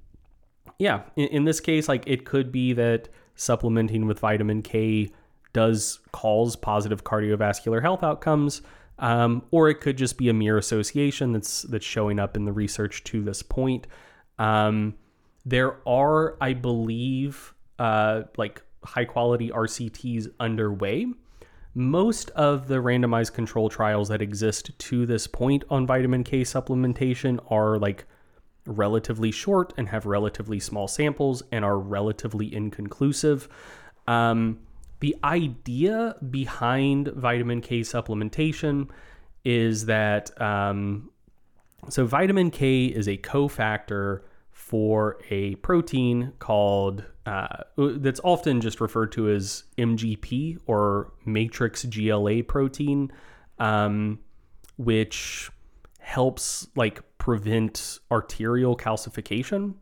[0.78, 5.10] yeah, in, in this case, like it could be that supplementing with vitamin K
[5.52, 8.62] does cause positive cardiovascular health outcomes,
[9.00, 12.52] um, or it could just be a mere association that's that's showing up in the
[12.52, 13.86] research to this point.
[14.38, 14.94] Um,
[15.44, 21.06] there are, I believe, uh, like high quality RCTs underway.
[21.74, 27.38] Most of the randomized control trials that exist to this point on vitamin K supplementation
[27.50, 28.04] are like
[28.66, 33.48] relatively short and have relatively small samples and are relatively inconclusive.
[34.06, 34.58] Um,
[35.00, 38.88] the idea behind vitamin K supplementation
[39.44, 41.10] is that um,
[41.88, 44.20] so vitamin K is a cofactor
[44.50, 52.42] for a protein called uh, that's often just referred to as MGP or matrix GLA
[52.42, 53.10] protein,
[53.58, 54.18] um,
[54.76, 55.50] which
[55.98, 59.74] helps like prevent arterial calcification.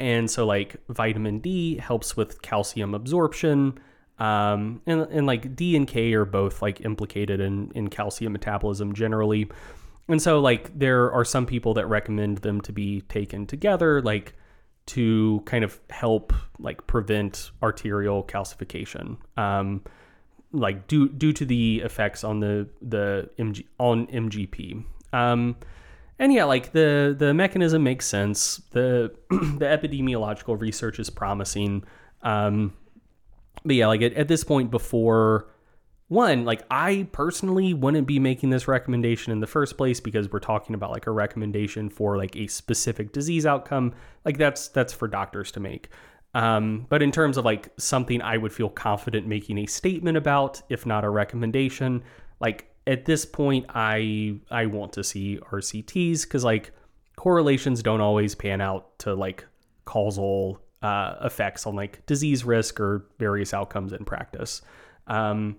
[0.00, 3.78] And so, like, vitamin D helps with calcium absorption.
[4.18, 8.94] Um, and, and like D and K are both like implicated in, in calcium metabolism
[8.94, 9.48] generally.
[10.08, 14.34] And so, like, there are some people that recommend them to be taken together, like,
[14.86, 19.18] to kind of help like prevent arterial calcification.
[19.36, 19.82] Um,
[20.52, 24.84] like due due to the effects on the the MG on MGP.
[25.12, 25.56] Um,
[26.18, 28.62] and yeah, like the the mechanism makes sense.
[28.70, 31.84] The the epidemiological research is promising.
[32.22, 32.72] Um,
[33.64, 35.48] but yeah, like at, at this point, before
[36.08, 40.38] one, like I personally wouldn't be making this recommendation in the first place because we're
[40.40, 43.94] talking about like a recommendation for like a specific disease outcome.
[44.24, 45.90] Like that's that's for doctors to make.
[46.34, 50.62] Um, but in terms of like something I would feel confident making a statement about,
[50.68, 52.02] if not a recommendation,
[52.40, 56.72] like at this point, I I want to see RCTs because like
[57.16, 59.44] correlations don't always pan out to like
[59.84, 64.62] causal uh, effects on like disease risk or various outcomes in practice.
[65.06, 65.56] Um,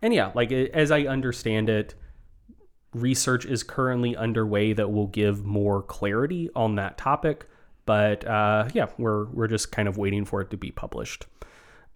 [0.00, 1.94] and yeah, like as I understand it,
[2.94, 7.46] research is currently underway that will give more clarity on that topic.
[7.84, 11.26] But uh, yeah, we're we're just kind of waiting for it to be published.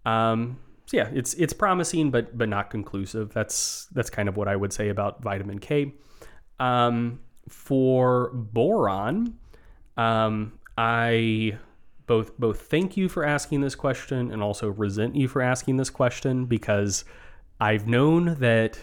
[0.04, 3.32] Um, so yeah, it's it's promising, but but not conclusive.
[3.32, 5.92] That's that's kind of what I would say about vitamin K.
[6.58, 9.38] Um, for boron,
[9.96, 11.58] um, I
[12.12, 15.88] both both thank you for asking this question and also resent you for asking this
[15.90, 17.04] question because
[17.60, 18.78] I've known that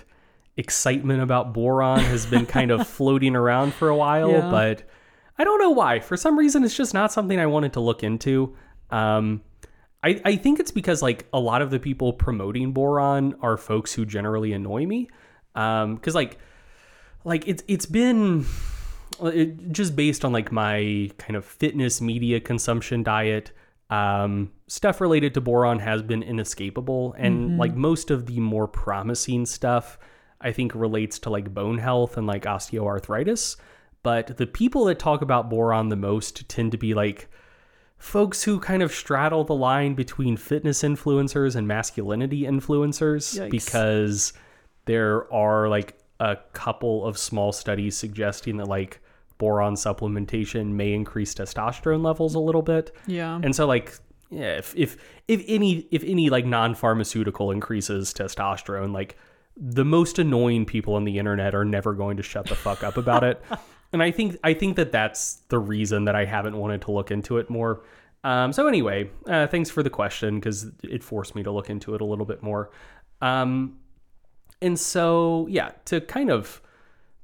[0.57, 4.49] excitement about boron has been kind of floating around for a while, Yeah.
[4.49, 4.83] but
[5.37, 5.99] I don't know why.
[5.99, 8.55] For some reason, it's just not something I wanted to look into.
[8.89, 9.41] Um,
[10.03, 13.93] I, I think it's because like a lot of the people promoting boron are folks
[13.93, 15.07] who generally annoy me.
[15.55, 16.37] Um, because like
[17.25, 18.45] like it's it's been
[19.27, 23.51] it, just based on like my kind of fitness media consumption diet
[23.89, 27.15] um stuff related to boron has been inescapable.
[27.17, 29.97] And like most of the more promising stuff
[30.41, 33.57] i think relates to like bone health and like osteoarthritis.
[34.01, 37.29] But the people that talk about boron the most tend to be like
[37.97, 43.49] folks who kind of straddle the line between fitness influencers and masculinity influencers Yikes.
[43.51, 44.33] because
[44.85, 49.01] there are like a couple of small studies suggesting that like
[49.39, 52.95] boron supplementation may increase testosterone levels a little bit.
[53.07, 53.39] Yeah.
[53.41, 53.97] And so like
[54.29, 59.17] yeah, if if if any if any like non-pharmaceutical increases testosterone, like
[59.57, 62.97] the most annoying people on the internet are never going to shut the fuck up
[62.97, 63.41] about it.
[63.91, 67.09] And I think I think that that's the reason that I haven't wanted to look
[67.09, 67.81] into it more.
[68.23, 71.95] Um, so anyway, uh, thanks for the question because it forced me to look into
[71.95, 72.69] it a little bit more.
[73.21, 73.79] Um,
[74.61, 76.61] and so yeah, to kind of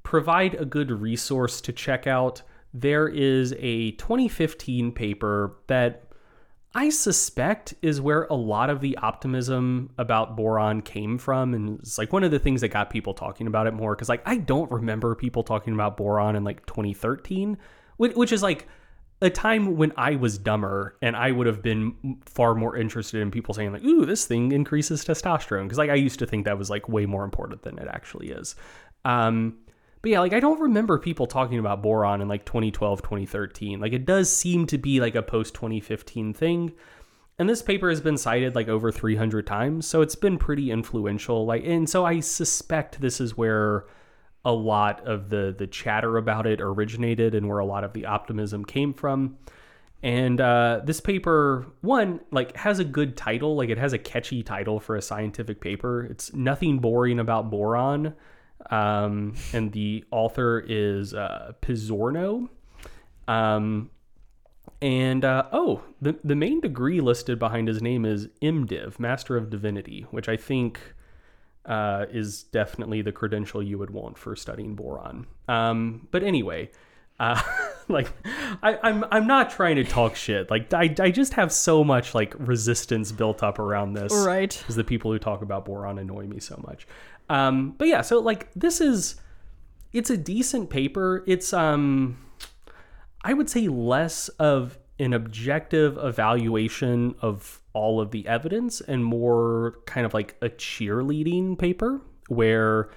[0.05, 2.41] provide a good resource to check out,
[2.73, 6.03] there is a 2015 paper that
[6.75, 11.53] I suspect is where a lot of the optimism about boron came from.
[11.53, 13.95] And it's like one of the things that got people talking about it more.
[13.95, 17.57] Cause like I don't remember people talking about boron in like 2013,
[17.97, 18.67] which, is like
[19.21, 23.31] a time when I was dumber and I would have been far more interested in
[23.31, 25.69] people saying like, ooh, this thing increases testosterone.
[25.69, 28.31] Cause like I used to think that was like way more important than it actually
[28.31, 28.55] is.
[29.05, 29.59] Um,
[30.05, 33.79] but yeah, like I don't remember people talking about boron in like 2012, 2013.
[33.79, 36.73] Like it does seem to be like a post 2015 thing.
[37.39, 41.47] And this paper has been cited like over 300 times, so it's been pretty influential.
[41.47, 43.85] Like and so I suspect this is where
[44.45, 48.05] a lot of the the chatter about it originated and where a lot of the
[48.05, 49.37] optimism came from.
[50.03, 54.43] And uh, this paper, one, like has a good title, like it has a catchy
[54.43, 56.03] title for a scientific paper.
[56.03, 58.13] It's nothing boring about boron
[58.71, 62.49] um, and the author is uh, Pizzorno.
[63.27, 63.89] Um,
[64.81, 69.49] and uh, oh, the the main degree listed behind his name is MDiv, Master of
[69.49, 70.79] Divinity, which I think
[71.65, 75.25] uh, is definitely the credential you would want for studying boron.
[75.47, 76.69] Um, but anyway,
[77.19, 77.41] uh,
[77.87, 78.11] like
[78.61, 80.51] I, I'm I'm not trying to talk shit.
[80.51, 84.55] Like I, I just have so much like resistance built up around this Right.
[84.59, 86.85] because the people who talk about boron annoy me so much.
[87.29, 89.15] Um, but yeah, so like this is
[89.93, 91.23] it's a decent paper.
[91.27, 92.17] It's um
[93.21, 99.75] I would say less of an objective evaluation of all of the evidence and more
[99.85, 102.89] kind of like a cheerleading paper where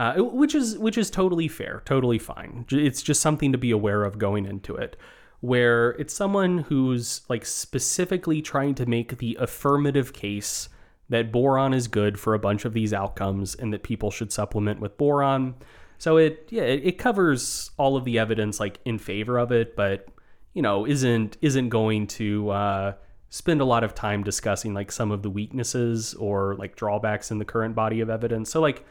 [0.00, 2.64] uh, which is which is totally fair, totally fine.
[2.70, 4.96] It's just something to be aware of going into it,
[5.40, 10.70] where it's someone who's like specifically trying to make the affirmative case
[11.10, 14.80] that boron is good for a bunch of these outcomes and that people should supplement
[14.80, 15.54] with boron.
[15.98, 20.08] So it yeah it, covers all of the evidence like in favor of it, but
[20.54, 22.94] you know isn't isn't going to uh,
[23.28, 27.38] spend a lot of time discussing like some of the weaknesses or like drawbacks in
[27.38, 28.50] the current body of evidence.
[28.50, 28.86] So like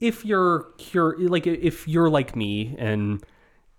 [0.00, 3.24] if you're cur- like if you're like me and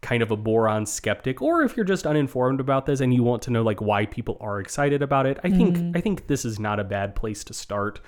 [0.02, 3.42] kind of a boron skeptic or if you're just uninformed about this and you want
[3.42, 6.58] to know like why people are excited about it i think i think this is
[6.58, 8.00] not a bad place to start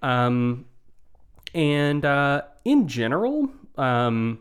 [0.00, 0.64] um
[1.54, 4.40] and uh in general um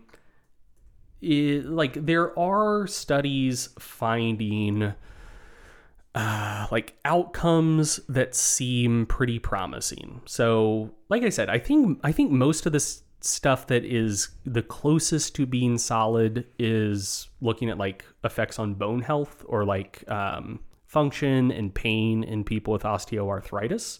[1.22, 4.94] it, like there are studies finding
[6.16, 10.22] uh, like outcomes that seem pretty promising.
[10.26, 14.62] So, like I said, I think I think most of this stuff that is the
[14.62, 20.60] closest to being solid is looking at like effects on bone health or like um,
[20.86, 24.00] function and pain in people with osteoarthritis.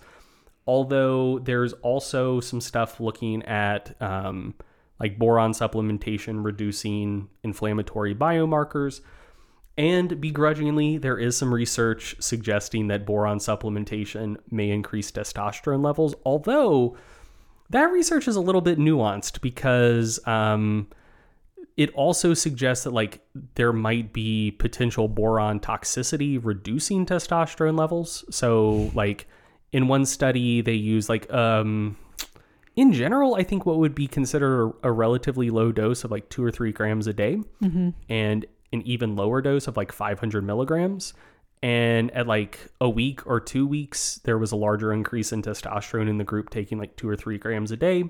[0.66, 4.54] Although there's also some stuff looking at um,
[5.00, 9.02] like boron supplementation reducing inflammatory biomarkers.
[9.78, 16.98] And begrudgingly, there is some research suggesting that boron supplementation may increase testosterone levels, although
[17.70, 20.88] that research is a little bit nuanced because um,
[21.76, 23.22] it also suggests that like
[23.56, 28.26] there might be potential boron toxicity reducing testosterone levels.
[28.30, 29.28] So like
[29.72, 31.98] in one study they use like um
[32.76, 36.30] in general, I think what would be considered a, a relatively low dose of like
[36.30, 37.40] two or three grams a day,
[38.08, 41.14] and an even lower dose of like 500 milligrams.
[41.64, 46.10] And at like a week or two weeks, there was a larger increase in testosterone
[46.10, 48.04] in the group taking like two or three grams a day.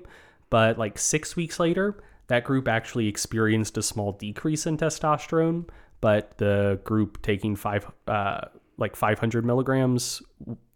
[0.50, 5.68] But like six weeks later, that group actually experienced a small decrease in testosterone.
[6.00, 8.42] But the group taking five, uh,
[8.76, 10.22] like 500 milligrams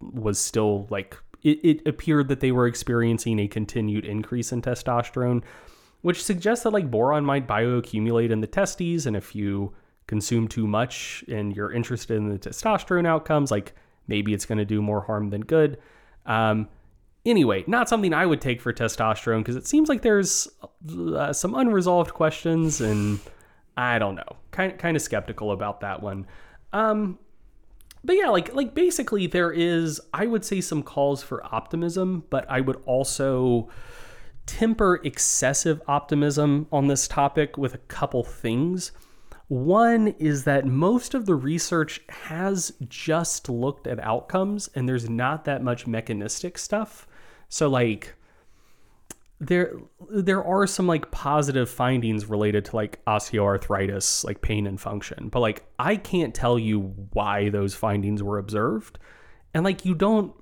[0.00, 5.42] was still like, it, it appeared that they were experiencing a continued increase in testosterone
[6.02, 9.72] which suggests that like boron might bioaccumulate in the testes and if you
[10.06, 13.74] consume too much and you're interested in the testosterone outcomes like
[14.08, 15.78] maybe it's going to do more harm than good.
[16.26, 16.68] Um,
[17.24, 20.48] anyway not something i would take for testosterone because it seems like there's
[21.14, 23.20] uh, some unresolved questions and
[23.76, 24.36] i don't know.
[24.50, 26.26] Kind, kind of skeptical about that one.
[26.72, 27.18] Um,
[28.04, 32.44] but yeah, like like basically there is I would say some calls for optimism, but
[32.50, 33.68] I would also
[34.44, 38.92] temper excessive optimism on this topic with a couple things.
[39.52, 45.44] One is that most of the research has just looked at outcomes and there's not
[45.44, 47.06] that much mechanistic stuff.
[47.50, 48.14] So like
[49.40, 49.74] there
[50.08, 55.28] there are some like positive findings related to like osteoarthritis, like pain and function.
[55.28, 58.98] But like I can't tell you why those findings were observed.
[59.52, 60.32] And like you don't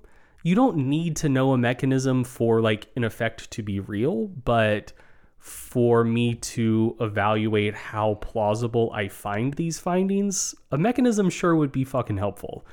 [0.44, 4.92] you don't need to know a mechanism for like an effect to be real, but
[5.40, 11.82] for me to evaluate how plausible I find these findings, a mechanism sure would be
[11.82, 12.66] fucking helpful.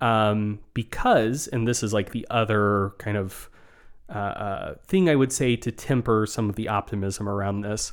[0.00, 3.50] Um, because, and this is like the other kind of
[4.08, 7.92] uh, uh, thing I would say to temper some of the optimism around this.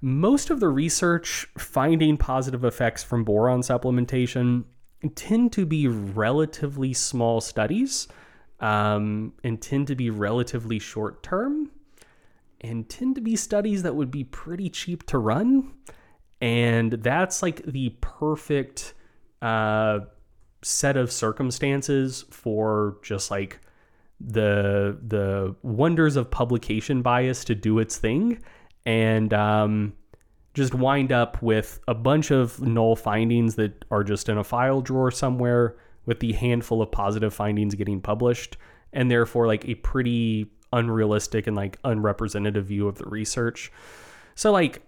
[0.00, 4.64] Most of the research finding positive effects from boron supplementation
[5.14, 8.08] tend to be relatively small studies
[8.60, 11.70] um, and tend to be relatively short term
[12.64, 15.74] and tend to be studies that would be pretty cheap to run.
[16.40, 18.94] And that's like the perfect
[19.42, 20.00] uh,
[20.62, 23.60] set of circumstances for just like
[24.20, 28.40] the the wonders of publication bias to do its thing
[28.86, 29.92] and um,
[30.54, 34.80] just wind up with a bunch of null findings that are just in a file
[34.80, 35.76] drawer somewhere
[36.06, 38.56] with the handful of positive findings getting published
[38.92, 43.72] and therefore like a pretty unrealistic and like unrepresentative view of the research.
[44.34, 44.82] So like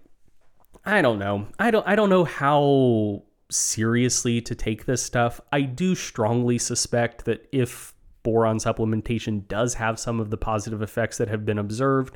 [0.85, 1.47] i don't know.
[1.57, 5.41] I don't i don't know how seriously to take this stuff.
[5.51, 7.93] I do strongly suspect that if
[8.23, 12.15] boron supplementation does have some of the positive effects that have been observed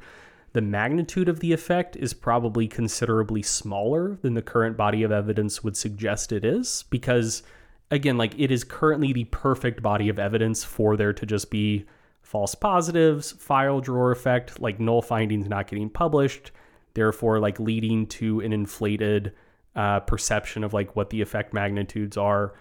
[0.53, 5.64] the magnitude of the effect is probably considerably smaller than the current body of evidence
[5.64, 7.43] would suggest it is because
[7.90, 11.85] again like it is currently the perfect body of evidence for there to just be
[12.31, 16.51] false positives file drawer effect like null findings not getting published
[16.93, 19.33] therefore like leading to an inflated
[19.75, 22.53] uh, perception of like what the effect magnitudes are.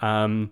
[0.00, 0.50] Um,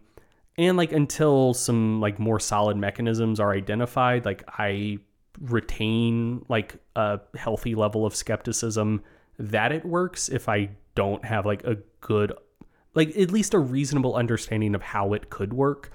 [0.59, 4.99] and like until some like more solid mechanisms are identified like i
[5.41, 9.03] retain like a healthy level of skepticism
[9.39, 12.33] that it works if i don't have like a good
[12.95, 15.93] like at least a reasonable understanding of how it could work.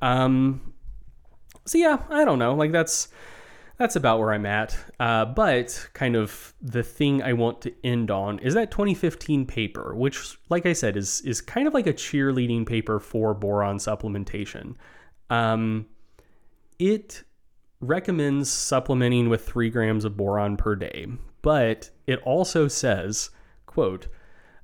[0.00, 0.74] Um
[1.68, 2.54] so yeah i don't know.
[2.54, 3.08] Like that's
[3.76, 4.76] that's about where i'm at.
[4.98, 9.94] Uh, but kind of the thing i want to end on is that 2015 paper
[9.94, 14.74] which like i said is is kind of like a cheerleading paper for boron supplementation.
[15.30, 15.86] Um,
[16.78, 17.24] it
[17.80, 21.06] recommends supplementing with three grams of boron per day
[21.42, 23.30] but it also says
[23.66, 24.08] quote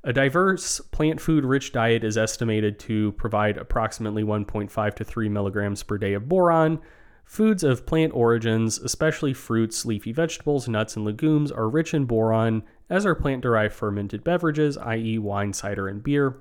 [0.05, 5.83] a diverse plant food rich diet is estimated to provide approximately 1.5 to 3 milligrams
[5.83, 6.79] per day of boron.
[7.25, 12.63] Foods of plant origins, especially fruits, leafy vegetables, nuts, and legumes, are rich in boron,
[12.91, 16.37] as are plant derived fermented beverages, i.e., wine, cider, and beer.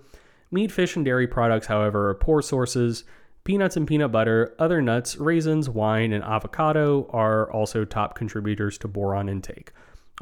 [0.51, 3.05] Meat, fish, and dairy products, however, are poor sources.
[3.45, 8.89] Peanuts and peanut butter, other nuts, raisins, wine, and avocado are also top contributors to
[8.89, 9.71] boron intake.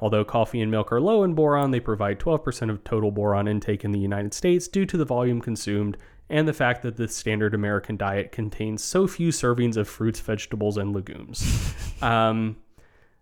[0.01, 3.85] Although coffee and milk are low in boron, they provide 12% of total boron intake
[3.85, 5.95] in the United States due to the volume consumed
[6.27, 10.77] and the fact that the standard American diet contains so few servings of fruits, vegetables,
[10.77, 11.75] and legumes.
[12.01, 12.57] um,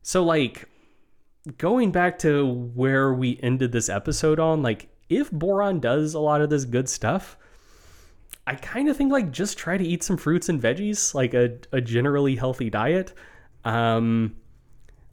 [0.03, 0.69] so, like,
[1.57, 6.39] going back to where we ended this episode on, like, if boron does a lot
[6.39, 7.35] of this good stuff,
[8.45, 11.57] I kind of think like just try to eat some fruits and veggies, like a,
[11.71, 13.13] a generally healthy diet.
[13.65, 14.35] Um,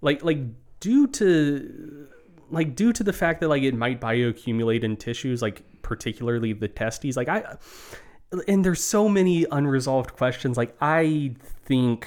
[0.00, 0.38] like like
[0.80, 2.08] due to
[2.50, 6.68] like due to the fact that like it might bioaccumulate in tissues, like particularly the
[6.68, 7.16] testes.
[7.16, 7.56] Like I
[8.48, 10.56] and there's so many unresolved questions.
[10.56, 12.06] Like I think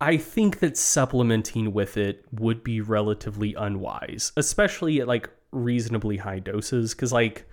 [0.00, 6.38] I think that supplementing with it would be relatively unwise, especially at like reasonably high
[6.38, 6.94] doses.
[6.94, 7.48] Because like,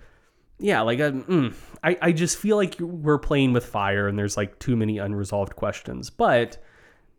[0.58, 4.36] yeah, like uh, mm, I I just feel like we're playing with fire, and there's
[4.36, 6.10] like too many unresolved questions.
[6.10, 6.62] But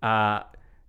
[0.03, 0.43] uh,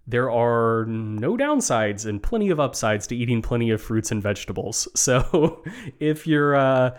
[0.07, 4.89] there are no downsides and plenty of upsides to eating plenty of fruits and vegetables.
[4.97, 5.63] So
[6.01, 6.99] if you're uh,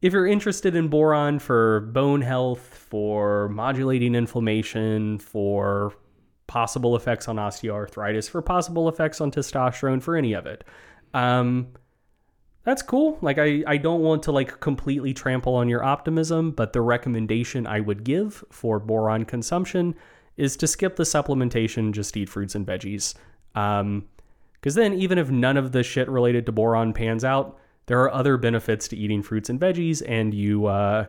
[0.00, 5.92] if you're interested in boron for bone health, for modulating inflammation, for
[6.46, 10.64] possible effects on osteoarthritis, for possible effects on testosterone, for any of it.
[11.14, 11.68] Um,
[12.62, 13.18] that's cool.
[13.22, 17.66] Like I, I don't want to like completely trample on your optimism, but the recommendation
[17.66, 19.94] I would give for boron consumption
[20.38, 23.14] is to skip the supplementation, just eat fruits and veggies.
[23.54, 24.08] Um,
[24.54, 28.12] because then even if none of the shit related to boron pans out, there are
[28.12, 31.06] other benefits to eating fruits and veggies, and you, uh,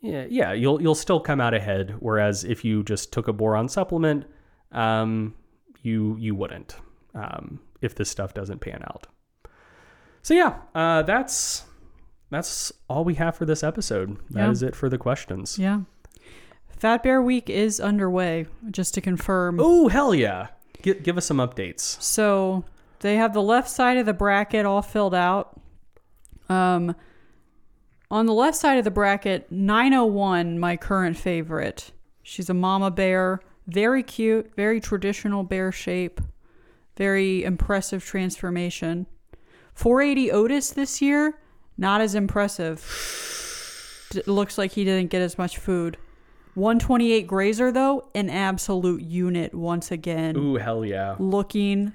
[0.00, 1.96] yeah, yeah, you'll you'll still come out ahead.
[1.98, 4.26] Whereas if you just took a boron supplement,
[4.72, 5.34] um,
[5.82, 6.76] you you wouldn't
[7.14, 9.06] um, if this stuff doesn't pan out.
[10.22, 11.64] So yeah, uh, that's
[12.30, 14.18] that's all we have for this episode.
[14.30, 14.68] That is Yeah.
[14.68, 15.58] it for the questions.
[15.58, 15.80] Yeah.
[16.78, 19.58] Fat Bear Week is underway, just to confirm.
[19.60, 20.48] Oh hell yeah!
[20.80, 22.00] Give, give us some updates.
[22.00, 22.64] So
[23.00, 25.60] they have the left side of the bracket all filled out.
[26.48, 26.94] Um,
[28.10, 31.90] on the left side of the bracket, 901, my current favorite.
[32.22, 36.20] She's a mama bear, very cute, very traditional bear shape,
[36.96, 39.06] very impressive transformation.
[39.74, 41.38] 480 Otis this year,
[41.76, 42.80] not as impressive.
[44.10, 45.96] D- looks like he didn't get as much food.
[46.58, 51.14] 128 Grazer though, an absolute unit once again Ooh hell yeah!
[51.18, 51.92] looking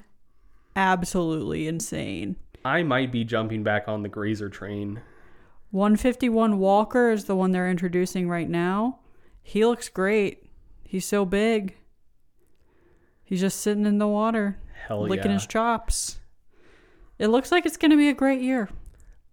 [0.75, 2.37] absolutely insane.
[2.65, 5.01] I might be jumping back on the grazer train.
[5.71, 8.99] 151 Walker is the one they're introducing right now.
[9.41, 10.45] He looks great.
[10.83, 11.75] He's so big.
[13.23, 15.33] He's just sitting in the water, Hell licking yeah!
[15.33, 16.19] his chops.
[17.19, 18.69] It looks like it's going to be a great year.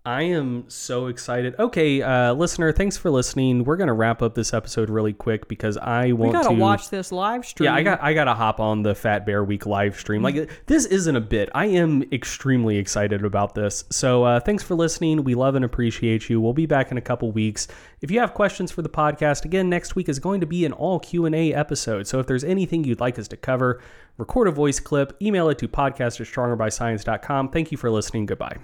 [0.05, 1.55] I am so excited.
[1.59, 3.65] Okay, uh, listener, thanks for listening.
[3.65, 6.55] We're gonna wrap up this episode really quick because I We want got to to
[6.55, 7.67] watch this live stream.
[7.67, 10.23] Yeah, I got I got to hop on the Fat Bear Week live stream.
[10.23, 11.51] Like this isn't a bit.
[11.55, 13.85] I am extremely excited about this.
[13.91, 15.23] So uh, thanks for listening.
[15.23, 16.41] We love and appreciate you.
[16.41, 17.69] We'll be back in a couple weeks.
[18.01, 20.73] If you have questions for the podcast, again, next week is going to be an
[20.73, 22.07] all Q and A episode.
[22.07, 23.83] So if there's anything you'd like us to cover,
[24.17, 27.51] record a voice clip, email it to podcast at strongerbyscience.com.
[27.51, 28.25] Thank you for listening.
[28.25, 28.57] Goodbye.